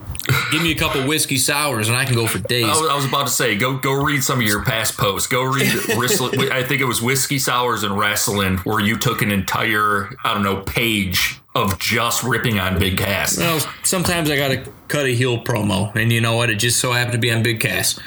Give 0.51 0.61
me 0.61 0.71
a 0.71 0.75
couple 0.75 1.07
whiskey 1.07 1.37
sours 1.37 1.87
and 1.87 1.97
I 1.97 2.03
can 2.05 2.13
go 2.15 2.27
for 2.27 2.37
days. 2.39 2.65
I 2.65 2.69
was, 2.81 2.89
I 2.91 2.95
was 2.95 3.05
about 3.05 3.27
to 3.27 3.33
say, 3.33 3.55
go 3.57 3.77
go 3.77 3.93
read 3.93 4.21
some 4.23 4.39
of 4.39 4.45
your 4.45 4.61
past 4.63 4.97
posts. 4.97 5.27
Go 5.27 5.41
read 5.43 5.73
wrestling. 5.97 6.51
I 6.51 6.63
think 6.63 6.81
it 6.81 6.85
was 6.85 7.01
whiskey 7.01 7.39
sours 7.39 7.83
and 7.83 7.97
wrestling, 7.97 8.57
where 8.59 8.81
you 8.81 8.97
took 8.97 9.21
an 9.21 9.31
entire 9.31 10.09
I 10.25 10.33
don't 10.33 10.43
know 10.43 10.61
page 10.63 11.39
of 11.55 11.79
just 11.79 12.23
ripping 12.23 12.59
on 12.59 12.77
Big 12.77 12.97
Cass. 12.97 13.37
Well, 13.37 13.59
sometimes 13.83 14.29
I 14.29 14.35
got 14.35 14.49
to 14.49 14.71
cut 14.87 15.05
a 15.05 15.13
heel 15.13 15.37
promo, 15.39 15.93
and 15.95 16.11
you 16.11 16.21
know 16.21 16.35
what? 16.35 16.49
It 16.49 16.55
just 16.55 16.79
so 16.79 16.91
happened 16.91 17.13
to 17.13 17.19
be 17.19 17.31
on 17.31 17.43
Big 17.43 17.59
Cass. 17.59 17.99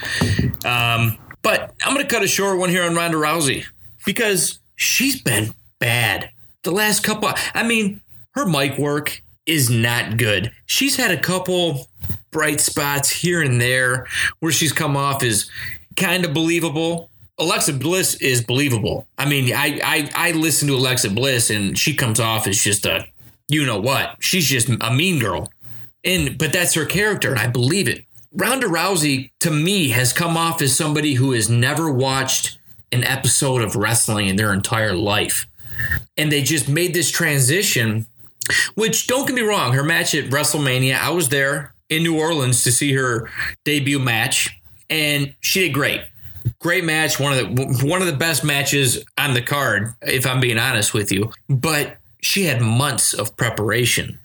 Um, 0.64 1.18
but 1.42 1.74
I'm 1.84 1.94
going 1.94 2.06
to 2.06 2.12
cut 2.12 2.22
a 2.22 2.28
short 2.28 2.58
one 2.58 2.68
here 2.68 2.82
on 2.82 2.94
Ronda 2.94 3.16
Rousey 3.16 3.64
because 4.04 4.58
she's 4.76 5.20
been 5.20 5.54
bad 5.78 6.30
the 6.62 6.70
last 6.70 7.02
couple. 7.02 7.30
I 7.54 7.62
mean, 7.62 8.00
her 8.34 8.46
mic 8.46 8.78
work 8.78 9.22
is 9.46 9.70
not 9.70 10.16
good. 10.16 10.52
She's 10.66 10.96
had 10.96 11.10
a 11.10 11.20
couple 11.20 11.88
bright 12.30 12.60
spots 12.60 13.10
here 13.10 13.42
and 13.42 13.60
there 13.60 14.06
where 14.40 14.52
she's 14.52 14.72
come 14.72 14.96
off 14.96 15.22
as 15.22 15.50
kind 15.96 16.24
of 16.24 16.34
believable. 16.34 17.10
Alexa 17.38 17.72
Bliss 17.72 18.14
is 18.16 18.42
believable. 18.42 19.06
I 19.16 19.24
mean, 19.26 19.52
I, 19.54 19.80
I 19.82 20.10
I 20.14 20.32
listen 20.32 20.68
to 20.68 20.74
Alexa 20.74 21.10
Bliss 21.10 21.48
and 21.48 21.76
she 21.76 21.94
comes 21.94 22.20
off 22.20 22.46
as 22.46 22.62
just 22.62 22.84
a 22.84 23.06
you 23.48 23.66
know 23.66 23.80
what? 23.80 24.16
She's 24.20 24.46
just 24.46 24.68
a 24.68 24.92
mean 24.92 25.18
girl. 25.18 25.50
And 26.04 26.38
but 26.38 26.52
that's 26.52 26.74
her 26.74 26.86
character, 26.86 27.30
and 27.30 27.38
I 27.38 27.46
believe 27.46 27.88
it. 27.88 28.04
Ronda 28.32 28.66
Rousey, 28.66 29.30
to 29.40 29.50
me, 29.50 29.90
has 29.90 30.12
come 30.12 30.36
off 30.36 30.62
as 30.62 30.74
somebody 30.74 31.14
who 31.14 31.32
has 31.32 31.50
never 31.50 31.90
watched 31.92 32.58
an 32.92 33.04
episode 33.04 33.62
of 33.62 33.76
wrestling 33.76 34.28
in 34.28 34.36
their 34.36 34.52
entire 34.52 34.94
life. 34.94 35.46
And 36.16 36.30
they 36.30 36.42
just 36.42 36.68
made 36.68 36.94
this 36.94 37.10
transition, 37.10 38.06
which 38.74 39.06
don't 39.06 39.26
get 39.26 39.34
me 39.34 39.42
wrong, 39.42 39.72
her 39.72 39.82
match 39.82 40.14
at 40.14 40.26
WrestleMania, 40.26 40.98
I 40.98 41.10
was 41.10 41.28
there 41.28 41.72
in 41.88 42.02
New 42.02 42.18
Orleans 42.18 42.62
to 42.62 42.72
see 42.72 42.92
her 42.94 43.28
debut 43.64 43.98
match, 43.98 44.56
and 44.88 45.34
she 45.40 45.60
did 45.60 45.74
great. 45.74 46.02
Great 46.60 46.84
match, 46.84 47.20
one 47.20 47.32
of 47.32 47.56
the 47.56 47.86
one 47.86 48.00
of 48.00 48.06
the 48.06 48.16
best 48.16 48.44
matches 48.44 49.04
on 49.18 49.34
the 49.34 49.42
card, 49.42 49.92
if 50.02 50.26
I'm 50.26 50.40
being 50.40 50.56
honest 50.56 50.94
with 50.94 51.12
you. 51.12 51.32
But 51.48 51.96
she 52.22 52.44
had 52.44 52.62
months 52.62 53.12
of 53.12 53.36
preparation. 53.36 54.18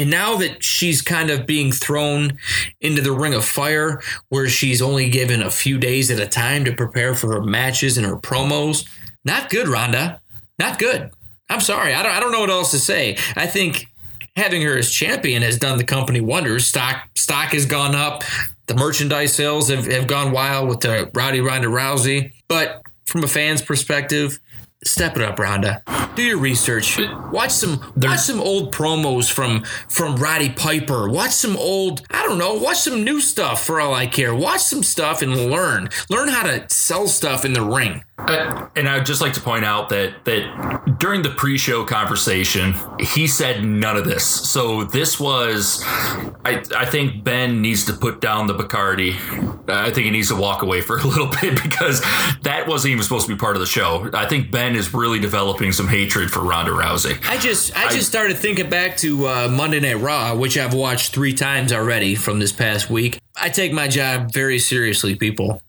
And 0.00 0.08
now 0.08 0.36
that 0.36 0.64
she's 0.64 1.02
kind 1.02 1.28
of 1.28 1.44
being 1.44 1.72
thrown 1.72 2.38
into 2.80 3.02
the 3.02 3.12
ring 3.12 3.34
of 3.34 3.44
fire, 3.44 4.00
where 4.30 4.48
she's 4.48 4.80
only 4.80 5.10
given 5.10 5.42
a 5.42 5.50
few 5.50 5.76
days 5.76 6.10
at 6.10 6.18
a 6.18 6.26
time 6.26 6.64
to 6.64 6.74
prepare 6.74 7.14
for 7.14 7.34
her 7.34 7.42
matches 7.42 7.98
and 7.98 8.06
her 8.06 8.16
promos, 8.16 8.88
not 9.26 9.50
good, 9.50 9.68
Ronda. 9.68 10.22
Not 10.58 10.78
good. 10.78 11.10
I'm 11.50 11.60
sorry. 11.60 11.92
I 11.92 12.02
don't, 12.02 12.12
I 12.12 12.18
don't 12.18 12.32
know 12.32 12.40
what 12.40 12.48
else 12.48 12.70
to 12.70 12.78
say. 12.78 13.18
I 13.36 13.46
think 13.46 13.88
having 14.36 14.62
her 14.62 14.78
as 14.78 14.90
champion 14.90 15.42
has 15.42 15.58
done 15.58 15.76
the 15.76 15.84
company 15.84 16.22
wonders. 16.22 16.66
Stock 16.66 17.06
stock 17.14 17.52
has 17.52 17.66
gone 17.66 17.94
up. 17.94 18.24
The 18.68 18.76
merchandise 18.76 19.34
sales 19.34 19.68
have, 19.68 19.84
have 19.86 20.06
gone 20.06 20.32
wild 20.32 20.70
with 20.70 20.80
the 20.80 21.10
Rowdy 21.12 21.42
Ronda 21.42 21.68
Rousey. 21.68 22.32
But 22.48 22.80
from 23.04 23.22
a 23.22 23.28
fan's 23.28 23.60
perspective, 23.60 24.40
step 24.84 25.16
it 25.16 25.22
up, 25.22 25.38
Ronda. 25.38 25.82
Do 26.14 26.22
your 26.22 26.38
research. 26.38 26.98
Watch 27.32 27.52
some 27.52 27.92
watch 27.96 28.20
some 28.20 28.40
old 28.40 28.74
promos 28.74 29.30
from 29.30 29.64
from 29.88 30.16
Roddy 30.16 30.50
Piper. 30.50 31.08
Watch 31.08 31.32
some 31.32 31.56
old 31.56 32.02
I 32.10 32.26
don't 32.26 32.38
know. 32.38 32.54
Watch 32.54 32.80
some 32.80 33.04
new 33.04 33.20
stuff 33.20 33.64
for 33.64 33.80
all 33.80 33.94
I 33.94 34.06
care. 34.06 34.34
Watch 34.34 34.62
some 34.62 34.82
stuff 34.82 35.22
and 35.22 35.50
learn. 35.50 35.88
Learn 36.08 36.28
how 36.28 36.42
to 36.44 36.68
sell 36.68 37.06
stuff 37.06 37.44
in 37.44 37.52
the 37.52 37.62
ring. 37.62 38.04
Uh, 38.18 38.68
and 38.76 38.88
I'd 38.88 39.06
just 39.06 39.20
like 39.20 39.32
to 39.34 39.40
point 39.40 39.64
out 39.64 39.88
that 39.90 40.24
that 40.24 40.96
during 40.98 41.22
the 41.22 41.30
pre-show 41.30 41.84
conversation, 41.84 42.74
he 42.98 43.26
said 43.26 43.64
none 43.64 43.96
of 43.96 44.04
this. 44.04 44.24
So 44.24 44.84
this 44.84 45.18
was, 45.18 45.82
I 46.44 46.62
I 46.76 46.84
think 46.84 47.24
Ben 47.24 47.62
needs 47.62 47.86
to 47.86 47.92
put 47.92 48.20
down 48.20 48.46
the 48.46 48.54
Bacardi. 48.54 49.14
I 49.68 49.90
think 49.90 50.04
he 50.04 50.10
needs 50.10 50.28
to 50.28 50.36
walk 50.36 50.62
away 50.62 50.80
for 50.80 50.98
a 50.98 51.06
little 51.06 51.26
bit 51.40 51.62
because 51.62 52.00
that 52.42 52.66
wasn't 52.66 52.92
even 52.92 53.02
supposed 53.02 53.26
to 53.26 53.32
be 53.34 53.38
part 53.38 53.56
of 53.56 53.60
the 53.60 53.66
show. 53.66 54.10
I 54.12 54.26
think 54.26 54.50
Ben 54.50 54.69
is 54.76 54.92
really 54.94 55.18
developing 55.18 55.72
some 55.72 55.88
hatred 55.88 56.30
for 56.30 56.40
Ronda 56.40 56.72
Rousey. 56.72 57.18
I 57.28 57.38
just 57.38 57.76
I 57.76 57.90
just 57.90 58.08
started 58.08 58.38
thinking 58.38 58.68
back 58.70 58.96
to 58.98 59.26
uh, 59.26 59.48
Monday 59.48 59.80
Night 59.80 60.00
Raw, 60.00 60.34
which 60.34 60.56
I've 60.58 60.74
watched 60.74 61.12
three 61.12 61.34
times 61.34 61.72
already 61.72 62.14
from 62.14 62.38
this 62.38 62.52
past 62.52 62.90
week. 62.90 63.18
I 63.36 63.48
take 63.48 63.72
my 63.72 63.88
job 63.88 64.32
very 64.32 64.58
seriously, 64.58 65.14
people. 65.14 65.62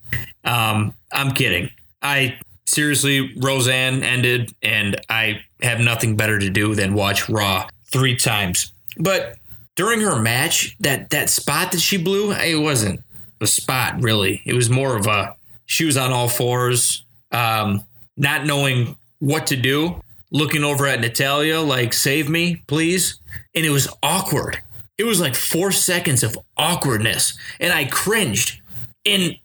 Um, 0.44 0.94
I'm 1.12 1.32
kidding. 1.32 1.70
I 2.02 2.40
seriously, 2.66 3.34
Roseanne 3.38 4.04
ended, 4.04 4.52
and 4.62 5.00
I 5.10 5.42
have 5.62 5.80
nothing 5.80 6.16
better 6.16 6.40
to 6.40 6.50
do 6.50 6.76
than 6.76 6.94
watch 6.94 7.30
Raw 7.30 7.68
three 7.86 8.16
times. 8.16 8.74
But 8.98 9.38
during 9.76 10.02
her 10.02 10.20
match, 10.20 10.76
that 10.80 11.10
that 11.12 11.30
spot 11.30 11.72
that 11.72 11.80
she 11.82 11.98
blew, 11.98 12.32
it 12.32 12.60
wasn't 12.60 13.02
a 13.40 13.48
spot 13.48 14.02
really. 14.02 14.42
It 14.46 14.54
was 14.54 14.70
more 14.70 14.96
of 14.96 15.08
a 15.08 15.36
she 15.66 15.86
was 15.86 15.98
on 15.98 16.12
all 16.12 16.28
fours, 16.28 17.06
um, 17.32 17.86
not 18.22 18.46
knowing 18.46 18.96
what 19.20 19.48
to 19.48 19.56
do, 19.58 20.00
looking 20.32 20.64
over 20.64 20.88
at 20.88 21.02
Natalya, 21.02 21.60
like, 21.60 21.92
"Save 21.92 22.30
me, 22.30 22.64
please," 22.68 23.20
and 23.54 23.66
it 23.66 23.72
was 23.72 23.90
awkward. 24.02 24.62
It 24.98 25.06
was 25.06 25.20
like 25.20 25.36
four 25.36 25.72
seconds 25.72 26.22
of 26.22 26.38
awkwardness, 26.56 27.34
and 27.60 27.74
I 27.74 27.86
cringed. 27.86 28.62
And 29.04 29.38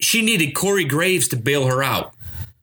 she 0.00 0.22
needed 0.22 0.52
Corey 0.54 0.84
Graves 0.84 1.28
to 1.28 1.36
bail 1.36 1.66
her 1.66 1.84
out. 1.84 2.12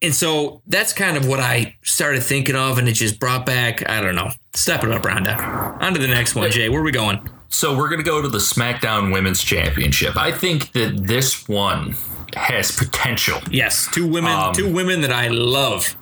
And 0.02 0.14
so 0.14 0.62
that's 0.68 0.92
kind 0.92 1.16
of 1.16 1.26
what 1.26 1.40
I 1.40 1.78
started 1.82 2.24
thinking 2.24 2.58
of, 2.58 2.78
and 2.78 2.90
it 2.90 2.92
just 2.92 3.22
brought 3.22 3.46
back, 3.46 3.90
I 3.90 4.02
don't 4.02 4.16
know. 4.16 4.32
Step 4.54 4.84
it 4.84 4.92
up, 4.92 5.06
Ronda. 5.06 5.42
On 5.80 5.94
to 5.94 6.00
the 6.00 6.08
next 6.08 6.36
one, 6.36 6.52
Jay. 6.52 6.68
Where 6.68 6.82
are 6.82 6.84
we 6.84 6.92
going? 6.92 7.30
So 7.48 7.78
we're 7.78 7.88
going 7.88 8.04
to 8.04 8.06
go 8.06 8.22
to 8.22 8.28
the 8.28 8.40
SmackDown 8.40 9.14
Women's 9.14 9.42
Championship. 9.42 10.18
I 10.18 10.34
think 10.34 10.74
that 10.74 11.08
this 11.08 11.48
one 11.48 11.96
has 12.36 12.76
potential. 12.76 13.40
Yes, 13.52 13.88
two 13.92 14.08
women, 14.08 14.32
um, 14.32 14.54
two 14.54 14.72
women 14.72 15.02
that 15.02 15.12
I 15.12 15.28
love. 15.28 15.96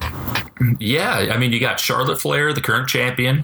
Yeah, 0.79 1.29
I 1.31 1.37
mean, 1.37 1.51
you 1.51 1.59
got 1.59 1.79
Charlotte 1.79 2.21
Flair, 2.21 2.53
the 2.53 2.61
current 2.61 2.87
champion, 2.87 3.43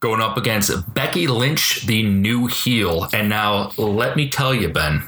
going 0.00 0.20
up 0.20 0.36
against 0.36 0.92
Becky 0.92 1.28
Lynch, 1.28 1.86
the 1.86 2.02
new 2.02 2.46
heel. 2.46 3.08
And 3.12 3.28
now, 3.28 3.70
let 3.78 4.16
me 4.16 4.28
tell 4.28 4.52
you, 4.52 4.68
Ben, 4.68 5.00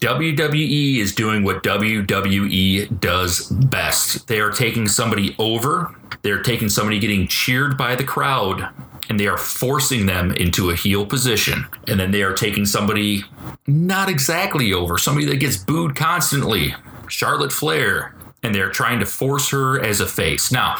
WWE 0.00 0.98
is 0.98 1.14
doing 1.14 1.42
what 1.42 1.62
WWE 1.62 3.00
does 3.00 3.48
best. 3.48 4.28
They 4.28 4.40
are 4.40 4.50
taking 4.50 4.86
somebody 4.86 5.34
over, 5.38 5.94
they're 6.22 6.42
taking 6.42 6.68
somebody 6.68 6.98
getting 6.98 7.28
cheered 7.28 7.78
by 7.78 7.94
the 7.94 8.04
crowd, 8.04 8.68
and 9.08 9.18
they 9.18 9.26
are 9.26 9.38
forcing 9.38 10.06
them 10.06 10.32
into 10.32 10.70
a 10.70 10.74
heel 10.74 11.06
position. 11.06 11.66
And 11.88 12.00
then 12.00 12.10
they 12.10 12.22
are 12.22 12.32
taking 12.32 12.66
somebody 12.66 13.24
not 13.66 14.08
exactly 14.08 14.72
over, 14.72 14.98
somebody 14.98 15.26
that 15.26 15.36
gets 15.36 15.56
booed 15.56 15.96
constantly. 15.96 16.74
Charlotte 17.08 17.52
Flair, 17.52 18.14
and 18.42 18.54
they're 18.54 18.70
trying 18.70 19.00
to 19.00 19.06
force 19.06 19.50
her 19.50 19.82
as 19.82 20.00
a 20.00 20.06
face. 20.06 20.50
Now, 20.50 20.76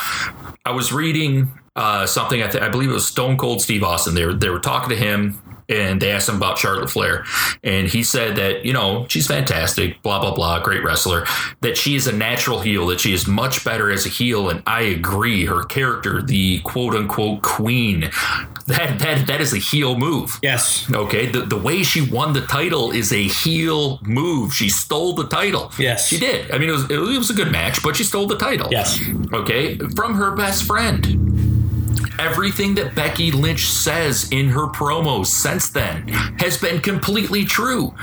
I 0.64 0.70
was 0.72 0.92
reading 0.92 1.52
uh, 1.76 2.06
something. 2.06 2.42
I, 2.42 2.48
th- 2.48 2.62
I, 2.62 2.68
believe 2.68 2.90
it 2.90 2.94
was 2.94 3.06
Stone 3.06 3.36
Cold 3.36 3.60
Steve 3.60 3.82
Austin. 3.82 4.14
They 4.14 4.24
were 4.24 4.34
they 4.34 4.48
were 4.48 4.60
talking 4.60 4.90
to 4.90 4.96
him 4.96 5.40
and 5.68 6.00
they 6.00 6.10
asked 6.10 6.28
him 6.28 6.36
about 6.36 6.58
Charlotte 6.58 6.90
Flair, 6.90 7.24
and 7.62 7.88
he 7.88 8.02
said 8.02 8.36
that 8.36 8.64
you 8.64 8.72
know 8.72 9.06
she's 9.08 9.26
fantastic, 9.26 10.02
blah 10.02 10.20
blah 10.20 10.34
blah, 10.34 10.60
great 10.60 10.82
wrestler. 10.82 11.24
That 11.60 11.76
she 11.76 11.94
is 11.94 12.06
a 12.06 12.12
natural 12.12 12.60
heel, 12.60 12.86
that 12.88 13.00
she 13.00 13.12
is 13.12 13.26
much 13.26 13.64
better 13.64 13.90
as 13.90 14.06
a 14.06 14.08
heel, 14.08 14.48
and 14.48 14.62
I 14.66 14.82
agree. 14.82 15.44
Her 15.46 15.64
character, 15.64 16.22
the 16.22 16.60
quote 16.60 16.94
unquote 16.94 17.42
queen, 17.42 18.10
that 18.66 18.98
that 18.98 19.26
that 19.26 19.40
is 19.40 19.52
a 19.52 19.58
heel 19.58 19.96
move. 19.96 20.38
Yes. 20.42 20.90
Okay. 20.90 21.26
The 21.26 21.42
the 21.42 21.58
way 21.58 21.82
she 21.82 22.02
won 22.02 22.32
the 22.32 22.42
title 22.42 22.90
is 22.90 23.12
a 23.12 23.22
heel 23.22 23.98
move. 24.02 24.54
She 24.54 24.68
stole 24.68 25.14
the 25.14 25.26
title. 25.26 25.72
Yes. 25.78 26.08
She 26.08 26.18
did. 26.18 26.50
I 26.50 26.58
mean, 26.58 26.68
it 26.68 26.72
was 26.72 26.90
it 26.90 26.98
was 26.98 27.30
a 27.30 27.34
good 27.34 27.50
match, 27.50 27.82
but 27.82 27.96
she 27.96 28.04
stole 28.04 28.26
the 28.26 28.38
title. 28.38 28.68
Yes. 28.70 28.98
Okay, 29.32 29.78
from 29.96 30.14
her 30.14 30.34
best 30.34 30.64
friend 30.64 31.33
everything 32.18 32.74
that 32.76 32.94
Becky 32.94 33.30
Lynch 33.30 33.68
says 33.68 34.28
in 34.30 34.48
her 34.48 34.66
promos 34.66 35.26
since 35.26 35.68
then 35.68 36.08
has 36.38 36.58
been 36.58 36.80
completely 36.80 37.44
true. 37.44 37.94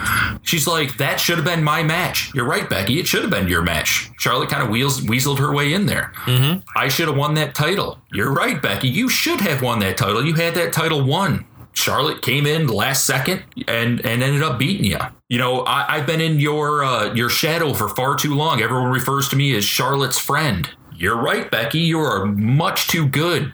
She's 0.42 0.68
like, 0.68 0.98
that 0.98 1.20
should 1.20 1.38
have 1.38 1.46
been 1.46 1.64
my 1.64 1.84
match. 1.84 2.32
You're 2.34 2.46
right, 2.46 2.70
Becky. 2.70 3.00
It 3.00 3.08
should 3.08 3.22
have 3.22 3.32
been 3.32 3.48
your 3.48 3.62
match. 3.62 4.10
Charlotte 4.18 4.50
kind 4.50 4.64
of 4.64 4.70
wheels, 4.70 5.02
weaseled 5.02 5.40
her 5.40 5.54
way 5.54 5.74
in 5.74 5.86
there. 5.86 6.12
Mm-hmm. 6.26 6.62
I 6.76 6.88
should 6.88 7.08
have 7.08 7.18
won 7.18 7.34
that 7.36 7.56
title. 7.56 8.00
You're 8.12 8.34
right, 8.34 8.62
Becky. 8.62 8.88
You 8.88 9.10
should 9.10 9.42
have 9.42 9.62
won 9.62 9.80
that 9.80 9.98
title. 9.98 10.26
You 10.26 10.34
had 10.36 10.56
that 10.56 10.74
title 10.74 11.04
won. 11.04 11.46
Charlotte 11.74 12.22
came 12.22 12.46
in 12.46 12.68
last 12.68 13.06
second 13.06 13.44
and 13.68 14.06
and 14.06 14.22
ended 14.22 14.44
up 14.44 14.60
beating 14.60 14.86
you. 14.86 15.00
You 15.30 15.38
know, 15.38 15.66
I, 15.66 15.98
have 15.98 16.06
been 16.06 16.20
in 16.20 16.40
your 16.40 16.84
uh, 16.84 17.14
your 17.14 17.30
shadow 17.30 17.74
for 17.74 17.88
far 17.88 18.16
too 18.16 18.36
long. 18.36 18.62
Everyone 18.62 18.92
refers 18.92 19.30
to 19.30 19.36
me 19.36 19.56
as 19.56 19.64
Charlotte's 19.64 20.20
friend. 20.20 20.70
You're 20.96 21.16
right, 21.16 21.50
Becky. 21.50 21.80
You 21.80 22.00
are 22.00 22.26
much 22.26 22.88
too 22.88 23.08
good 23.08 23.52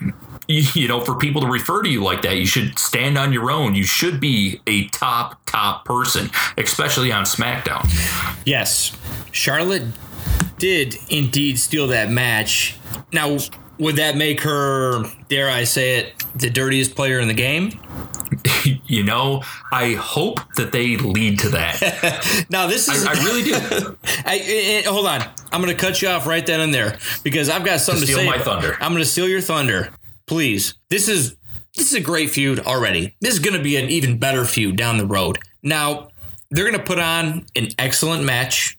you 0.47 0.88
know, 0.88 1.01
for 1.01 1.15
people 1.15 1.41
to 1.41 1.47
refer 1.47 1.83
to 1.83 1.89
you 1.89 2.03
like 2.03 2.21
that, 2.21 2.38
you 2.38 2.45
should 2.45 2.79
stand 2.79 3.17
on 3.17 3.33
your 3.33 3.51
own. 3.51 3.75
You 3.75 3.83
should 3.83 4.19
be 4.19 4.62
a 4.65 4.88
top, 4.89 5.39
top 5.45 5.86
person, 5.86 6.29
especially 6.57 7.12
on 7.12 7.25
SmackDown. 7.25 7.86
Yes. 8.45 8.95
Charlotte 9.31 9.83
did 10.57 10.95
indeed 11.10 11.60
steal 11.60 11.88
that 11.88 12.10
match. 12.10 12.77
Now, 13.12 13.38
would 13.77 13.97
that 13.97 14.15
make 14.15 14.41
her, 14.41 15.03
dare 15.29 15.49
I 15.49 15.65
say 15.65 15.99
it, 15.99 16.13
the 16.36 16.49
dirtiest 16.49 16.95
player 16.95 17.19
in 17.19 17.27
the 17.27 17.33
game? 17.33 17.79
you 18.86 19.03
know, 19.03 19.43
I 19.71 19.93
hope 19.93 20.39
that 20.55 20.71
they 20.71 20.97
lead 20.97 21.39
to 21.39 21.49
that. 21.49 22.45
now, 22.49 22.67
this 22.67 22.88
is. 22.88 23.05
I, 23.05 23.12
I 23.12 23.23
really 23.23 23.43
do. 23.43 23.53
I, 24.25 24.83
I, 24.86 24.89
hold 24.89 25.07
on. 25.07 25.21
I'm 25.51 25.62
going 25.62 25.75
to 25.75 25.79
cut 25.79 26.01
you 26.01 26.10
off 26.10 26.25
right 26.27 26.45
then 26.45 26.60
and 26.60 26.73
there 26.73 26.97
because 27.23 27.49
I've 27.49 27.63
got 27.63 27.79
something 27.79 28.05
to, 28.05 28.13
to 28.13 28.19
say. 28.19 28.25
my 28.25 28.38
thunder. 28.38 28.77
I'm 28.79 28.91
going 28.91 29.03
to 29.03 29.10
steal 29.10 29.29
your 29.29 29.41
thunder 29.41 29.91
please. 30.27 30.75
This 30.89 31.07
is 31.07 31.35
this 31.75 31.87
is 31.87 31.93
a 31.93 32.01
great 32.01 32.29
feud 32.31 32.59
already. 32.59 33.15
This 33.21 33.33
is 33.33 33.39
going 33.39 33.55
to 33.55 33.63
be 33.63 33.77
an 33.77 33.89
even 33.89 34.17
better 34.17 34.45
feud 34.45 34.75
down 34.75 34.97
the 34.97 35.05
road. 35.05 35.37
Now, 35.61 36.09
they're 36.49 36.65
going 36.65 36.77
to 36.77 36.83
put 36.83 36.99
on 36.99 37.45
an 37.55 37.67
excellent 37.77 38.23
match. 38.23 38.77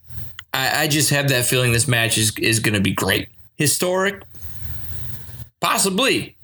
I, 0.52 0.82
I 0.82 0.88
just 0.88 1.10
have 1.10 1.28
that 1.28 1.44
feeling 1.44 1.72
this 1.72 1.86
match 1.86 2.18
is, 2.18 2.36
is 2.38 2.58
going 2.58 2.74
to 2.74 2.80
be 2.80 2.92
great. 2.92 3.28
Historic? 3.56 4.24
Possibly. 5.60 6.36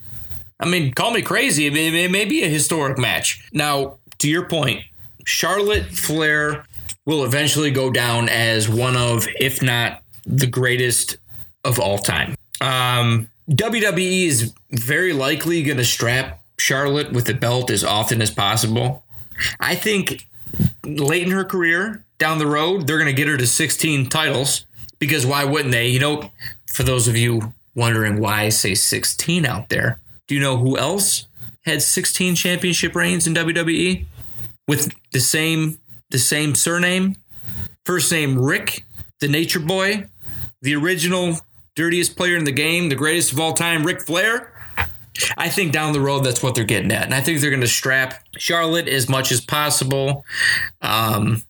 I 0.60 0.66
mean, 0.66 0.92
call 0.92 1.10
me 1.10 1.22
crazy. 1.22 1.66
It 1.66 1.72
may, 1.72 2.04
it 2.04 2.10
may 2.10 2.24
be 2.24 2.44
a 2.44 2.48
historic 2.48 2.98
match. 2.98 3.48
Now, 3.52 3.98
to 4.18 4.28
your 4.28 4.48
point, 4.48 4.84
Charlotte 5.26 5.86
Flair 5.86 6.66
will 7.04 7.24
eventually 7.24 7.72
go 7.72 7.90
down 7.90 8.28
as 8.28 8.68
one 8.68 8.96
of, 8.96 9.26
if 9.40 9.60
not 9.60 10.02
the 10.24 10.46
greatest 10.46 11.18
of 11.64 11.80
all 11.80 11.98
time. 11.98 12.36
Um, 12.60 13.28
WWE 13.50 14.26
is 14.26 14.54
very 14.70 15.12
likely 15.12 15.62
going 15.62 15.76
to 15.76 15.84
strap 15.84 16.42
Charlotte 16.58 17.12
with 17.12 17.26
the 17.26 17.34
belt 17.34 17.70
as 17.70 17.84
often 17.84 18.22
as 18.22 18.30
possible. 18.30 19.04
I 19.60 19.74
think 19.74 20.26
late 20.84 21.24
in 21.24 21.30
her 21.32 21.44
career, 21.44 22.04
down 22.18 22.38
the 22.38 22.46
road, 22.46 22.86
they're 22.86 22.98
going 22.98 23.06
to 23.06 23.12
get 23.12 23.28
her 23.28 23.36
to 23.36 23.46
16 23.46 24.08
titles 24.08 24.66
because 24.98 25.26
why 25.26 25.44
wouldn't 25.44 25.72
they? 25.72 25.88
You 25.88 26.00
know, 26.00 26.30
for 26.72 26.82
those 26.82 27.08
of 27.08 27.16
you 27.16 27.52
wondering 27.74 28.20
why 28.20 28.42
I 28.42 28.48
say 28.50 28.74
16 28.74 29.44
out 29.44 29.68
there, 29.68 30.00
do 30.26 30.34
you 30.34 30.40
know 30.40 30.56
who 30.56 30.78
else 30.78 31.26
had 31.64 31.82
16 31.82 32.36
championship 32.36 32.94
reigns 32.94 33.26
in 33.26 33.34
WWE 33.34 34.06
with 34.68 34.94
the 35.12 35.20
same 35.20 35.78
the 36.10 36.18
same 36.18 36.54
surname? 36.54 37.16
First 37.84 38.10
name 38.10 38.38
Ric, 38.38 38.84
the 39.20 39.28
Nature 39.28 39.60
Boy, 39.60 40.06
the 40.62 40.76
original 40.76 41.40
dirtiest 41.74 42.16
player 42.16 42.36
in 42.36 42.44
the 42.44 42.52
game, 42.52 42.88
the 42.88 42.94
greatest 42.94 43.32
of 43.32 43.40
all 43.40 43.52
time, 43.52 43.84
Ric 43.84 44.00
Flair. 44.00 44.50
I 45.36 45.48
think 45.48 45.72
down 45.72 45.92
the 45.92 46.00
road 46.00 46.20
that's 46.20 46.42
what 46.42 46.54
they're 46.54 46.64
getting 46.64 46.90
at, 46.90 47.04
and 47.04 47.14
I 47.14 47.20
think 47.20 47.40
they're 47.40 47.50
going 47.50 47.60
to 47.60 47.68
strap 47.68 48.24
Charlotte 48.36 48.88
as 48.88 49.08
much 49.08 49.30
as 49.30 49.40
possible. 49.40 50.24
Um, 50.82 51.44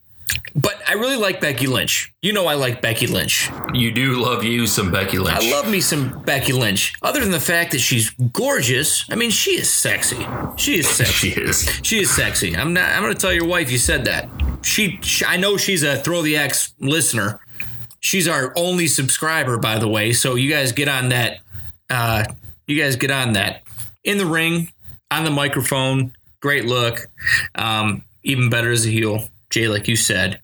but 0.55 0.81
I 0.87 0.93
really 0.93 1.17
like 1.17 1.41
Becky 1.41 1.67
Lynch. 1.67 2.13
You 2.21 2.31
know, 2.31 2.47
I 2.47 2.55
like 2.55 2.81
Becky 2.81 3.07
Lynch. 3.07 3.49
You 3.73 3.91
do 3.91 4.21
love 4.21 4.43
you 4.43 4.67
some 4.67 4.91
Becky 4.91 5.17
Lynch. 5.17 5.43
I 5.43 5.51
love 5.51 5.69
me 5.69 5.81
some 5.81 6.21
Becky 6.23 6.53
Lynch. 6.53 6.93
Other 7.01 7.19
than 7.19 7.31
the 7.31 7.39
fact 7.39 7.71
that 7.71 7.79
she's 7.79 8.09
gorgeous, 8.31 9.05
I 9.09 9.15
mean, 9.15 9.31
she 9.31 9.51
is 9.51 9.71
sexy. 9.71 10.25
She 10.55 10.77
is 10.79 10.89
sexy. 10.95 11.31
she 11.31 11.41
is. 11.41 11.79
She 11.83 11.99
is 11.99 12.09
sexy. 12.09 12.55
I'm 12.55 12.73
not. 12.73 12.89
I'm 12.89 13.01
going 13.01 13.13
to 13.13 13.19
tell 13.19 13.33
your 13.33 13.47
wife 13.47 13.71
you 13.71 13.77
said 13.77 14.05
that. 14.05 14.29
She, 14.61 14.99
she. 15.01 15.25
I 15.25 15.37
know 15.37 15.57
she's 15.57 15.83
a 15.83 15.97
throw 15.97 16.21
the 16.21 16.37
X 16.37 16.73
listener, 16.79 17.39
She's 18.05 18.27
our 18.27 18.53
only 18.55 18.85
subscriber, 18.85 19.57
by 19.57 19.79
the 19.79 19.87
way. 19.87 20.13
So 20.13 20.35
you 20.35 20.47
guys 20.47 20.71
get 20.71 20.87
on 20.87 21.09
that. 21.09 21.39
Uh, 21.89 22.23
you 22.67 22.79
guys 22.79 22.97
get 22.97 23.09
on 23.09 23.33
that. 23.33 23.63
In 24.03 24.19
the 24.19 24.27
ring, 24.27 24.71
on 25.09 25.23
the 25.23 25.31
microphone, 25.31 26.13
great 26.39 26.65
look. 26.65 27.07
Um, 27.55 28.03
even 28.21 28.51
better 28.51 28.71
as 28.71 28.85
a 28.85 28.89
heel, 28.89 29.27
Jay, 29.49 29.67
like 29.67 29.87
you 29.87 29.95
said. 29.95 30.39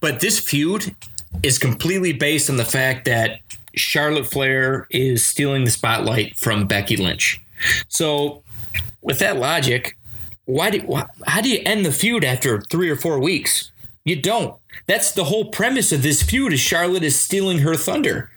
But 0.00 0.20
this 0.20 0.38
feud 0.38 0.94
is 1.42 1.58
completely 1.58 2.12
based 2.12 2.50
on 2.50 2.58
the 2.58 2.64
fact 2.66 3.06
that 3.06 3.40
Charlotte 3.74 4.26
Flair 4.26 4.86
is 4.90 5.24
stealing 5.24 5.64
the 5.64 5.70
spotlight 5.70 6.36
from 6.36 6.66
Becky 6.66 6.98
Lynch. 6.98 7.40
So, 7.88 8.42
with 9.00 9.18
that 9.20 9.38
logic, 9.38 9.96
why 10.44 10.68
do 10.68 10.80
why, 10.80 11.06
how 11.26 11.40
do 11.40 11.48
you 11.48 11.62
end 11.64 11.86
the 11.86 11.92
feud 11.92 12.22
after 12.22 12.60
three 12.60 12.90
or 12.90 12.96
four 12.96 13.18
weeks? 13.18 13.70
You 14.08 14.16
don't. 14.16 14.56
That's 14.86 15.12
the 15.12 15.24
whole 15.24 15.46
premise 15.46 15.92
of 15.92 16.02
this 16.02 16.22
feud 16.22 16.52
is 16.52 16.60
Charlotte 16.60 17.02
is 17.02 17.18
stealing 17.18 17.58
her 17.58 17.74
thunder. 17.74 18.30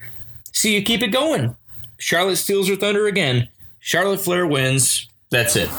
So 0.52 0.68
you 0.68 0.82
keep 0.82 1.02
it 1.02 1.10
going. 1.10 1.56
Charlotte 1.98 2.38
steals 2.38 2.68
her 2.68 2.76
thunder 2.76 3.08
again. 3.08 3.48
Charlotte 3.80 4.20
Flair 4.20 4.46
wins. 4.46 5.08
That's 5.30 5.56
it. 5.56 5.70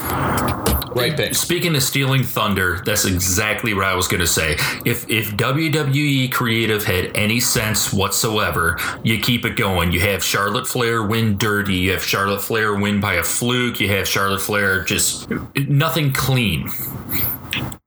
Right 0.95 1.17
pick. 1.17 1.35
Speaking 1.35 1.75
of 1.77 1.83
stealing 1.83 2.23
thunder, 2.23 2.81
that's 2.85 3.05
exactly 3.05 3.75
what 3.75 3.85
I 3.85 3.95
was 3.95 4.09
going 4.09 4.21
to 4.21 4.27
say. 4.27 4.53
If 4.85 5.09
if 5.11 5.31
WWE 5.33 6.33
creative 6.33 6.85
had 6.85 7.17
any 7.17 7.41
sense 7.41 7.93
whatsoever, 7.93 8.79
you 9.03 9.19
keep 9.19 9.45
it 9.45 9.57
going. 9.57 9.93
You 9.93 10.01
have 10.01 10.25
Charlotte 10.25 10.67
Flair 10.67 11.03
win 11.03 11.37
dirty. 11.37 11.75
You 11.75 11.93
have 11.93 12.05
Charlotte 12.05 12.43
Flair 12.43 12.75
win 12.75 13.01
by 13.01 13.15
a 13.15 13.23
fluke. 13.23 13.81
You 13.81 13.89
have 13.89 14.09
Charlotte 14.09 14.41
Flair 14.41 14.85
just 14.85 15.29
nothing 15.57 16.13
clean. 16.13 16.69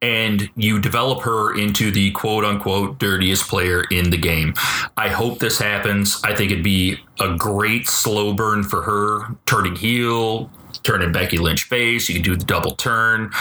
And 0.01 0.49
you 0.55 0.79
develop 0.79 1.23
her 1.23 1.57
into 1.57 1.89
the 1.89 2.11
quote 2.11 2.45
unquote 2.45 2.99
dirtiest 2.99 3.47
player 3.47 3.83
in 3.89 4.11
the 4.11 4.17
game. 4.17 4.53
I 4.95 5.09
hope 5.09 5.39
this 5.39 5.57
happens. 5.57 6.21
I 6.23 6.35
think 6.35 6.51
it'd 6.51 6.63
be 6.63 6.99
a 7.19 7.35
great 7.35 7.87
slow 7.87 8.33
burn 8.33 8.63
for 8.63 8.83
her, 8.83 9.35
turning 9.45 9.75
heel, 9.75 10.51
turning 10.85 11.11
Becky 11.11 11.37
Lynch 11.37 11.63
face. 11.63 12.07
You 12.07 12.15
can 12.15 12.23
do 12.23 12.35
the 12.35 12.45
double 12.45 12.75
turn. 12.75 13.31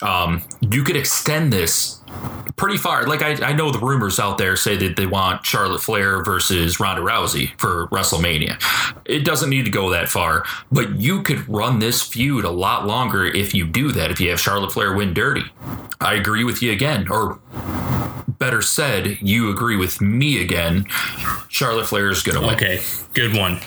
Um, 0.00 0.42
you 0.60 0.84
could 0.84 0.96
extend 0.96 1.52
this 1.52 2.00
pretty 2.56 2.76
far. 2.76 3.04
Like 3.06 3.22
I, 3.22 3.32
I 3.50 3.52
know 3.52 3.70
the 3.70 3.78
rumors 3.78 4.18
out 4.20 4.38
there 4.38 4.56
say 4.56 4.76
that 4.76 4.96
they 4.96 5.06
want 5.06 5.44
Charlotte 5.44 5.80
Flair 5.80 6.22
versus 6.22 6.78
Ronda 6.78 7.02
Rousey 7.02 7.58
for 7.60 7.88
WrestleMania. 7.88 8.62
It 9.04 9.24
doesn't 9.24 9.50
need 9.50 9.64
to 9.64 9.70
go 9.70 9.90
that 9.90 10.08
far, 10.08 10.44
but 10.70 11.00
you 11.00 11.22
could 11.22 11.48
run 11.48 11.78
this 11.80 12.00
feud 12.02 12.44
a 12.44 12.50
lot 12.50 12.86
longer 12.86 13.24
if 13.26 13.54
you 13.54 13.66
do 13.66 13.92
that. 13.92 14.10
If 14.10 14.20
you 14.20 14.30
have 14.30 14.40
Charlotte 14.40 14.72
Flair 14.72 14.94
win 14.94 15.14
dirty, 15.14 15.44
I 16.00 16.14
agree 16.14 16.44
with 16.44 16.62
you 16.62 16.70
again, 16.72 17.08
or 17.10 17.40
better 18.38 18.62
said, 18.62 19.18
you 19.20 19.50
agree 19.50 19.76
with 19.76 20.00
me 20.00 20.40
again. 20.42 20.86
Charlotte 21.48 21.86
Flair 21.86 22.10
is 22.10 22.22
going 22.22 22.34
to 22.40 22.46
win. 22.46 22.54
Okay, 22.56 22.80
good 23.14 23.36
one. 23.36 23.60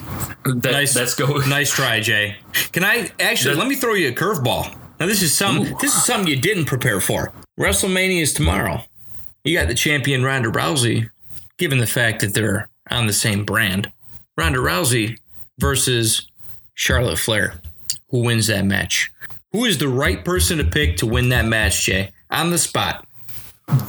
That, 0.44 0.72
Nice. 0.72 0.96
Let's 0.96 1.16
go. 1.16 1.40
Nice 1.48 1.72
try, 1.74 2.00
Jay. 2.00 2.38
Can 2.72 2.84
I 2.84 3.12
actually 3.20 3.56
That- 3.56 3.60
let 3.60 3.68
me 3.68 3.76
throw 3.76 3.94
you 3.94 4.10
a 4.10 4.12
curveball? 4.12 4.76
Now 5.00 5.06
this 5.06 5.22
is 5.22 5.36
some 5.36 5.64
this 5.80 5.96
is 5.96 6.04
something 6.06 6.28
you 6.28 6.40
didn't 6.40 6.66
prepare 6.66 7.00
for. 7.00 7.32
WrestleMania 7.60 8.22
is 8.22 8.34
tomorrow. 8.34 8.84
You 9.44 9.58
got 9.58 9.68
the 9.68 9.74
champion 9.74 10.24
Ronda 10.24 10.50
Rousey, 10.50 11.10
given 11.58 11.80
the 11.80 11.88
fact 11.88 12.22
that 12.22 12.36
they're 12.36 12.70
on 12.92 13.08
the 13.08 13.14
same 13.14 13.46
brand. 13.46 13.92
Ronda 14.38 14.60
Rousey 14.60 15.18
versus 15.58 16.28
Charlotte 16.76 17.18
Flair. 17.18 17.56
Who 18.10 18.20
wins 18.20 18.46
that 18.48 18.66
match? 18.66 19.12
Who 19.54 19.66
is 19.66 19.80
the 19.80 19.88
right 19.88 20.24
person 20.24 20.60
to 20.60 20.64
pick 20.64 20.98
to 20.98 21.08
win 21.08 21.30
that 21.30 21.46
match, 21.46 21.84
Jay? 21.84 22.12
On 22.30 22.52
the 22.52 22.60
spot. 22.60 23.07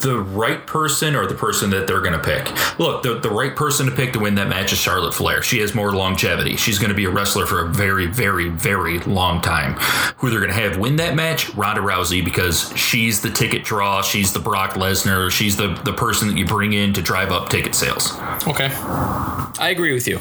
The 0.00 0.18
right 0.18 0.66
person 0.66 1.14
or 1.14 1.26
the 1.26 1.34
person 1.34 1.70
that 1.70 1.86
they're 1.86 2.00
going 2.00 2.12
to 2.12 2.18
pick. 2.18 2.78
Look, 2.78 3.02
the, 3.02 3.18
the 3.18 3.30
right 3.30 3.54
person 3.54 3.86
to 3.86 3.92
pick 3.92 4.12
to 4.12 4.18
win 4.18 4.34
that 4.36 4.48
match 4.48 4.72
is 4.72 4.78
Charlotte 4.78 5.14
Flair. 5.14 5.42
She 5.42 5.58
has 5.60 5.74
more 5.74 5.92
longevity. 5.92 6.56
She's 6.56 6.78
going 6.78 6.90
to 6.90 6.94
be 6.94 7.04
a 7.04 7.10
wrestler 7.10 7.46
for 7.46 7.64
a 7.64 7.68
very, 7.68 8.06
very, 8.06 8.48
very 8.48 8.98
long 9.00 9.40
time. 9.40 9.74
Who 10.18 10.30
they're 10.30 10.40
going 10.40 10.52
to 10.52 10.60
have 10.60 10.78
win 10.78 10.96
that 10.96 11.14
match? 11.14 11.54
Ronda 11.54 11.80
Rousey, 11.80 12.24
because 12.24 12.76
she's 12.76 13.20
the 13.20 13.30
ticket 13.30 13.64
draw. 13.64 14.02
She's 14.02 14.32
the 14.32 14.40
Brock 14.40 14.72
Lesnar. 14.72 15.30
She's 15.30 15.56
the, 15.56 15.74
the 15.84 15.92
person 15.92 16.28
that 16.28 16.36
you 16.36 16.46
bring 16.46 16.72
in 16.72 16.92
to 16.94 17.02
drive 17.02 17.30
up 17.30 17.48
ticket 17.48 17.74
sales. 17.74 18.12
Okay. 18.46 18.70
I 18.72 19.70
agree 19.70 19.92
with 19.94 20.06
you. 20.08 20.20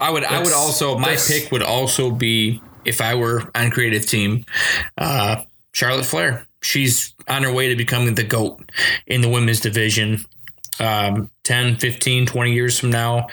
I 0.00 0.10
would 0.10 0.24
I 0.24 0.42
would 0.42 0.52
also 0.52 0.98
my 0.98 1.14
pick 1.14 1.52
would 1.52 1.62
also 1.62 2.10
be 2.10 2.60
if 2.84 3.00
I 3.00 3.14
were 3.14 3.48
on 3.54 3.70
creative 3.70 4.04
team, 4.04 4.44
uh, 4.98 5.44
Charlotte 5.70 6.04
Flair. 6.06 6.44
She's 6.62 7.14
on 7.28 7.42
her 7.42 7.52
way 7.52 7.68
to 7.68 7.76
becoming 7.76 8.14
the 8.14 8.22
GOAT 8.22 8.70
in 9.06 9.20
the 9.20 9.28
women's 9.28 9.60
division. 9.60 10.24
Um, 10.80 11.30
10, 11.44 11.76
15, 11.76 12.26
20 12.26 12.52
years 12.52 12.78
from 12.78 12.90
now. 12.90 13.28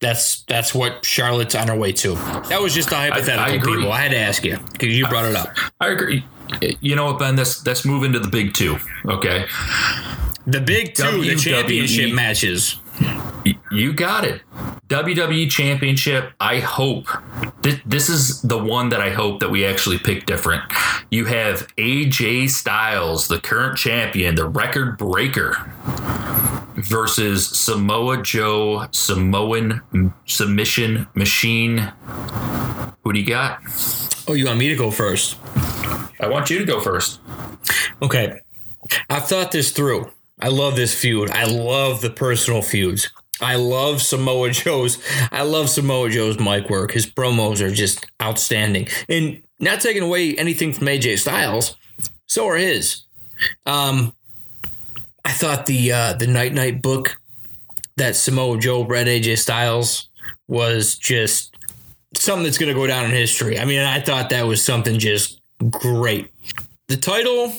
That's 0.00 0.42
that's 0.42 0.74
what 0.74 1.04
Charlotte's 1.04 1.54
on 1.54 1.68
her 1.68 1.76
way 1.76 1.92
to. 1.92 2.14
That 2.48 2.60
was 2.60 2.74
just 2.74 2.92
a 2.92 2.96
hypothetical, 2.96 3.52
I, 3.52 3.56
agree. 3.56 3.76
people. 3.76 3.92
I 3.92 4.00
had 4.00 4.10
to 4.10 4.18
ask 4.18 4.44
you 4.44 4.58
because 4.72 4.96
you 4.96 5.06
brought 5.08 5.24
it 5.24 5.34
up. 5.34 5.56
I 5.80 5.88
agree. 5.88 6.24
You 6.80 6.94
know 6.94 7.06
what, 7.06 7.18
Ben? 7.18 7.36
Let's, 7.36 7.64
let's 7.66 7.86
move 7.86 8.04
into 8.04 8.18
the 8.18 8.28
big 8.28 8.52
two, 8.52 8.76
okay? 9.06 9.46
The 10.46 10.60
big 10.60 10.94
two, 10.94 11.22
the 11.22 11.36
championship 11.36 12.12
matches. 12.12 12.78
You 13.70 13.92
got 13.92 14.24
it. 14.24 14.42
WWE 14.88 15.50
Championship. 15.50 16.32
I 16.40 16.60
hope 16.60 17.08
this, 17.62 17.80
this 17.84 18.08
is 18.08 18.42
the 18.42 18.58
one 18.58 18.90
that 18.90 19.00
I 19.00 19.10
hope 19.10 19.40
that 19.40 19.50
we 19.50 19.64
actually 19.66 19.98
pick 19.98 20.26
different. 20.26 20.62
You 21.10 21.24
have 21.24 21.66
AJ 21.76 22.50
Styles, 22.50 23.28
the 23.28 23.40
current 23.40 23.76
champion, 23.76 24.34
the 24.34 24.46
record 24.46 24.96
breaker, 24.96 25.72
versus 26.76 27.48
Samoa 27.48 28.22
Joe, 28.22 28.86
Samoan 28.90 29.82
submission 30.26 31.06
machine. 31.14 31.92
Who 33.02 33.12
do 33.12 33.18
you 33.18 33.26
got? 33.26 33.60
Oh, 34.28 34.34
you 34.34 34.46
want 34.46 34.58
me 34.58 34.68
to 34.68 34.76
go 34.76 34.90
first? 34.90 35.36
I 36.20 36.28
want 36.28 36.50
you 36.50 36.58
to 36.58 36.64
go 36.64 36.80
first. 36.80 37.20
Okay. 38.02 38.40
I've 39.10 39.26
thought 39.26 39.52
this 39.52 39.72
through. 39.72 40.10
I 40.40 40.48
love 40.48 40.76
this 40.76 40.94
feud. 40.98 41.30
I 41.30 41.44
love 41.44 42.00
the 42.00 42.10
personal 42.10 42.62
feuds. 42.62 43.10
I 43.40 43.56
love 43.56 44.02
Samoa 44.02 44.50
Joe's. 44.52 45.02
I 45.30 45.42
love 45.42 45.68
Samoa 45.68 46.10
Joe's 46.10 46.38
mic 46.38 46.70
work. 46.70 46.92
His 46.92 47.06
promos 47.06 47.60
are 47.60 47.70
just 47.70 48.06
outstanding. 48.22 48.88
And 49.08 49.42
not 49.60 49.80
taking 49.80 50.02
away 50.02 50.34
anything 50.36 50.72
from 50.72 50.86
AJ 50.86 51.20
Styles, 51.20 51.76
so 52.26 52.46
are 52.46 52.56
his. 52.56 53.02
Um, 53.66 54.14
I 55.24 55.32
thought 55.32 55.66
the 55.66 55.92
uh, 55.92 56.12
the 56.14 56.26
Night 56.26 56.52
Night 56.52 56.82
book 56.82 57.16
that 57.96 58.16
Samoa 58.16 58.58
Joe 58.58 58.84
read 58.84 59.06
AJ 59.06 59.38
Styles 59.38 60.08
was 60.48 60.96
just 60.96 61.56
something 62.14 62.44
that's 62.44 62.58
going 62.58 62.72
to 62.72 62.78
go 62.78 62.86
down 62.86 63.06
in 63.06 63.10
history. 63.10 63.58
I 63.58 63.64
mean, 63.64 63.80
I 63.80 64.00
thought 64.00 64.30
that 64.30 64.46
was 64.46 64.64
something 64.64 64.98
just 64.98 65.40
great. 65.70 66.30
The 66.88 66.96
title 66.96 67.52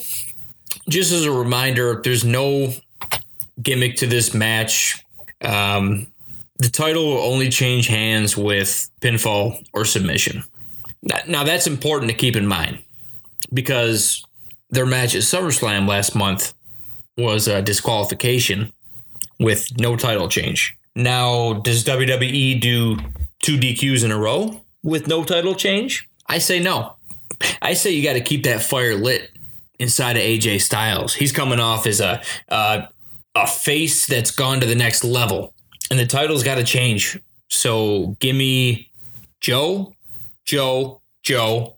just 0.88 1.12
as 1.12 1.24
a 1.24 1.32
reminder, 1.32 2.00
there's 2.02 2.24
no 2.24 2.72
gimmick 3.60 3.96
to 3.96 4.06
this 4.06 4.34
match. 4.34 5.02
Um, 5.42 6.12
the 6.58 6.68
title 6.70 7.06
will 7.06 7.22
only 7.22 7.48
change 7.48 7.86
hands 7.86 8.36
with 8.36 8.88
pinfall 9.00 9.62
or 9.72 9.84
submission. 9.84 10.44
Now, 11.02 11.18
now 11.26 11.44
that's 11.44 11.66
important 11.66 12.10
to 12.10 12.16
keep 12.16 12.36
in 12.36 12.46
mind 12.46 12.82
because 13.52 14.24
their 14.70 14.86
match 14.86 15.14
at 15.14 15.22
SummerSlam 15.22 15.88
last 15.88 16.14
month 16.14 16.54
was 17.16 17.48
a 17.48 17.62
disqualification 17.62 18.72
with 19.38 19.78
no 19.78 19.96
title 19.96 20.28
change. 20.28 20.76
Now, 20.94 21.54
does 21.54 21.84
WWE 21.84 22.60
do 22.60 22.96
two 23.42 23.58
DQs 23.58 24.04
in 24.04 24.10
a 24.10 24.18
row 24.18 24.62
with 24.82 25.08
no 25.08 25.24
title 25.24 25.54
change? 25.54 26.08
I 26.26 26.38
say 26.38 26.58
no. 26.58 26.96
I 27.60 27.74
say 27.74 27.90
you 27.90 28.02
got 28.02 28.14
to 28.14 28.20
keep 28.20 28.44
that 28.44 28.62
fire 28.62 28.94
lit 28.94 29.30
inside 29.78 30.16
of 30.16 30.22
AJ 30.22 30.60
Styles. 30.60 31.14
He's 31.14 31.32
coming 31.32 31.60
off 31.60 31.86
as 31.86 32.00
a 32.00 32.22
uh, 32.48 32.86
a 33.34 33.46
face 33.46 34.06
that's 34.06 34.30
gone 34.30 34.60
to 34.60 34.66
the 34.66 34.74
next 34.74 35.04
level, 35.04 35.52
and 35.90 35.98
the 35.98 36.06
title's 36.06 36.42
got 36.42 36.54
to 36.56 36.64
change. 36.64 37.18
So 37.48 38.16
give 38.20 38.34
me 38.36 38.90
Joe, 39.40 39.94
Joe, 40.44 41.00
Joe, 41.22 41.76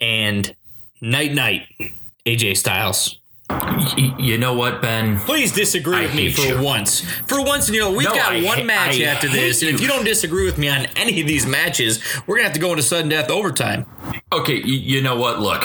and 0.00 0.54
Night 1.00 1.32
Night 1.32 1.62
AJ 2.26 2.56
Styles. 2.56 3.18
You 3.96 4.36
know 4.36 4.52
what, 4.52 4.82
Ben? 4.82 5.18
Please 5.20 5.52
disagree 5.52 5.96
I 5.96 6.02
with 6.02 6.14
me 6.14 6.30
for 6.30 6.42
you. 6.42 6.60
once. 6.62 7.00
For 7.26 7.42
once, 7.42 7.70
you 7.70 7.80
know, 7.80 7.90
we've 7.92 8.06
No, 8.06 8.14
got 8.14 8.32
I 8.34 8.42
one 8.42 8.58
ha- 8.58 8.64
match 8.64 9.00
I 9.00 9.04
after 9.04 9.26
this, 9.26 9.60
hate 9.60 9.68
and 9.68 9.74
if 9.76 9.80
you. 9.80 9.86
you 9.88 9.92
don't 9.92 10.04
disagree 10.04 10.44
with 10.44 10.58
me 10.58 10.68
on 10.68 10.84
any 10.96 11.20
of 11.22 11.26
these 11.26 11.46
matches, 11.46 11.98
we're 12.26 12.36
gonna 12.36 12.48
have 12.48 12.52
to 12.54 12.60
go 12.60 12.70
into 12.72 12.82
sudden 12.82 13.08
death 13.08 13.30
overtime. 13.30 13.86
Okay, 14.32 14.60
you 14.60 15.00
know 15.00 15.16
what? 15.16 15.40
Look, 15.40 15.64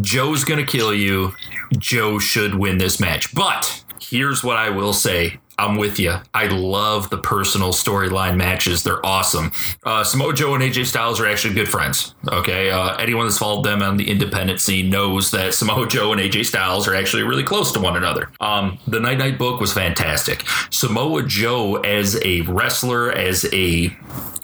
Joe's 0.00 0.44
gonna 0.44 0.66
kill 0.66 0.94
you. 0.94 1.34
Joe 1.78 2.18
should 2.18 2.54
win 2.54 2.78
this 2.78 3.00
match. 3.00 3.34
But 3.34 3.84
here's 4.00 4.42
what 4.44 4.56
I 4.56 4.70
will 4.70 4.92
say. 4.92 5.38
I'm 5.58 5.76
with 5.76 5.98
you. 5.98 6.14
I 6.32 6.46
love 6.46 7.10
the 7.10 7.18
personal 7.18 7.70
storyline 7.72 8.36
matches. 8.36 8.84
They're 8.84 9.04
awesome. 9.04 9.50
Uh, 9.84 10.04
Samoa 10.04 10.32
Joe 10.34 10.54
and 10.54 10.62
AJ 10.62 10.86
Styles 10.86 11.20
are 11.20 11.26
actually 11.26 11.54
good 11.54 11.68
friends. 11.68 12.14
Okay, 12.28 12.70
uh, 12.70 12.94
anyone 12.96 13.26
that's 13.26 13.38
followed 13.38 13.64
them 13.64 13.82
on 13.82 13.96
the 13.96 14.08
independent 14.08 14.60
scene 14.60 14.88
knows 14.88 15.30
that 15.32 15.54
Samoa 15.60 15.88
Joe 15.88 16.12
and 16.12 16.20
AJ 16.20 16.46
Styles 16.46 16.86
are 16.86 16.94
actually 16.94 17.24
really 17.24 17.42
close 17.44 17.72
to 17.72 17.80
one 17.80 17.96
another. 17.96 18.30
Um, 18.40 18.78
the 18.86 19.00
Night 19.00 19.18
Night 19.18 19.36
book 19.38 19.60
was 19.60 19.72
fantastic. 19.72 20.44
Samoa 20.70 21.24
Joe 21.26 21.76
as 21.76 22.18
a 22.24 22.42
wrestler, 22.42 23.10
as 23.12 23.44
a 23.52 23.96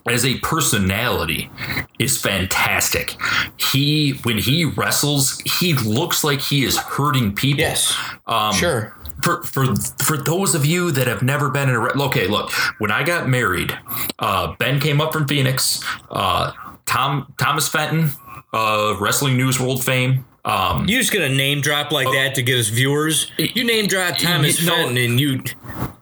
as 0.07 0.23
a 0.25 0.37
personality 0.39 1.49
is 1.97 2.19
fantastic. 2.21 3.15
He 3.57 4.11
when 4.23 4.37
he 4.37 4.65
wrestles, 4.65 5.39
he 5.59 5.73
looks 5.73 6.23
like 6.23 6.41
he 6.41 6.63
is 6.63 6.77
hurting 6.77 7.33
people. 7.33 7.59
Yes, 7.61 7.97
Um, 8.27 8.53
sure. 8.53 8.95
For 9.21 9.43
for 9.43 9.75
for 10.03 10.17
those 10.17 10.55
of 10.55 10.65
you 10.65 10.91
that 10.91 11.07
have 11.07 11.21
never 11.23 11.49
been 11.49 11.69
in 11.69 11.75
a 11.75 12.03
okay, 12.05 12.27
look, 12.27 12.51
when 12.79 12.91
I 12.91 13.03
got 13.03 13.27
married, 13.27 13.77
uh, 14.19 14.53
Ben 14.59 14.79
came 14.79 15.01
up 15.01 15.13
from 15.13 15.27
Phoenix. 15.27 15.83
Uh, 16.11 16.51
Tom 16.85 17.33
Thomas 17.37 17.67
Fenton, 17.67 18.11
uh, 18.53 18.95
Wrestling 18.99 19.37
News 19.37 19.59
World 19.59 19.83
fame. 19.83 20.25
Um, 20.45 20.87
You 20.87 20.99
just 20.99 21.11
gonna 21.11 21.29
name 21.29 21.61
drop 21.61 21.91
like 21.91 22.07
that 22.07 22.35
to 22.35 22.43
get 22.43 22.59
us 22.59 22.67
viewers? 22.67 23.31
You 23.37 23.63
name 23.63 23.87
drop 23.87 24.17
Thomas 24.17 24.61
you 24.61 24.67
Fenton, 24.69 24.97
and 24.97 25.19
you. 25.19 25.43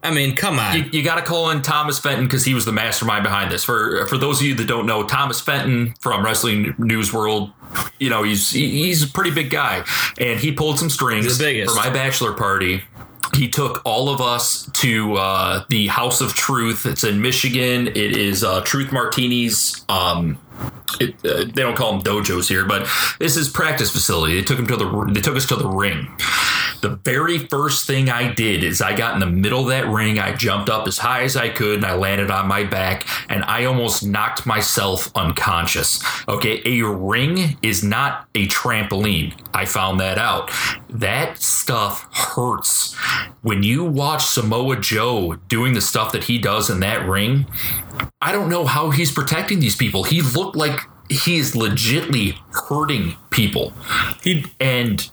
I 0.04 0.12
mean, 0.12 0.36
come 0.36 0.60
on. 0.60 0.76
you, 0.76 0.90
you 0.92 1.02
got 1.02 1.16
to 1.16 1.22
call 1.22 1.50
in 1.52 1.62
Thomas 1.62 1.98
Fenton 1.98 2.26
because 2.26 2.44
he 2.44 2.54
was 2.54 2.66
the 2.66 2.74
mastermind 2.74 3.24
behind 3.24 3.52
this. 3.52 3.64
For 3.64 4.06
for 4.08 4.18
those 4.18 4.42
of 4.42 4.46
you 4.46 4.54
that 4.56 4.68
don't 4.68 4.86
know, 4.86 5.04
Thomas 5.04 5.40
Fenton 5.40 5.94
from 6.02 6.26
Wrestling 6.26 6.76
News 6.78 7.14
World 7.14 7.54
you 8.00 8.10
know, 8.10 8.24
he's 8.24 8.52
he's 8.52 9.04
a 9.04 9.08
pretty 9.08 9.32
big 9.32 9.50
guy, 9.50 9.84
and 10.20 10.40
he 10.40 10.52
pulled 10.52 10.80
some 10.80 10.90
strings 10.90 11.26
for 11.38 11.76
my 11.76 11.90
bachelor 11.90 12.34
party. 12.34 12.84
He 13.36 13.50
took 13.50 13.82
all 13.84 14.10
of 14.10 14.22
us 14.22 14.70
to 14.74 15.16
uh, 15.16 15.66
the 15.70 15.88
House 15.88 16.22
of 16.22 16.36
Truth. 16.36 16.86
It's 16.86 17.04
in 17.04 17.22
Michigan. 17.22 17.88
It 17.88 17.98
is 18.16 18.44
uh, 18.44 18.62
Truth 18.62 18.92
Martini's. 18.92 19.84
Um, 19.90 20.38
it, 21.00 21.16
uh, 21.26 21.46
they 21.46 21.62
don't 21.62 21.76
call 21.76 21.98
them 21.98 22.02
dojos 22.02 22.48
here, 22.48 22.66
but 22.66 22.88
this 23.20 23.38
is 23.38 23.50
practice 23.50 23.92
facility. 23.92 24.36
They 24.36 24.44
took 24.44 24.60
him 24.60 24.68
to 24.68 24.78
the. 24.78 25.12
They 25.14 25.22
took 25.22 25.36
us 25.36 25.46
to 25.48 25.56
the 25.56 25.68
ring. 25.68 26.16
The 26.84 27.00
very 27.06 27.38
first 27.38 27.88
thing 27.88 28.10
I 28.10 28.34
did 28.34 28.62
is 28.62 28.82
I 28.82 28.94
got 28.94 29.14
in 29.14 29.22
the 29.22 29.26
middle 29.26 29.62
of 29.62 29.68
that 29.70 29.88
ring. 29.88 30.20
I 30.20 30.36
jumped 30.36 30.70
up 30.70 30.86
as 30.86 30.98
high 30.98 31.24
as 31.24 31.38
I 31.38 31.48
could 31.48 31.76
and 31.76 31.86
I 31.86 31.96
landed 31.96 32.30
on 32.30 32.46
my 32.46 32.66
back 32.66 33.08
and 33.30 33.42
I 33.46 33.64
almost 33.64 34.06
knocked 34.06 34.46
myself 34.46 35.10
unconscious. 35.16 36.04
Okay, 36.28 36.62
a 36.66 36.86
ring 36.86 37.58
is 37.62 37.86
not 37.86 38.28
a 38.36 38.48
trampoline. 38.48 39.34
I 39.54 39.64
found 39.64 40.02
that 40.02 40.18
out. 40.18 40.52
That 40.90 41.42
stuff 41.42 42.06
hurts. 42.14 42.96
When 43.44 43.64
you 43.64 43.86
watch 43.86 44.26
Samoa 44.26 44.76
Joe 44.76 45.36
doing 45.48 45.76
the 45.76 45.82
stuff 45.82 46.12
that 46.12 46.26
he 46.26 46.38
does 46.38 46.70
in 46.70 46.82
that 46.82 47.08
ring, 47.08 47.46
I 48.22 48.34
don't 48.34 48.50
know 48.50 48.66
how 48.66 48.90
he's 48.90 49.10
protecting 49.10 49.62
these 49.62 49.78
people. 49.78 50.04
He 50.04 50.22
looked 50.22 50.58
like 50.58 50.82
he's 51.14 51.54
legitly 51.54 52.36
hurting 52.52 53.16
people. 53.30 53.74
He, 54.24 54.46
And 54.60 55.10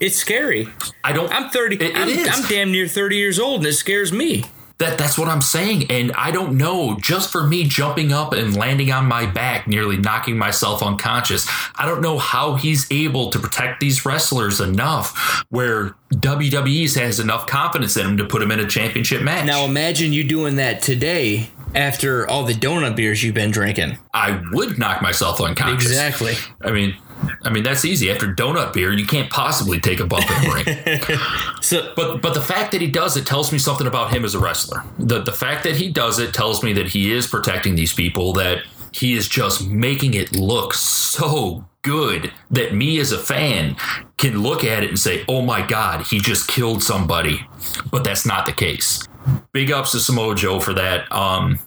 it's 0.00 0.16
scary. 0.16 0.68
I 1.04 1.12
don't 1.12 1.32
I'm 1.32 1.50
30. 1.50 1.76
It- 1.76 1.82
it 1.82 1.96
I'm, 1.96 2.08
is. 2.08 2.28
I'm 2.30 2.48
damn 2.48 2.72
near 2.72 2.86
30 2.88 3.16
years 3.16 3.38
old, 3.38 3.60
and 3.60 3.66
it 3.66 3.74
scares 3.74 4.12
me. 4.12 4.44
That 4.78 4.96
that's 4.96 5.18
what 5.18 5.28
I'm 5.28 5.42
saying, 5.42 5.90
and 5.90 6.10
I 6.12 6.30
don't 6.30 6.56
know. 6.56 6.96
Just 7.02 7.30
for 7.30 7.46
me 7.46 7.64
jumping 7.64 8.14
up 8.14 8.32
and 8.32 8.56
landing 8.56 8.90
on 8.90 9.04
my 9.04 9.26
back, 9.26 9.66
nearly 9.66 9.98
knocking 9.98 10.38
myself 10.38 10.82
unconscious, 10.82 11.46
I 11.74 11.84
don't 11.84 12.00
know 12.00 12.16
how 12.16 12.54
he's 12.54 12.90
able 12.90 13.28
to 13.32 13.38
protect 13.38 13.80
these 13.80 14.06
wrestlers 14.06 14.58
enough 14.58 15.44
where 15.50 15.94
WWE 16.14 16.98
has 16.98 17.20
enough 17.20 17.46
confidence 17.46 17.98
in 17.98 18.06
him 18.06 18.16
to 18.16 18.24
put 18.24 18.40
him 18.40 18.50
in 18.50 18.58
a 18.58 18.66
championship 18.66 19.20
match. 19.20 19.44
Now 19.44 19.66
imagine 19.66 20.14
you 20.14 20.24
doing 20.24 20.56
that 20.56 20.80
today 20.80 21.50
after 21.74 22.28
all 22.28 22.44
the 22.44 22.54
donut 22.54 22.96
beers 22.96 23.22
you've 23.22 23.34
been 23.34 23.50
drinking. 23.50 23.98
I 24.12 24.40
would 24.52 24.78
knock 24.78 25.02
myself 25.02 25.40
unconscious. 25.40 25.90
Exactly. 25.90 26.34
I 26.62 26.70
mean, 26.70 26.96
I 27.42 27.50
mean 27.50 27.62
that's 27.62 27.84
easy. 27.84 28.10
After 28.10 28.26
donut 28.26 28.72
beer, 28.72 28.92
you 28.92 29.06
can't 29.06 29.30
possibly 29.30 29.80
take 29.80 30.00
a 30.00 30.06
bump 30.06 30.26
the 30.26 31.08
ring. 31.08 31.18
So 31.62 31.92
But 31.94 32.22
but 32.22 32.34
the 32.34 32.40
fact 32.40 32.72
that 32.72 32.80
he 32.80 32.88
does 32.88 33.16
it 33.16 33.26
tells 33.26 33.52
me 33.52 33.58
something 33.58 33.86
about 33.86 34.12
him 34.12 34.24
as 34.24 34.34
a 34.34 34.40
wrestler. 34.40 34.82
The 34.98 35.20
the 35.22 35.32
fact 35.32 35.64
that 35.64 35.76
he 35.76 35.90
does 35.90 36.18
it 36.18 36.34
tells 36.34 36.62
me 36.62 36.72
that 36.74 36.88
he 36.88 37.12
is 37.12 37.26
protecting 37.26 37.74
these 37.76 37.92
people, 37.92 38.32
that 38.34 38.64
he 38.92 39.14
is 39.14 39.28
just 39.28 39.68
making 39.68 40.14
it 40.14 40.34
look 40.34 40.74
so 40.74 41.64
good 41.82 42.32
that 42.50 42.74
me 42.74 42.98
as 42.98 43.12
a 43.12 43.18
fan 43.18 43.76
can 44.18 44.42
look 44.42 44.64
at 44.64 44.82
it 44.82 44.88
and 44.88 44.98
say, 44.98 45.24
"Oh 45.28 45.42
my 45.42 45.62
god, 45.62 46.06
he 46.06 46.18
just 46.18 46.48
killed 46.48 46.82
somebody." 46.82 47.46
But 47.90 48.04
that's 48.04 48.26
not 48.26 48.46
the 48.46 48.52
case. 48.52 49.06
Big 49.52 49.70
ups 49.70 49.92
to 49.92 50.00
Samoa 50.00 50.34
Joe 50.34 50.60
for 50.60 50.72
that. 50.74 51.10
Um 51.12 51.58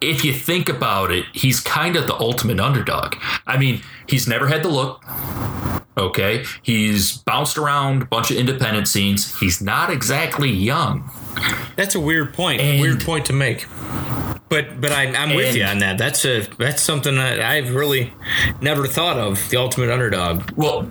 if 0.00 0.24
you 0.24 0.32
think 0.32 0.68
about 0.68 1.10
it, 1.12 1.24
he's 1.32 1.60
kind 1.60 1.96
of 1.96 2.06
the 2.06 2.14
ultimate 2.14 2.60
underdog. 2.60 3.14
I 3.46 3.56
mean, 3.56 3.82
he's 4.08 4.26
never 4.26 4.48
had 4.48 4.62
the 4.62 4.68
look. 4.68 5.02
Okay. 5.96 6.44
He's 6.62 7.16
bounced 7.18 7.56
around 7.58 8.02
a 8.02 8.04
bunch 8.06 8.30
of 8.30 8.36
independent 8.36 8.88
scenes. 8.88 9.38
He's 9.38 9.60
not 9.60 9.90
exactly 9.90 10.50
young. 10.50 11.10
that's 11.76 11.94
a 11.94 12.00
weird 12.00 12.34
point. 12.34 12.60
And- 12.60 12.80
weird 12.80 13.02
point 13.02 13.26
to 13.26 13.32
make. 13.32 13.66
But 14.48 14.82
but 14.82 14.92
I, 14.92 15.04
I'm 15.06 15.34
with 15.34 15.56
you 15.56 15.64
on 15.64 15.78
that. 15.78 15.96
That's 15.96 16.26
a 16.26 16.40
that's 16.58 16.82
something 16.82 17.14
that 17.14 17.40
I've 17.40 17.74
really 17.74 18.12
never 18.60 18.86
thought 18.86 19.16
of. 19.16 19.48
The 19.48 19.56
ultimate 19.56 19.88
underdog. 19.88 20.50
Well, 20.56 20.86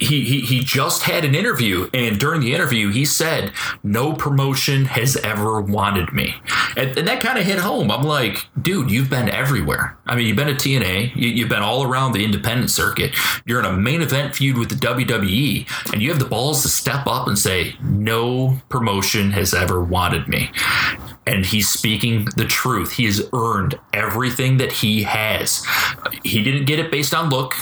he, 0.00 0.24
he 0.24 0.40
he 0.40 0.60
just 0.60 1.02
had 1.02 1.24
an 1.24 1.34
interview, 1.34 1.88
and 1.92 2.18
during 2.18 2.40
the 2.40 2.54
interview, 2.54 2.90
he 2.90 3.04
said, 3.04 3.52
"No 3.82 4.12
promotion 4.12 4.86
has 4.86 5.16
ever 5.16 5.60
wanted 5.60 6.12
me," 6.12 6.34
and, 6.76 6.96
and 6.96 7.08
that 7.08 7.20
kind 7.20 7.38
of 7.38 7.44
hit 7.44 7.58
home. 7.58 7.90
I'm 7.90 8.02
like, 8.02 8.46
dude, 8.60 8.90
you've 8.90 9.10
been 9.10 9.28
everywhere. 9.28 9.96
I 10.06 10.16
mean, 10.16 10.26
you've 10.26 10.36
been 10.36 10.48
at 10.48 10.60
TNA, 10.60 11.14
you, 11.16 11.28
you've 11.28 11.48
been 11.48 11.62
all 11.62 11.82
around 11.82 12.12
the 12.12 12.24
independent 12.24 12.70
circuit. 12.70 13.14
You're 13.44 13.60
in 13.60 13.66
a 13.66 13.72
main 13.72 14.02
event 14.02 14.34
feud 14.34 14.58
with 14.58 14.68
the 14.68 14.86
WWE, 14.86 15.92
and 15.92 16.02
you 16.02 16.10
have 16.10 16.18
the 16.18 16.26
balls 16.26 16.62
to 16.62 16.68
step 16.68 17.06
up 17.06 17.26
and 17.28 17.38
say, 17.38 17.76
"No 17.82 18.60
promotion 18.68 19.32
has 19.32 19.54
ever 19.54 19.82
wanted 19.82 20.28
me." 20.28 20.50
and 21.26 21.44
he's 21.44 21.68
speaking 21.68 22.26
the 22.36 22.44
truth. 22.44 22.92
He 22.92 23.04
has 23.06 23.28
earned 23.32 23.78
everything 23.92 24.58
that 24.58 24.70
he 24.70 25.02
has. 25.02 25.66
He 26.22 26.42
didn't 26.42 26.66
get 26.66 26.78
it 26.78 26.90
based 26.90 27.12
on 27.14 27.30
look. 27.30 27.54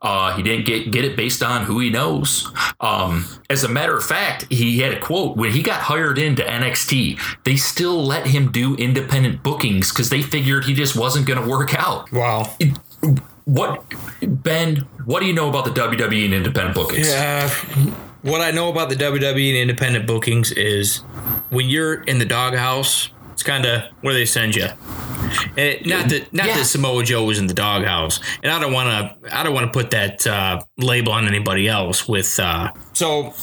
Uh, 0.00 0.36
he 0.36 0.42
didn't 0.42 0.64
get 0.64 0.90
get 0.90 1.04
it 1.04 1.16
based 1.16 1.42
on 1.42 1.64
who 1.64 1.80
he 1.80 1.90
knows. 1.90 2.50
Um, 2.80 3.26
as 3.50 3.64
a 3.64 3.68
matter 3.68 3.96
of 3.96 4.04
fact, 4.04 4.46
he 4.50 4.78
had 4.80 4.92
a 4.92 5.00
quote 5.00 5.36
when 5.36 5.52
he 5.52 5.62
got 5.62 5.80
hired 5.82 6.18
into 6.18 6.42
NXT. 6.42 7.18
They 7.44 7.56
still 7.56 8.04
let 8.04 8.26
him 8.28 8.50
do 8.52 8.74
independent 8.76 9.42
bookings 9.42 9.90
because 9.92 10.10
they 10.10 10.22
figured 10.22 10.64
he 10.64 10.74
just 10.74 10.96
wasn't 10.96 11.26
going 11.26 11.42
to 11.42 11.48
work 11.48 11.74
out. 11.74 12.10
Wow. 12.12 12.54
What 13.44 13.84
Ben? 14.22 14.86
What 15.04 15.20
do 15.20 15.26
you 15.26 15.32
know 15.32 15.48
about 15.48 15.64
the 15.64 15.70
WWE 15.70 16.24
and 16.26 16.34
independent 16.34 16.74
bookings? 16.74 17.08
Yeah. 17.08 17.48
what 18.22 18.40
I 18.40 18.50
know 18.50 18.68
about 18.68 18.90
the 18.90 18.96
WWE 18.96 19.48
and 19.48 19.56
independent 19.58 20.06
bookings 20.06 20.52
is 20.52 20.98
when 21.50 21.68
you're 21.68 22.02
in 22.02 22.18
the 22.18 22.26
doghouse, 22.26 23.08
it's 23.32 23.42
kind 23.42 23.64
of 23.64 23.84
where 24.02 24.12
they 24.12 24.26
send 24.26 24.54
you. 24.54 24.68
Eh, 25.56 25.78
not 25.84 26.08
that 26.08 26.32
not 26.32 26.46
Yeah. 26.46 26.56
that 26.58 26.64
Samoa 26.66 27.04
Joe 27.04 27.24
was 27.24 27.38
in 27.38 27.46
the 27.46 27.54
doghouse, 27.54 28.20
and 28.42 28.52
I 28.52 28.60
don't 28.60 28.72
want 28.72 28.88
to 28.88 29.36
I 29.36 29.42
don't 29.42 29.54
want 29.54 29.66
to 29.66 29.72
put 29.72 29.90
that 29.90 30.26
uh, 30.26 30.60
label 30.76 31.12
on 31.12 31.26
anybody 31.26 31.68
else. 31.68 32.08
With 32.08 32.38
uh, 32.38 32.72
so, 32.92 33.34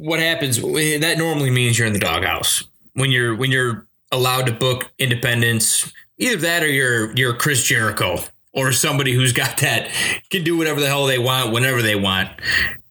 what 0.00 0.20
happens? 0.20 0.60
That 0.60 1.14
normally 1.18 1.50
means 1.50 1.78
you're 1.78 1.86
in 1.86 1.92
the 1.92 1.98
doghouse 1.98 2.64
when 2.94 3.10
you're 3.10 3.34
when 3.34 3.50
you're 3.50 3.86
allowed 4.12 4.46
to 4.46 4.52
book 4.52 4.90
independents. 4.98 5.92
Either 6.18 6.36
that 6.38 6.62
or 6.62 6.68
you're 6.68 7.14
you're 7.16 7.34
Chris 7.34 7.62
Jericho 7.62 8.18
or 8.52 8.72
somebody 8.72 9.12
who's 9.12 9.32
got 9.32 9.58
that 9.58 9.88
can 10.30 10.42
do 10.42 10.56
whatever 10.56 10.80
the 10.80 10.86
hell 10.88 11.06
they 11.06 11.18
want 11.18 11.52
whenever 11.52 11.80
they 11.80 11.94
want 11.94 12.28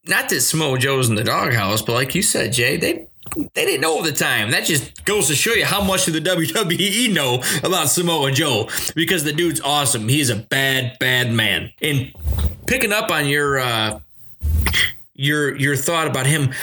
not 0.07 0.29
that 0.29 0.41
Samoa 0.41 0.77
Joe's 0.79 1.09
in 1.09 1.15
the 1.15 1.23
doghouse, 1.23 1.81
but 1.81 1.93
like 1.93 2.15
you 2.15 2.21
said, 2.21 2.53
Jay, 2.53 2.77
they 2.77 3.07
they 3.53 3.65
didn't 3.65 3.81
know 3.81 3.99
at 3.99 4.05
the 4.05 4.11
time. 4.11 4.51
That 4.51 4.65
just 4.65 5.05
goes 5.05 5.27
to 5.27 5.35
show 5.35 5.53
you 5.53 5.65
how 5.65 5.83
much 5.83 6.07
of 6.07 6.13
the 6.13 6.21
WWE 6.21 7.13
know 7.13 7.43
about 7.63 7.89
Samoa 7.89 8.31
Joe 8.31 8.69
because 8.95 9.23
the 9.23 9.33
dude's 9.33 9.61
awesome. 9.61 10.07
He's 10.07 10.29
a 10.29 10.35
bad, 10.35 10.97
bad 10.99 11.31
man. 11.31 11.71
And 11.81 12.13
picking 12.65 12.91
up 12.91 13.11
on 13.11 13.27
your 13.27 13.59
uh, 13.59 13.99
your 15.13 15.55
your 15.55 15.75
thought 15.75 16.07
about 16.07 16.25
him 16.25 16.53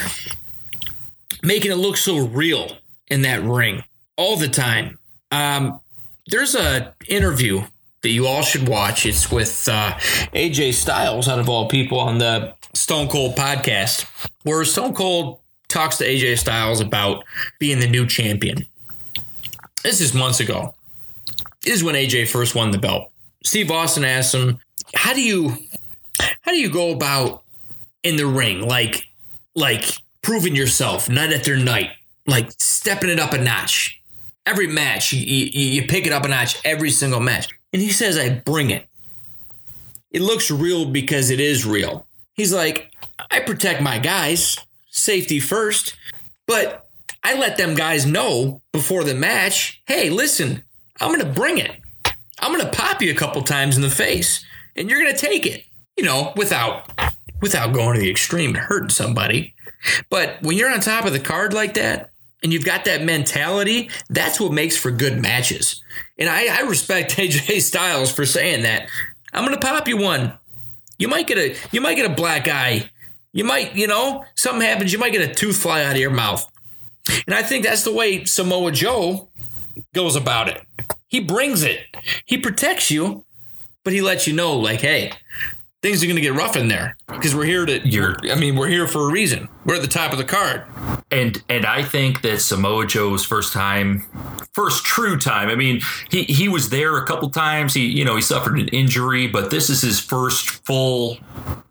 making 1.42 1.70
it 1.70 1.76
look 1.76 1.96
so 1.96 2.18
real 2.26 2.78
in 3.08 3.22
that 3.22 3.42
ring 3.42 3.84
all 4.16 4.36
the 4.36 4.48
time. 4.48 4.98
Um, 5.30 5.80
there's 6.26 6.54
a 6.54 6.94
interview 7.08 7.64
that 8.02 8.10
you 8.10 8.26
all 8.26 8.42
should 8.42 8.68
watch. 8.68 9.04
It's 9.06 9.30
with 9.30 9.68
uh, 9.68 9.92
AJ 10.32 10.74
Styles, 10.74 11.28
out 11.28 11.38
of 11.38 11.48
all 11.48 11.68
people, 11.68 11.98
on 11.98 12.18
the 12.18 12.54
Stone 12.72 13.08
Cold 13.08 13.36
podcast, 13.36 14.04
where 14.42 14.64
Stone 14.64 14.94
Cold 14.94 15.40
talks 15.74 15.96
to 15.98 16.06
AJ 16.06 16.38
Styles 16.38 16.80
about 16.80 17.24
being 17.58 17.80
the 17.80 17.88
new 17.88 18.06
champion. 18.06 18.64
This 19.82 20.00
is 20.00 20.14
months 20.14 20.40
ago. 20.40 20.72
This 21.62 21.74
is 21.74 21.84
when 21.84 21.96
AJ 21.96 22.28
first 22.28 22.54
won 22.54 22.70
the 22.70 22.78
belt. 22.78 23.10
Steve 23.42 23.70
Austin 23.70 24.04
asked 24.04 24.34
him, 24.34 24.58
"How 24.94 25.12
do 25.12 25.20
you, 25.20 25.56
how 26.18 26.52
do 26.52 26.56
you 26.56 26.70
go 26.70 26.92
about 26.92 27.42
in 28.04 28.16
the 28.16 28.26
ring, 28.26 28.66
like, 28.66 29.04
like 29.54 29.84
proving 30.22 30.54
yourself 30.54 31.08
night 31.08 31.32
after 31.32 31.56
night, 31.56 31.90
like 32.26 32.50
stepping 32.52 33.10
it 33.10 33.18
up 33.18 33.32
a 33.32 33.38
notch? 33.38 34.00
Every 34.46 34.66
match, 34.66 35.12
you, 35.12 35.20
you, 35.20 35.46
you 35.80 35.86
pick 35.86 36.06
it 36.06 36.12
up 36.12 36.24
a 36.24 36.28
notch 36.28 36.56
every 36.64 36.90
single 36.90 37.20
match." 37.20 37.48
And 37.72 37.82
he 37.82 37.90
says, 37.90 38.16
"I 38.16 38.30
bring 38.30 38.70
it. 38.70 38.86
It 40.12 40.22
looks 40.22 40.50
real 40.50 40.86
because 40.86 41.30
it 41.30 41.40
is 41.40 41.66
real." 41.66 42.06
He's 42.34 42.52
like, 42.52 42.92
"I 43.30 43.40
protect 43.40 43.82
my 43.82 43.98
guys, 43.98 44.56
safety 44.94 45.40
first, 45.40 45.96
but 46.46 46.88
I 47.22 47.34
let 47.34 47.56
them 47.56 47.74
guys 47.74 48.06
know 48.06 48.62
before 48.72 49.04
the 49.04 49.14
match, 49.14 49.82
hey, 49.86 50.08
listen, 50.08 50.62
I'm 51.00 51.08
going 51.08 51.26
to 51.26 51.40
bring 51.40 51.58
it. 51.58 51.72
I'm 52.38 52.52
going 52.52 52.64
to 52.64 52.76
pop 52.76 53.02
you 53.02 53.10
a 53.10 53.16
couple 53.16 53.42
times 53.42 53.76
in 53.76 53.82
the 53.82 53.90
face 53.90 54.44
and 54.76 54.88
you're 54.88 55.00
going 55.00 55.12
to 55.12 55.18
take 55.18 55.46
it, 55.46 55.64
you 55.96 56.04
know, 56.04 56.32
without 56.36 56.90
without 57.40 57.74
going 57.74 57.94
to 57.94 58.00
the 58.00 58.10
extreme 58.10 58.50
and 58.50 58.58
hurting 58.58 58.90
somebody. 58.90 59.54
But 60.08 60.42
when 60.42 60.56
you're 60.56 60.70
on 60.70 60.80
top 60.80 61.04
of 61.04 61.12
the 61.12 61.20
card 61.20 61.52
like 61.52 61.74
that 61.74 62.10
and 62.42 62.52
you've 62.52 62.64
got 62.64 62.84
that 62.84 63.02
mentality, 63.02 63.90
that's 64.08 64.40
what 64.40 64.52
makes 64.52 64.76
for 64.76 64.90
good 64.90 65.20
matches. 65.20 65.82
And 66.18 66.28
I, 66.28 66.58
I 66.58 66.60
respect 66.62 67.10
AJ 67.16 67.60
Styles 67.62 68.12
for 68.12 68.24
saying 68.24 68.62
that. 68.62 68.88
I'm 69.32 69.44
going 69.44 69.58
to 69.58 69.66
pop 69.66 69.88
you 69.88 69.96
one. 69.96 70.32
You 70.98 71.08
might 71.08 71.26
get 71.26 71.38
a 71.38 71.56
you 71.72 71.80
might 71.80 71.96
get 71.96 72.10
a 72.10 72.14
black 72.14 72.46
eye. 72.48 72.88
You 73.34 73.44
might, 73.44 73.74
you 73.74 73.86
know, 73.88 74.24
something 74.36 74.66
happens, 74.66 74.92
you 74.92 74.98
might 74.98 75.12
get 75.12 75.28
a 75.28 75.34
tooth 75.34 75.56
fly 75.56 75.84
out 75.84 75.92
of 75.92 76.00
your 76.00 76.10
mouth. 76.10 76.46
And 77.26 77.34
I 77.34 77.42
think 77.42 77.64
that's 77.64 77.82
the 77.82 77.92
way 77.92 78.24
Samoa 78.24 78.70
Joe 78.70 79.28
goes 79.92 80.16
about 80.16 80.48
it. 80.48 80.62
He 81.08 81.20
brings 81.20 81.62
it. 81.62 81.80
He 82.24 82.38
protects 82.38 82.90
you, 82.90 83.24
but 83.82 83.92
he 83.92 84.00
lets 84.00 84.26
you 84.26 84.32
know, 84.32 84.56
like, 84.56 84.80
hey, 84.80 85.12
things 85.84 86.02
are 86.02 86.06
going 86.06 86.16
to 86.16 86.22
get 86.22 86.32
rough 86.32 86.56
in 86.56 86.66
there 86.68 86.96
because 87.08 87.34
we're 87.36 87.44
here 87.44 87.66
to. 87.66 87.86
You're- 87.86 88.30
I 88.32 88.36
mean, 88.36 88.56
we're 88.56 88.68
here 88.68 88.88
for 88.88 89.06
a 89.06 89.12
reason. 89.12 89.50
We're 89.66 89.74
at 89.74 89.82
the 89.82 89.86
top 89.86 90.12
of 90.12 90.18
the 90.18 90.24
card. 90.24 90.64
and 91.10 91.42
and 91.50 91.66
I 91.66 91.82
think 91.82 92.22
that 92.22 92.40
Samoa 92.40 92.86
Joe's 92.86 93.22
first 93.24 93.52
time, 93.52 94.02
first 94.54 94.84
true 94.84 95.18
time. 95.18 95.50
I 95.50 95.54
mean, 95.56 95.82
he 96.10 96.22
he 96.24 96.48
was 96.48 96.70
there 96.70 96.96
a 96.96 97.04
couple 97.06 97.28
times. 97.28 97.74
He 97.74 97.84
you 97.86 98.02
know 98.04 98.16
he 98.16 98.22
suffered 98.22 98.58
an 98.58 98.68
injury, 98.68 99.26
but 99.26 99.50
this 99.50 99.68
is 99.68 99.82
his 99.82 100.00
first 100.00 100.48
full, 100.66 101.18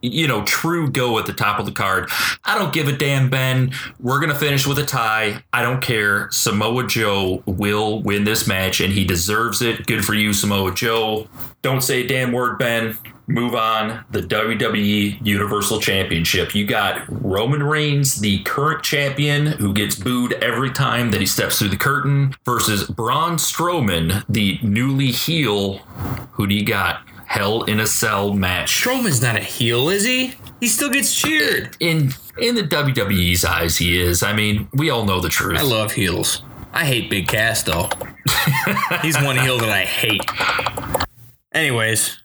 you 0.01 0.28
know, 0.28 0.43
true 0.43 0.89
go 0.91 1.18
at 1.18 1.26
the 1.26 1.34
top 1.34 1.59
of 1.59 1.66
the 1.66 1.72
card. 1.72 2.09
I 2.45 2.57
don't 2.57 2.72
give 2.72 2.88
a 2.88 2.93
damn, 2.95 3.30
Ben. 3.32 3.72
We're 3.99 4.20
gonna 4.20 4.36
finish 4.36 4.68
with 4.68 4.78
a 4.78 4.86
tie. 4.86 5.43
I 5.51 5.64
don't 5.64 5.82
care. 5.82 6.30
Samoa 6.32 6.86
Joe 6.86 7.41
will 7.47 7.99
win 8.03 8.24
this 8.26 8.47
match, 8.47 8.80
and 8.80 8.93
he 8.93 9.05
deserves 9.05 9.61
it. 9.64 9.88
Good 9.88 10.05
for 10.05 10.14
you, 10.14 10.34
Samoa 10.34 10.72
Joe. 10.76 11.28
Don't 11.64 11.82
say 11.82 12.03
a 12.03 12.07
damn 12.07 12.32
word, 12.32 12.59
Ben 12.59 12.95
move 13.28 13.55
on 13.55 14.03
the 14.11 14.21
WWE 14.21 15.26
Universal 15.26 15.80
Championship. 15.80 16.53
You 16.53 16.65
got 16.65 17.03
Roman 17.07 17.63
Reigns, 17.63 18.19
the 18.19 18.39
current 18.43 18.84
champion, 18.84 19.45
who 19.45 19.74
gets 19.74 19.95
booed 19.95 20.34
every 20.34 20.71
time 20.71 21.11
that 21.11 21.19
he 21.19 21.26
steps 21.26 21.59
through 21.59 21.69
the 21.69 21.78
curtain, 21.78 22.36
versus 22.45 22.86
Braun 22.89 23.38
Strowman, 23.38 24.26
the 24.28 24.59
newly 24.61 25.11
heel. 25.11 25.78
Who 26.34 26.47
do 26.47 26.55
you 26.55 26.65
got? 26.65 27.01
Hell 27.26 27.63
in 27.63 27.80
a 27.80 27.88
Cell 27.88 28.34
match. 28.34 28.69
Strowman's 28.69 29.21
not 29.21 29.36
a 29.36 29.39
heel, 29.39 29.89
is 29.89 30.03
he? 30.03 30.36
He 30.59 30.67
still 30.67 30.89
gets 30.89 31.13
cheered. 31.15 31.76
In 31.80 32.11
in 32.38 32.55
the 32.55 32.63
WWE's 32.63 33.43
eyes, 33.43 33.78
he 33.78 33.99
is. 33.99 34.24
I 34.24 34.34
mean, 34.34 34.67
we 34.74 34.89
all 34.89 35.05
know 35.05 35.19
the 35.19 35.30
truth. 35.30 35.57
I 35.57 35.63
love 35.63 35.91
heels. 35.93 36.43
I 36.74 36.86
hate 36.86 37.09
Big 37.09 37.28
Cass 37.28 37.63
though. 37.63 37.89
He's 39.01 39.17
one 39.21 39.38
heel 39.38 39.57
that 39.59 39.69
I 39.69 39.82
hate. 39.82 40.21
Anyways, 41.51 42.22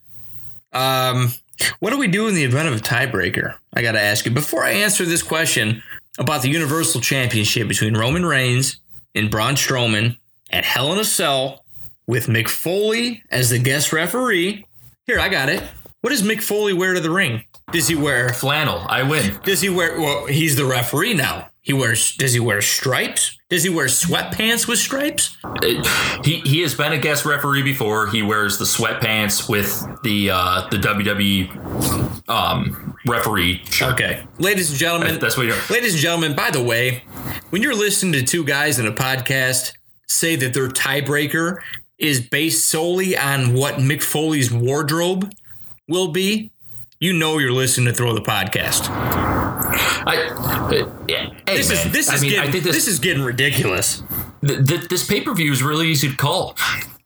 um, 0.79 1.33
what 1.81 1.91
do 1.91 1.99
we 1.99 2.07
do 2.07 2.29
in 2.29 2.35
the 2.35 2.45
event 2.45 2.69
of 2.69 2.75
a 2.75 2.83
tiebreaker? 2.83 3.57
I 3.75 3.83
got 3.83 3.93
to 3.93 4.01
ask 4.01 4.25
you 4.25 4.31
before 4.31 4.65
I 4.65 4.71
answer 4.71 5.05
this 5.05 5.23
question 5.23 5.83
about 6.19 6.43
the 6.43 6.51
Universal 6.51 7.01
Championship 7.01 7.69
between 7.69 7.97
Roman 7.97 8.25
Reigns 8.25 8.79
and 9.15 9.31
Braun 9.31 9.55
Strowman 9.55 10.17
at 10.51 10.65
Hell 10.65 10.93
in 10.93 10.99
a 10.99 11.05
Cell 11.05 11.65
with 12.07 12.27
Mick 12.27 12.49
Foley 12.49 13.23
as 13.31 13.51
the 13.51 13.59
guest 13.59 13.93
referee. 13.93 14.65
Here, 15.07 15.19
I 15.19 15.29
got 15.29 15.49
it. 15.49 15.63
What 16.01 16.11
does 16.11 16.23
Mick 16.23 16.43
Foley 16.43 16.73
wear 16.73 16.95
to 16.95 17.01
the 17.01 17.11
ring? 17.11 17.45
Does 17.71 17.89
he 17.89 17.95
wear 17.95 18.31
Flannel, 18.31 18.85
I 18.89 19.03
win. 19.03 19.39
does 19.45 19.61
he 19.61 19.69
wear? 19.69 20.01
Well, 20.01 20.27
he's 20.27 20.57
the 20.57 20.65
referee 20.65 21.15
now. 21.15 21.51
He 21.61 21.75
wears. 21.75 22.17
Does 22.17 22.33
he 22.33 22.41
wear 22.41 22.63
stripes? 22.63 23.39
Does 23.51 23.63
he 23.63 23.69
wear 23.69 23.87
sweatpants 23.87 24.67
with 24.67 24.79
stripes? 24.79 25.37
Uh, 25.45 26.21
he 26.25 26.41
he 26.41 26.63
has 26.63 26.75
been 26.75 26.93
a 26.93 26.99
guest 26.99 27.27
referee 27.27 27.63
before. 27.63 28.07
He 28.09 28.23
wears 28.23 28.57
the 28.59 28.65
sweatpants 28.65 29.49
with 29.51 29.85
the 30.03 30.31
uh, 30.31 30.67
the 30.71 30.79
WWE 30.79 32.29
um, 32.29 32.97
referee 33.07 33.63
shirt. 33.67 33.93
Okay, 33.95 34.25
ladies 34.39 34.71
and 34.71 34.79
gentlemen. 34.79 35.19
That's 35.19 35.37
what 35.37 35.47
you're. 35.47 35.57
Ladies 35.69 35.93
and 35.93 36.01
gentlemen, 36.03 36.35
by 36.35 36.51
the 36.51 36.63
way, 36.63 37.05
when 37.51 37.61
you're 37.61 37.75
listening 37.75 38.13
to 38.15 38.23
two 38.23 38.45
guys 38.45 38.79
in 38.79 38.87
a 38.87 38.93
podcast 38.93 39.73
say 40.07 40.37
that 40.37 40.55
their 40.55 40.69
tiebreaker 40.69 41.59
is 41.99 42.21
based 42.21 42.67
solely 42.67 43.15
on 43.17 43.53
what 43.53 43.75
Mick 43.75 44.03
Foley's 44.03 44.51
wardrobe 44.51 45.31
will 45.87 46.09
be, 46.09 46.51
you 47.01 47.13
know 47.13 47.39
you're 47.39 47.53
listening 47.53 47.87
to 47.87 47.93
Throw 47.93 48.13
the 48.15 48.21
Podcast. 48.21 48.89
I, 48.91 50.29
uh, 50.31 51.05
yeah, 51.09 51.31
hey, 51.47 51.57
This 51.59 51.69
man. 51.71 51.87
is 51.87 51.93
this 51.93 52.09
I 52.09 52.15
is 52.15 52.23
mean, 52.23 52.31
getting 52.33 52.49
I 52.49 52.53
think 52.53 52.65
this, 52.65 52.75
this 52.75 52.89
is 52.89 52.99
getting 52.99 53.23
ridiculous. 53.23 54.03
th- 54.45 54.67
th- 54.67 54.89
this 54.89 55.07
pay 55.07 55.21
per 55.21 55.35
view 55.35 55.53
is 55.53 55.63
really 55.63 55.89
easy 55.89 56.09
to 56.11 56.17
call. 56.17 56.57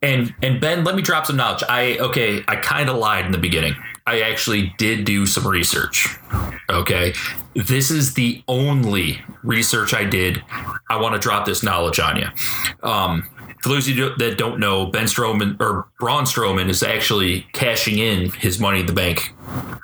And 0.01 0.35
and 0.43 0.61
Ben, 0.61 0.83
let 0.85 0.95
me 0.97 1.03
drop 1.03 1.27
some 1.27 1.37
knowledge. 1.37 1.63
I 1.69 1.99
okay, 1.99 2.43
I 2.49 2.57
kind 2.57 2.89
of 2.89 2.97
lied 2.97 3.27
in 3.27 3.33
the 3.33 3.39
beginning. 3.39 3.75
I 4.07 4.23
actually 4.23 4.75
did 4.79 5.05
do 5.05 5.27
some 5.27 5.47
research. 5.47 6.17
Okay, 6.69 7.13
this 7.55 7.91
is 7.91 8.15
the 8.15 8.43
only 8.49 9.21
research 9.45 9.95
I 9.95 10.05
did. 10.05 10.43
I 10.91 11.01
want 11.01 11.15
to 11.15 11.21
drop 11.21 11.47
this 11.47 11.63
knowledge 11.63 12.01
on 12.01 12.17
you. 12.17 12.27
Um, 12.83 13.29
for 13.63 13.69
those 13.69 13.89
of 13.89 13.97
you 13.97 14.15
that 14.17 14.39
don't 14.39 14.59
know, 14.59 14.87
Ben 14.87 15.05
Strowman 15.05 15.61
or 15.61 15.89
Braun 15.99 16.25
Strowman 16.25 16.69
is 16.69 16.83
actually 16.83 17.47
cashing 17.53 17.99
in 17.99 18.31
his 18.31 18.59
Money 18.59 18.81
in 18.81 18.87
the 18.87 18.93
Bank 18.93 19.33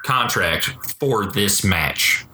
contract 0.02 0.74
for 0.98 1.26
this 1.26 1.62
match. 1.62 2.24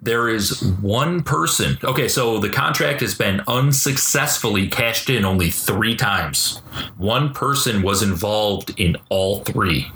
There 0.00 0.28
is 0.28 0.62
one 0.80 1.22
person. 1.22 1.78
Okay, 1.82 2.08
so 2.08 2.38
the 2.38 2.48
contract 2.48 3.00
has 3.00 3.14
been 3.14 3.42
unsuccessfully 3.46 4.68
cashed 4.68 5.10
in 5.10 5.24
only 5.24 5.50
three 5.50 5.96
times. 5.96 6.58
One 6.96 7.32
person 7.32 7.82
was 7.82 8.02
involved 8.02 8.72
in 8.78 8.96
all 9.08 9.40
three. 9.40 9.90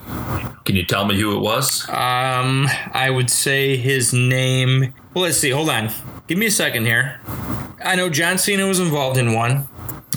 Can 0.65 0.77
you 0.77 0.85
tell 0.85 1.07
me 1.07 1.19
who 1.19 1.37
it 1.37 1.41
was? 1.41 1.89
Um, 1.89 2.67
I 2.93 3.11
would 3.11 3.31
say 3.31 3.77
his 3.77 4.13
name. 4.13 4.93
Well, 5.15 5.25
let's 5.25 5.39
see. 5.39 5.51
Hold 5.51 5.71
on. 5.71 5.91
Give 6.27 6.39
me 6.39 6.47
a 6.47 6.51
second 6.51 6.85
here. 6.85 7.21
I 7.83 7.95
know 7.95 8.11
John 8.11 8.37
Cena 8.37 8.67
was 8.67 8.81
involved 8.81 9.17
in 9.17 9.33
one. 9.33 9.69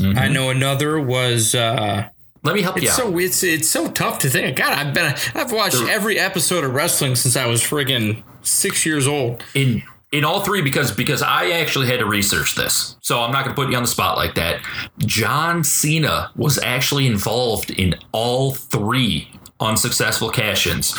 I 0.03 0.27
know 0.27 0.49
another 0.49 0.99
was. 0.99 1.53
uh 1.55 2.07
Let 2.43 2.55
me 2.55 2.61
help 2.61 2.77
you 2.77 2.83
It's 2.83 2.91
out. 2.93 2.97
so 2.97 3.17
it's 3.19 3.43
it's 3.43 3.69
so 3.69 3.89
tough 3.91 4.19
to 4.19 4.29
think. 4.29 4.57
God, 4.57 4.73
I've 4.73 4.93
been 4.93 5.13
I've 5.35 5.51
watched 5.51 5.77
The- 5.79 5.91
every 5.91 6.19
episode 6.19 6.63
of 6.63 6.73
wrestling 6.73 7.15
since 7.15 7.35
I 7.37 7.45
was 7.45 7.61
friggin' 7.61 8.23
six 8.41 8.85
years 8.85 9.07
old. 9.07 9.43
in 9.53 9.83
in 10.11 10.25
all 10.25 10.41
three 10.41 10.61
because 10.61 10.91
because 10.91 11.21
I 11.21 11.51
actually 11.51 11.87
had 11.87 11.99
to 11.99 12.05
research 12.05 12.55
this. 12.55 12.97
So 13.01 13.21
I'm 13.21 13.31
not 13.31 13.45
going 13.45 13.55
to 13.55 13.61
put 13.61 13.69
you 13.71 13.77
on 13.77 13.83
the 13.83 13.87
spot 13.87 14.17
like 14.17 14.35
that. 14.35 14.59
John 14.99 15.63
Cena 15.63 16.31
was 16.35 16.57
actually 16.59 17.07
involved 17.07 17.69
in 17.71 17.95
all 18.11 18.53
three 18.53 19.29
unsuccessful 19.61 20.29
cash-ins. 20.29 20.93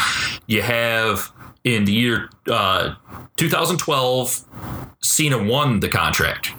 You 0.46 0.62
have 0.62 1.30
in 1.64 1.84
the 1.84 1.92
year 1.92 2.30
uh, 2.48 2.94
2012 3.36 4.44
Cena 5.00 5.42
won 5.42 5.80
the 5.80 5.88
contract. 5.88 6.52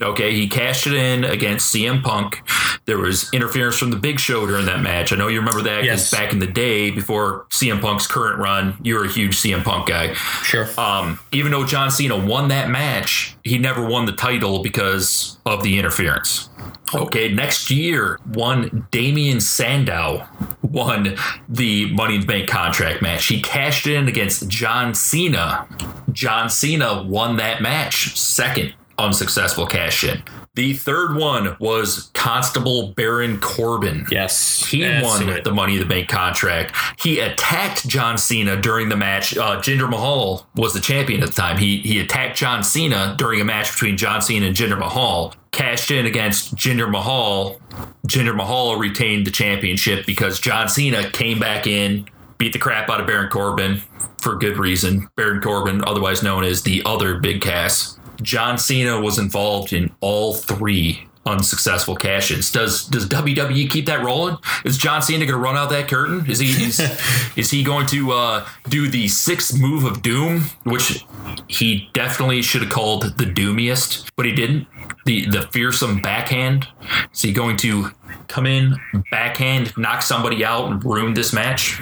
Okay, 0.00 0.34
he 0.34 0.46
cashed 0.46 0.86
it 0.86 0.92
in 0.92 1.24
against 1.24 1.74
CM 1.74 2.02
Punk. 2.02 2.42
There 2.84 2.98
was 2.98 3.30
interference 3.32 3.78
from 3.78 3.90
the 3.90 3.96
Big 3.96 4.20
Show 4.20 4.46
during 4.46 4.66
that 4.66 4.80
match. 4.82 5.10
I 5.12 5.16
know 5.16 5.28
you 5.28 5.38
remember 5.38 5.62
that 5.62 5.78
'cause 5.78 5.86
Yes. 5.86 6.10
back 6.10 6.32
in 6.32 6.38
the 6.38 6.46
day 6.46 6.90
before 6.90 7.46
CM 7.50 7.80
Punk's 7.80 8.06
current 8.06 8.38
run, 8.38 8.76
you 8.82 8.94
were 8.94 9.04
a 9.04 9.08
huge 9.08 9.38
CM 9.38 9.62
Punk 9.62 9.86
guy. 9.86 10.12
Sure. 10.44 10.68
Um, 10.78 11.18
even 11.32 11.50
though 11.50 11.64
John 11.64 11.90
Cena 11.90 12.14
won 12.16 12.48
that 12.48 12.68
match, 12.68 13.34
he 13.42 13.56
never 13.58 13.82
won 13.84 14.04
the 14.04 14.12
title 14.12 14.62
because 14.62 15.38
of 15.46 15.62
the 15.62 15.78
interference. 15.78 16.50
Okay, 16.94 17.32
next 17.32 17.70
year, 17.70 18.20
one 18.32 18.86
Damien 18.92 19.40
Sandow 19.40 20.24
won 20.62 21.16
the 21.48 21.86
Money 21.86 22.16
in 22.16 22.20
the 22.20 22.26
Bank 22.26 22.48
contract 22.48 23.02
match. 23.02 23.26
He 23.26 23.40
cashed 23.40 23.86
in 23.86 24.06
against 24.08 24.46
John 24.48 24.94
Cena. 24.94 25.66
John 26.12 26.48
Cena 26.50 27.02
won 27.02 27.38
that 27.38 27.60
match, 27.62 28.16
second 28.16 28.74
unsuccessful 28.98 29.66
cash 29.66 30.04
in. 30.04 30.22
The 30.54 30.72
third 30.72 31.16
one 31.16 31.54
was 31.60 32.10
Constable 32.14 32.92
Baron 32.96 33.38
Corbin. 33.40 34.06
yes, 34.10 34.64
He 34.64 34.80
won 35.02 35.28
it. 35.28 35.44
the 35.44 35.52
Money 35.52 35.74
in 35.74 35.80
the 35.80 35.84
Bank 35.86 36.08
contract. 36.08 36.74
He 36.98 37.20
attacked 37.20 37.86
John 37.86 38.16
Cena 38.16 38.56
during 38.60 38.88
the 38.88 38.96
match. 38.96 39.36
Uh, 39.36 39.60
Jinder 39.60 39.88
Mahal 39.88 40.46
was 40.56 40.72
the 40.72 40.80
champion 40.80 41.22
at 41.22 41.28
the 41.28 41.34
time. 41.34 41.58
He 41.58 41.78
he 41.78 42.00
attacked 42.00 42.38
John 42.38 42.62
Cena 42.64 43.14
during 43.18 43.40
a 43.40 43.44
match 43.44 43.70
between 43.72 43.98
John 43.98 44.22
Cena 44.22 44.46
and 44.46 44.56
Jinder 44.56 44.78
Mahal. 44.78 45.34
Cashed 45.52 45.90
in 45.90 46.06
against 46.06 46.54
Jinder 46.56 46.90
Mahal. 46.90 47.60
Jinder 48.08 48.34
Mahal 48.36 48.76
retained 48.76 49.26
the 49.26 49.30
championship 49.30 50.06
because 50.06 50.40
John 50.40 50.68
Cena 50.70 51.10
came 51.10 51.38
back 51.38 51.66
in, 51.66 52.06
beat 52.38 52.52
the 52.54 52.58
crap 52.58 52.88
out 52.90 53.00
of 53.00 53.06
Baron 53.06 53.28
Corbin 53.30 53.82
for 54.22 54.36
good 54.36 54.56
reason. 54.58 55.08
Baron 55.16 55.40
Corbin, 55.42 55.82
otherwise 55.86 56.22
known 56.22 56.44
as 56.44 56.62
the 56.62 56.82
other 56.86 57.18
Big 57.18 57.40
Cass. 57.42 57.98
John 58.22 58.58
Cena 58.58 59.00
was 59.00 59.18
involved 59.18 59.72
in 59.72 59.90
all 60.00 60.34
three 60.34 61.06
unsuccessful 61.26 61.96
cash-ins. 61.96 62.50
Does 62.52 62.86
does 62.86 63.08
WWE 63.08 63.68
keep 63.68 63.86
that 63.86 64.02
rolling? 64.02 64.36
Is 64.64 64.78
John 64.78 65.02
Cena 65.02 65.26
going 65.26 65.36
to 65.36 65.36
run 65.36 65.56
out 65.56 65.70
that 65.70 65.88
curtain? 65.88 66.24
Is 66.30 66.38
he 66.38 66.50
is, 66.64 66.80
is 67.36 67.50
he 67.50 67.62
going 67.62 67.86
to 67.88 68.12
uh, 68.12 68.48
do 68.68 68.88
the 68.88 69.08
sixth 69.08 69.58
move 69.58 69.84
of 69.84 70.02
doom, 70.02 70.42
which 70.64 71.04
he 71.48 71.90
definitely 71.92 72.42
should 72.42 72.62
have 72.62 72.70
called 72.70 73.18
the 73.18 73.24
doomiest, 73.24 74.08
but 74.16 74.24
he 74.24 74.32
didn't. 74.32 74.66
The 75.04 75.26
the 75.26 75.42
fearsome 75.42 76.00
backhand. 76.00 76.68
Is 77.12 77.22
he 77.22 77.32
going 77.32 77.56
to 77.58 77.90
come 78.28 78.46
in 78.46 78.76
backhand, 79.10 79.76
knock 79.76 80.02
somebody 80.02 80.44
out, 80.44 80.70
and 80.70 80.84
ruin 80.84 81.14
this 81.14 81.32
match? 81.32 81.80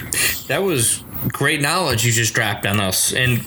That 0.48 0.62
was 0.62 1.02
great 1.28 1.60
knowledge 1.60 2.04
you 2.04 2.12
just 2.12 2.34
dropped 2.34 2.66
on 2.66 2.80
us, 2.80 3.12
and 3.12 3.38
e- 3.38 3.42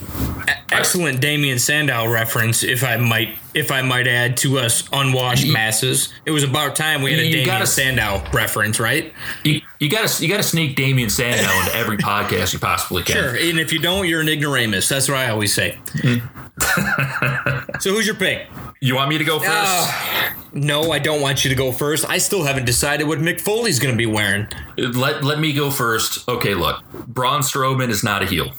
excellent 0.71 1.21
Damien 1.21 1.59
Sandow 1.59 2.07
reference, 2.07 2.63
if 2.63 2.84
I 2.84 2.97
might, 2.97 3.38
if 3.53 3.71
I 3.71 3.82
might 3.82 4.07
add 4.07 4.38
to 4.38 4.59
us 4.59 4.88
unwashed 4.91 5.47
masses. 5.47 6.13
It 6.25 6.32
was 6.32 6.43
about 6.43 6.75
time 6.75 7.01
we 7.01 7.11
had 7.11 7.19
a 7.19 7.25
You 7.25 7.32
Damien 7.32 7.45
gotta 7.45 7.67
Sandow 7.67 8.23
reference, 8.34 8.80
right? 8.80 9.13
You, 9.43 9.61
you 9.80 9.89
gotta 9.89 10.23
you 10.23 10.30
gotta 10.30 10.43
sneak 10.43 10.75
Damien 10.75 11.09
Sandow 11.09 11.51
into 11.59 11.75
every 11.75 11.97
podcast 11.97 12.53
you 12.53 12.59
possibly 12.59 13.03
can. 13.03 13.15
Sure. 13.15 13.36
And 13.36 13.59
if 13.59 13.71
you 13.71 13.80
don't, 13.80 14.07
you're 14.07 14.21
an 14.21 14.30
ignoramus. 14.30 14.89
That's 14.89 15.07
what 15.07 15.17
I 15.17 15.30
always 15.30 15.53
say. 15.53 15.78
Mm. 15.97 16.21
so 17.82 17.91
who's 17.91 18.05
your 18.07 18.15
pick? 18.15 18.47
You 18.80 18.95
want 18.95 19.09
me 19.09 19.17
to 19.17 19.23
go 19.23 19.39
first? 19.39 19.51
Uh, 19.51 20.34
no, 20.53 20.91
I 20.91 20.99
don't 20.99 21.21
want 21.21 21.43
you 21.43 21.49
to 21.49 21.55
go 21.55 21.71
first. 21.71 22.07
I 22.09 22.19
still 22.19 22.43
haven't 22.43 22.65
decided 22.65 23.07
what 23.07 23.19
Mick 23.19 23.41
Foley's 23.41 23.80
going 23.80 23.93
to 23.93 23.97
be 23.97 24.05
wearing. 24.05 24.47
Let 24.78 25.23
let 25.23 25.39
me 25.39 25.53
go 25.53 25.71
first. 25.71 26.28
Okay, 26.30 26.53
look, 26.53 26.84
Braun 27.07 27.41
Strowman 27.41 27.89
is 27.89 28.03
not 28.03 28.21
a 28.21 28.25
heel. 28.25 28.51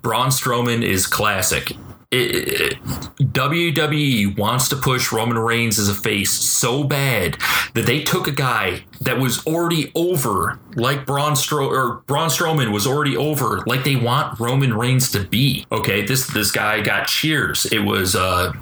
Braun 0.00 0.28
Strowman 0.28 0.82
is 0.82 1.06
classic. 1.06 1.72
It, 2.10 2.60
it, 2.60 2.84
WWE 3.32 4.36
wants 4.36 4.68
to 4.68 4.76
push 4.76 5.10
Roman 5.12 5.38
Reigns 5.38 5.78
as 5.78 5.88
a 5.88 5.94
face 5.94 6.30
so 6.30 6.84
bad 6.84 7.38
that 7.72 7.86
they 7.86 8.02
took 8.02 8.26
a 8.26 8.32
guy 8.32 8.84
that 9.04 9.18
was 9.18 9.44
already 9.46 9.90
over, 9.94 10.58
like 10.76 11.04
Braun 11.04 11.32
Stro 11.32 11.66
or 11.66 12.02
Braun 12.06 12.28
Strowman 12.28 12.72
was 12.72 12.86
already 12.86 13.16
over, 13.16 13.62
like 13.66 13.84
they 13.84 13.96
want 13.96 14.38
Roman 14.38 14.74
Reigns 14.74 15.10
to 15.12 15.20
be. 15.20 15.66
Okay, 15.72 16.02
this 16.02 16.26
this 16.28 16.52
guy 16.52 16.80
got 16.80 17.08
cheers. 17.08 17.66
It 17.66 17.80
was 17.80 18.14
uh, 18.14 18.52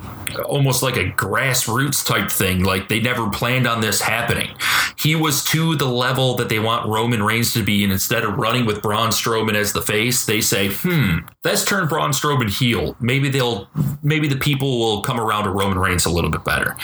almost 0.46 0.82
like 0.82 0.96
a 0.96 1.10
grassroots 1.10 2.04
type 2.04 2.30
thing. 2.30 2.64
Like 2.64 2.88
they 2.88 3.00
never 3.00 3.28
planned 3.30 3.66
on 3.66 3.80
this 3.80 4.00
happening. 4.00 4.50
He 4.98 5.14
was 5.14 5.44
to 5.46 5.76
the 5.76 5.86
level 5.86 6.34
that 6.36 6.48
they 6.48 6.58
want 6.58 6.88
Roman 6.88 7.22
Reigns 7.22 7.52
to 7.54 7.62
be, 7.62 7.84
and 7.84 7.92
instead 7.92 8.24
of 8.24 8.36
running 8.36 8.66
with 8.66 8.82
Braun 8.82 9.10
Strowman 9.10 9.54
as 9.54 9.72
the 9.72 9.82
face, 9.82 10.24
they 10.24 10.40
say, 10.40 10.68
"Hmm, 10.68 11.18
let's 11.44 11.64
turn 11.64 11.86
Braun 11.86 12.12
Strowman 12.12 12.50
heel. 12.50 12.96
Maybe 13.00 13.28
they'll, 13.28 13.68
maybe 14.02 14.28
the 14.28 14.36
people 14.36 14.78
will 14.78 15.02
come 15.02 15.20
around 15.20 15.44
to 15.44 15.50
Roman 15.50 15.78
Reigns 15.78 16.06
a 16.06 16.10
little 16.10 16.30
bit 16.30 16.44
better." 16.44 16.76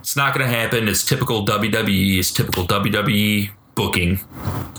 It's 0.00 0.16
not 0.16 0.34
going 0.34 0.46
to 0.48 0.54
happen. 0.54 0.88
It's 0.88 1.04
typical 1.04 1.44
WWE. 1.46 2.18
It's 2.18 2.32
typical 2.32 2.64
WWE 2.66 3.03
booking. 3.74 4.20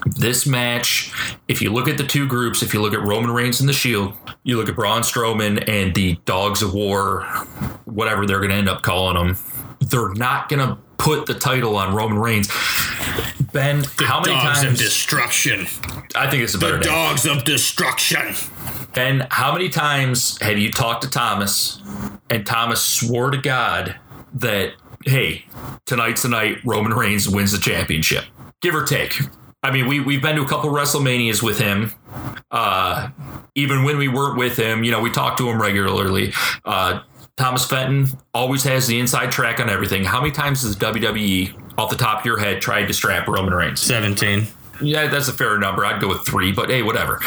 This 0.06 0.46
match, 0.48 1.12
if 1.48 1.62
you 1.62 1.72
look 1.72 1.88
at 1.88 1.98
the 1.98 2.04
two 2.06 2.28
groups, 2.28 2.62
if 2.64 2.74
you 2.74 2.82
look 2.82 2.94
at 2.94 3.02
Roman 3.02 3.32
Reigns 3.32 3.60
and 3.60 3.68
the 3.68 3.74
Shield, 3.74 4.14
you 4.44 4.58
look 4.58 4.70
at 4.70 4.76
Braun 4.76 5.02
Strowman 5.02 5.68
and 5.68 5.94
the 5.96 6.16
Dogs 6.26 6.62
of 6.62 6.74
War, 6.74 7.24
whatever 7.86 8.26
they're 8.26 8.38
going 8.40 8.52
to 8.52 8.56
end 8.56 8.70
up 8.70 8.82
calling 8.84 9.16
them, 9.16 9.38
they're 9.82 10.14
not 10.14 10.48
going 10.50 10.66
to 10.66 10.78
put 10.98 11.26
the 11.26 11.34
title 11.34 11.76
on 11.76 11.94
Roman 11.94 12.18
Reigns. 12.20 12.48
Ben, 13.52 13.80
The 13.98 14.06
how 14.06 14.22
many 14.22 14.34
dogs 14.34 14.62
times? 14.62 14.80
of 14.80 14.86
destruction. 14.86 15.62
I 16.16 16.30
think 16.30 16.44
it's 16.44 16.54
a 16.56 16.58
better 16.58 16.78
The 16.78 16.86
name. 16.86 16.94
dogs 16.94 17.26
of 17.26 17.44
destruction. 17.44 18.34
Ben, 18.94 19.28
how 19.30 19.52
many 19.54 19.68
times 19.70 20.38
have 20.42 20.58
you 20.58 20.72
talked 20.72 21.04
to 21.04 21.10
Thomas 21.10 21.82
and 22.30 22.46
Thomas 22.46 22.82
swore 22.82 23.32
to 23.32 23.38
God 23.38 23.96
that, 24.36 24.74
hey, 25.06 25.46
tonight's 25.86 26.24
the 26.24 26.30
night 26.30 26.58
Roman 26.66 26.94
Reigns 26.94 27.30
wins 27.30 27.52
the 27.52 27.58
championship? 27.58 28.26
Give 28.62 28.76
or 28.76 28.84
take. 28.84 29.20
I 29.64 29.72
mean, 29.72 29.88
we, 29.88 30.00
we've 30.00 30.22
been 30.22 30.36
to 30.36 30.44
a 30.44 30.48
couple 30.48 30.70
WrestleManias 30.70 31.42
with 31.42 31.60
him. 31.60 31.94
Uh, 32.52 33.10
even 33.56 33.84
when 33.84 33.98
we 33.98 34.08
weren't 34.08 34.38
with 34.38 34.58
him, 34.58 34.84
you 34.84 34.92
know, 34.92 35.00
we 35.00 35.12
talked 35.12 35.38
to 35.40 35.50
him 35.50 35.62
regularly. 35.62 36.34
Uh, 36.64 37.02
Thomas 37.38 37.66
Fenton 37.66 38.08
always 38.34 38.64
has 38.64 38.88
the 38.88 39.00
inside 39.00 39.32
track 39.32 39.60
on 39.60 39.70
everything. 39.70 40.04
How 40.04 40.22
many 40.22 40.32
times 40.32 40.62
has 40.62 40.76
WWE, 40.76 41.74
off 41.78 41.90
the 41.90 41.96
top 41.96 42.20
of 42.20 42.26
your 42.26 42.38
head, 42.38 42.62
tried 42.62 42.86
to 42.86 42.94
strap 42.94 43.28
Roman 43.28 43.54
Reigns? 43.54 43.82
17. 43.82 44.48
Yeah, 44.82 45.08
that's 45.08 45.28
a 45.30 45.34
fair 45.34 45.58
number. 45.58 45.86
I'd 45.86 46.02
go 46.02 46.10
with 46.10 46.26
three, 46.26 46.52
but 46.52 46.70
hey, 46.70 46.84
whatever. 46.84 47.20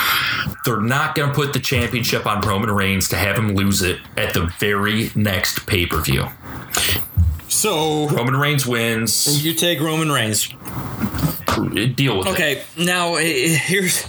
They're 0.64 0.80
not 0.80 1.14
going 1.14 1.30
to 1.30 1.34
put 1.34 1.52
the 1.52 1.60
championship 1.60 2.26
on 2.26 2.40
Roman 2.40 2.70
Reigns 2.70 3.08
to 3.08 3.16
have 3.16 3.36
him 3.36 3.54
lose 3.54 3.82
it 3.82 4.00
at 4.16 4.34
the 4.34 4.46
very 4.58 5.10
next 5.14 5.66
pay 5.66 5.86
per 5.86 6.00
view. 6.00 6.26
So 7.58 8.08
Roman 8.10 8.36
Reigns 8.36 8.68
wins. 8.68 9.44
you 9.44 9.52
take 9.52 9.80
Roman 9.80 10.12
Reigns. 10.12 10.46
Deal 11.96 12.18
with 12.18 12.28
it. 12.28 12.32
Okay, 12.32 12.62
now 12.76 13.16
here's 13.16 14.06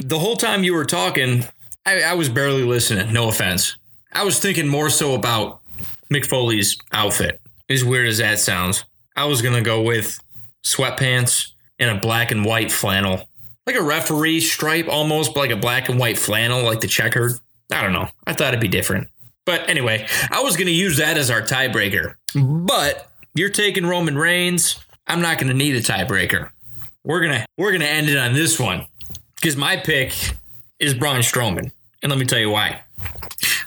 the 0.00 0.18
whole 0.18 0.36
time 0.36 0.64
you 0.64 0.74
were 0.74 0.84
talking, 0.84 1.44
I, 1.86 2.02
I 2.02 2.12
was 2.12 2.28
barely 2.28 2.62
listening. 2.62 3.10
No 3.10 3.30
offense. 3.30 3.78
I 4.12 4.22
was 4.22 4.38
thinking 4.38 4.68
more 4.68 4.90
so 4.90 5.14
about 5.14 5.62
Mick 6.12 6.26
Foley's 6.26 6.76
outfit. 6.92 7.40
As 7.70 7.82
weird 7.82 8.06
as 8.06 8.18
that 8.18 8.38
sounds, 8.38 8.84
I 9.16 9.24
was 9.24 9.40
gonna 9.40 9.62
go 9.62 9.80
with 9.80 10.20
sweatpants 10.62 11.52
and 11.78 11.96
a 11.96 11.98
black 11.98 12.32
and 12.32 12.44
white 12.44 12.70
flannel, 12.70 13.26
like 13.66 13.76
a 13.76 13.82
referee 13.82 14.40
stripe, 14.40 14.88
almost 14.90 15.36
like 15.36 15.50
a 15.50 15.56
black 15.56 15.88
and 15.88 15.98
white 15.98 16.18
flannel, 16.18 16.62
like 16.62 16.80
the 16.80 16.86
checkered. 16.86 17.32
I 17.72 17.80
don't 17.80 17.94
know. 17.94 18.08
I 18.26 18.34
thought 18.34 18.48
it'd 18.48 18.60
be 18.60 18.68
different. 18.68 19.08
But 19.46 19.70
anyway, 19.70 20.06
I 20.30 20.42
was 20.42 20.58
gonna 20.58 20.70
use 20.70 20.98
that 20.98 21.16
as 21.16 21.30
our 21.30 21.40
tiebreaker. 21.40 22.16
But 22.34 23.10
you're 23.34 23.50
taking 23.50 23.86
Roman 23.86 24.16
Reigns. 24.16 24.78
I'm 25.06 25.20
not 25.20 25.38
gonna 25.38 25.54
need 25.54 25.76
a 25.76 25.80
tiebreaker 25.80 26.50
we're 27.04 27.20
gonna 27.20 27.46
we're 27.56 27.72
gonna 27.72 27.84
end 27.84 28.08
it 28.08 28.16
on 28.16 28.32
this 28.32 28.58
one 28.58 28.86
because 29.36 29.56
my 29.56 29.76
pick 29.76 30.12
is 30.78 30.94
Braun 30.94 31.20
Strowman, 31.20 31.70
and 32.02 32.10
let 32.10 32.18
me 32.18 32.24
tell 32.24 32.38
you 32.38 32.50
why. 32.50 32.80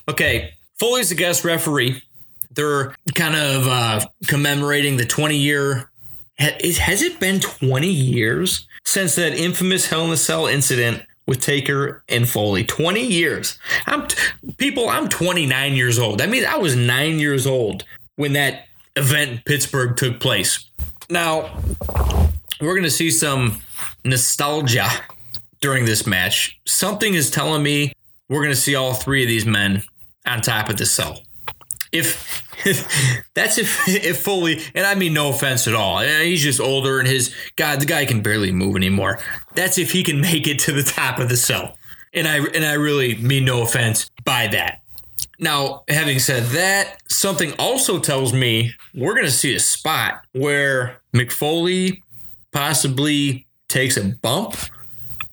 Okay, 0.09 0.53
Foley's 0.80 1.09
the 1.09 1.15
guest 1.15 1.45
referee. 1.45 2.01
They're 2.51 2.95
kind 3.13 3.36
of 3.36 3.68
uh, 3.68 4.01
commemorating 4.28 4.97
the 4.97 5.05
20 5.05 5.38
year. 5.38 5.89
Has 6.39 7.01
it 7.01 7.20
been 7.20 7.39
20 7.39 7.88
years 7.88 8.68
since 8.84 9.15
that 9.15 9.34
infamous 9.34 9.88
Hell 9.88 10.05
in 10.05 10.11
a 10.11 10.18
Cell 10.18 10.47
incident 10.47 11.03
with 11.28 11.39
Taker 11.39 12.03
and 12.09 12.28
Foley? 12.28 12.63
20 12.63 13.01
years. 13.01 13.59
I'm 13.86 14.07
t- 14.07 14.18
people. 14.57 14.89
I'm 14.89 15.07
29 15.09 15.74
years 15.74 15.99
old. 15.99 16.20
That 16.20 16.30
means 16.30 16.45
I 16.45 16.57
was 16.57 16.76
nine 16.76 17.20
years 17.20 17.45
old 17.45 17.84
when 18.18 18.34
that 18.34 18.65
event 18.97 19.32
in 19.32 19.38
Pittsburgh 19.45 19.95
took 19.95 20.20
place. 20.20 20.70
Now, 21.09 21.57
we're 22.59 22.74
going 22.74 22.84
to 22.84 22.91
see 22.91 23.09
some 23.09 23.61
nostalgia 24.03 24.89
during 25.61 25.86
this 25.86 26.05
match. 26.05 26.59
Something 26.65 27.13
is 27.13 27.32
telling 27.32 27.63
me 27.63 27.93
we're 28.28 28.41
going 28.41 28.53
to 28.53 28.59
see 28.59 28.76
all 28.76 28.93
three 28.93 29.24
of 29.24 29.30
these 29.30 29.45
men 29.45 29.84
on 30.26 30.41
top 30.41 30.70
of 30.70 30.78
the 30.78 30.86
cell. 30.86 31.22
If, 31.93 32.43
that's 33.34 33.57
if 33.57 33.88
if 33.88 34.22
Foley, 34.22 34.61
and 34.76 34.86
I 34.86 34.95
mean 34.95 35.13
no 35.13 35.30
offense 35.30 35.68
at 35.68 35.74
all, 35.74 35.99
he's 35.99 36.43
just 36.43 36.59
older 36.59 36.99
and 36.99 37.07
his 37.07 37.34
God, 37.55 37.80
the 37.80 37.86
guy 37.86 38.05
can 38.05 38.22
barely 38.22 38.51
move 38.51 38.76
anymore. 38.76 39.20
That's 39.55 39.78
if 39.78 39.91
he 39.91 40.03
can 40.03 40.20
make 40.22 40.47
it 40.47 40.59
to 40.59 40.74
the 40.74 40.84
top 40.84 41.20
of 41.20 41.30
the 41.30 41.38
cell, 41.38 41.78
and 42.13 42.28
I 42.28 42.39
and 42.39 42.65
I 42.65 42.74
really 42.74 43.15
mean 43.15 43.45
no 43.45 43.61
offense 43.61 44.09
by 44.26 44.47
that. 44.47 44.82
Now, 45.39 45.83
having 45.88 46.19
said 46.19 46.43
that, 46.45 46.97
something 47.09 47.53
also 47.59 47.99
tells 47.99 48.33
me 48.33 48.73
we're 48.95 49.13
going 49.13 49.25
to 49.25 49.31
see 49.31 49.55
a 49.55 49.59
spot 49.59 50.25
where 50.33 51.01
Mick 51.13 51.31
Foley 51.31 52.03
possibly 52.51 53.45
takes 53.67 53.97
a 53.97 54.03
bump 54.03 54.55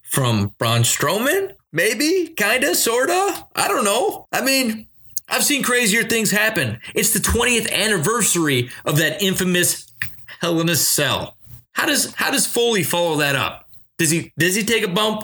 from 0.02 0.54
Braun 0.58 0.82
Strowman. 0.82 1.54
Maybe, 1.72 2.32
kinda, 2.36 2.74
sorta. 2.74 3.46
I 3.56 3.66
don't 3.66 3.84
know. 3.84 4.28
I 4.30 4.42
mean, 4.42 4.86
I've 5.28 5.44
seen 5.44 5.62
crazier 5.62 6.04
things 6.04 6.30
happen. 6.30 6.78
It's 6.94 7.12
the 7.12 7.18
20th 7.18 7.72
anniversary 7.72 8.70
of 8.84 8.98
that 8.98 9.22
infamous 9.22 9.92
Hell 10.40 10.60
in 10.60 10.68
a 10.68 10.76
Cell. 10.76 11.36
How 11.72 11.86
does 11.86 12.14
how 12.14 12.30
does 12.30 12.46
Foley 12.46 12.82
follow 12.82 13.16
that 13.16 13.34
up? 13.34 13.68
Does 13.98 14.10
he 14.10 14.32
does 14.38 14.54
he 14.54 14.62
take 14.62 14.84
a 14.84 14.88
bump? 14.88 15.22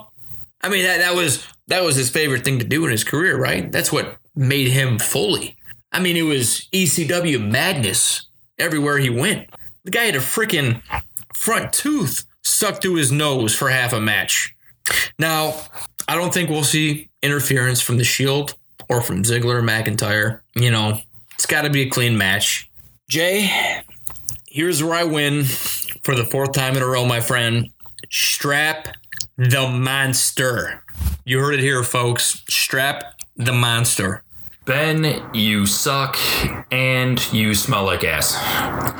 I 0.62 0.68
mean, 0.68 0.84
that, 0.84 0.98
that 0.98 1.14
was 1.14 1.46
that 1.68 1.82
was 1.82 1.94
his 1.96 2.10
favorite 2.10 2.44
thing 2.44 2.58
to 2.58 2.64
do 2.64 2.84
in 2.84 2.90
his 2.90 3.04
career, 3.04 3.36
right? 3.38 3.70
That's 3.70 3.92
what 3.92 4.16
made 4.40 4.68
him 4.68 4.98
Foley. 4.98 5.56
I 5.92 6.00
mean, 6.00 6.16
it 6.16 6.22
was 6.22 6.66
ECW 6.72 7.46
madness 7.46 8.26
everywhere 8.58 8.98
he 8.98 9.10
went. 9.10 9.50
The 9.84 9.90
guy 9.90 10.04
had 10.04 10.16
a 10.16 10.20
freaking 10.20 10.82
front 11.34 11.72
tooth 11.72 12.24
stuck 12.42 12.80
to 12.80 12.94
his 12.94 13.12
nose 13.12 13.54
for 13.54 13.68
half 13.68 13.92
a 13.92 14.00
match. 14.00 14.54
Now, 15.18 15.60
I 16.08 16.16
don't 16.16 16.32
think 16.32 16.48
we'll 16.48 16.64
see 16.64 17.10
interference 17.22 17.82
from 17.82 17.98
the 17.98 18.04
Shield 18.04 18.54
or 18.88 19.02
from 19.02 19.24
Ziggler 19.24 19.62
McIntyre. 19.62 20.40
You 20.54 20.70
know, 20.70 20.98
it's 21.34 21.46
got 21.46 21.62
to 21.62 21.70
be 21.70 21.82
a 21.82 21.90
clean 21.90 22.16
match. 22.16 22.68
Jay, 23.10 23.82
here's 24.48 24.82
where 24.82 24.94
I 24.94 25.04
win 25.04 25.44
for 25.44 26.14
the 26.14 26.24
fourth 26.24 26.52
time 26.52 26.76
in 26.76 26.82
a 26.82 26.86
row, 26.86 27.04
my 27.04 27.20
friend. 27.20 27.68
Strap 28.10 28.88
the 29.36 29.68
monster. 29.68 30.82
You 31.24 31.40
heard 31.40 31.54
it 31.54 31.60
here, 31.60 31.84
folks. 31.84 32.42
Strap 32.48 33.20
the 33.36 33.52
monster. 33.52 34.22
Ben, 34.70 35.20
you 35.34 35.66
suck 35.66 36.16
and 36.70 37.32
you 37.32 37.54
smell 37.56 37.82
like 37.82 38.04
ass. 38.04 38.34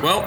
Well, 0.03 0.25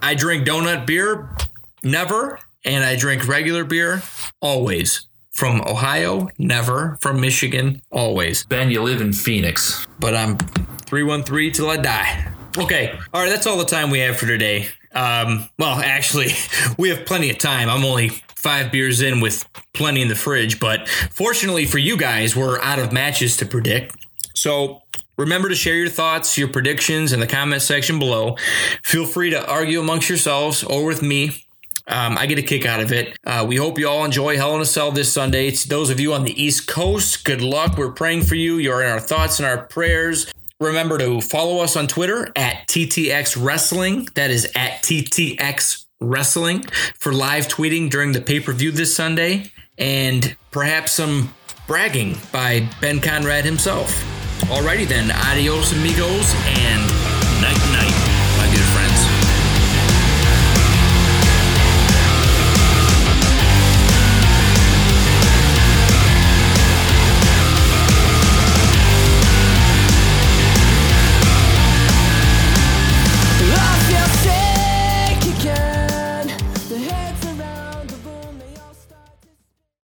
I 0.00 0.14
drink 0.16 0.46
donut 0.46 0.86
beer, 0.86 1.34
never, 1.82 2.38
and 2.64 2.84
I 2.84 2.94
drink 2.94 3.26
regular 3.26 3.64
beer, 3.64 4.04
always. 4.40 5.08
From 5.32 5.60
Ohio, 5.62 6.28
never. 6.38 6.96
From 7.00 7.20
Michigan, 7.20 7.82
always. 7.90 8.44
Ben, 8.44 8.70
you 8.70 8.84
live 8.84 9.00
in 9.00 9.12
Phoenix. 9.12 9.84
But 9.98 10.14
I'm 10.14 10.38
313 10.38 11.52
till 11.52 11.68
I 11.68 11.78
die. 11.78 12.32
Okay, 12.56 12.96
all 13.12 13.22
right, 13.22 13.30
that's 13.30 13.48
all 13.48 13.58
the 13.58 13.64
time 13.64 13.90
we 13.90 13.98
have 13.98 14.16
for 14.16 14.26
today. 14.26 14.68
Um, 14.94 15.48
well, 15.58 15.80
actually, 15.80 16.28
we 16.78 16.90
have 16.90 17.04
plenty 17.04 17.30
of 17.30 17.38
time. 17.38 17.68
I'm 17.68 17.84
only 17.84 18.10
five 18.36 18.70
beers 18.70 19.02
in 19.02 19.20
with 19.20 19.44
plenty 19.74 20.02
in 20.02 20.08
the 20.08 20.14
fridge, 20.14 20.60
but 20.60 20.88
fortunately 20.88 21.66
for 21.66 21.78
you 21.78 21.96
guys, 21.96 22.36
we're 22.36 22.60
out 22.60 22.78
of 22.78 22.92
matches 22.92 23.36
to 23.38 23.44
predict. 23.44 23.96
So 24.34 24.82
remember 25.16 25.48
to 25.48 25.54
share 25.54 25.76
your 25.76 25.88
thoughts, 25.88 26.38
your 26.38 26.48
predictions 26.48 27.12
in 27.12 27.20
the 27.20 27.26
comment 27.26 27.62
section 27.62 27.98
below. 27.98 28.36
Feel 28.82 29.06
free 29.06 29.30
to 29.30 29.46
argue 29.46 29.80
amongst 29.80 30.08
yourselves 30.08 30.64
or 30.64 30.84
with 30.84 31.02
me. 31.02 31.44
Um, 31.86 32.16
I 32.16 32.26
get 32.26 32.38
a 32.38 32.42
kick 32.42 32.66
out 32.66 32.80
of 32.80 32.92
it. 32.92 33.16
Uh, 33.26 33.44
we 33.48 33.56
hope 33.56 33.78
you 33.78 33.88
all 33.88 34.04
enjoy 34.04 34.36
Hell 34.36 34.54
in 34.54 34.62
a 34.62 34.64
Cell 34.64 34.92
this 34.92 35.12
Sunday. 35.12 35.50
To 35.50 35.68
those 35.68 35.90
of 35.90 35.98
you 35.98 36.14
on 36.14 36.24
the 36.24 36.40
East 36.40 36.68
Coast, 36.68 37.24
good 37.24 37.42
luck. 37.42 37.76
We're 37.76 37.90
praying 37.90 38.22
for 38.22 38.36
you. 38.36 38.56
You're 38.56 38.82
in 38.82 38.90
our 38.90 39.00
thoughts 39.00 39.40
and 39.40 39.46
our 39.46 39.66
prayers. 39.66 40.32
Remember 40.60 40.98
to 40.98 41.20
follow 41.20 41.58
us 41.62 41.74
on 41.74 41.88
Twitter 41.88 42.30
at 42.36 42.68
TTX 42.68 43.42
Wrestling. 43.42 44.06
That 44.14 44.30
is 44.30 44.44
at 44.54 44.82
TTX 44.82 45.86
Wrestling 46.00 46.62
for 46.98 47.12
live 47.12 47.48
tweeting 47.48 47.90
during 47.90 48.12
the 48.12 48.20
pay 48.20 48.40
per 48.40 48.52
view 48.52 48.70
this 48.70 48.94
Sunday 48.94 49.50
and 49.76 50.36
perhaps 50.50 50.92
some 50.92 51.34
bragging 51.66 52.18
by 52.30 52.68
Ben 52.80 53.00
Conrad 53.00 53.44
himself. 53.44 54.19
Alrighty 54.50 54.88
then, 54.88 55.12
adios 55.12 55.72
amigos, 55.72 56.34
and 56.44 57.09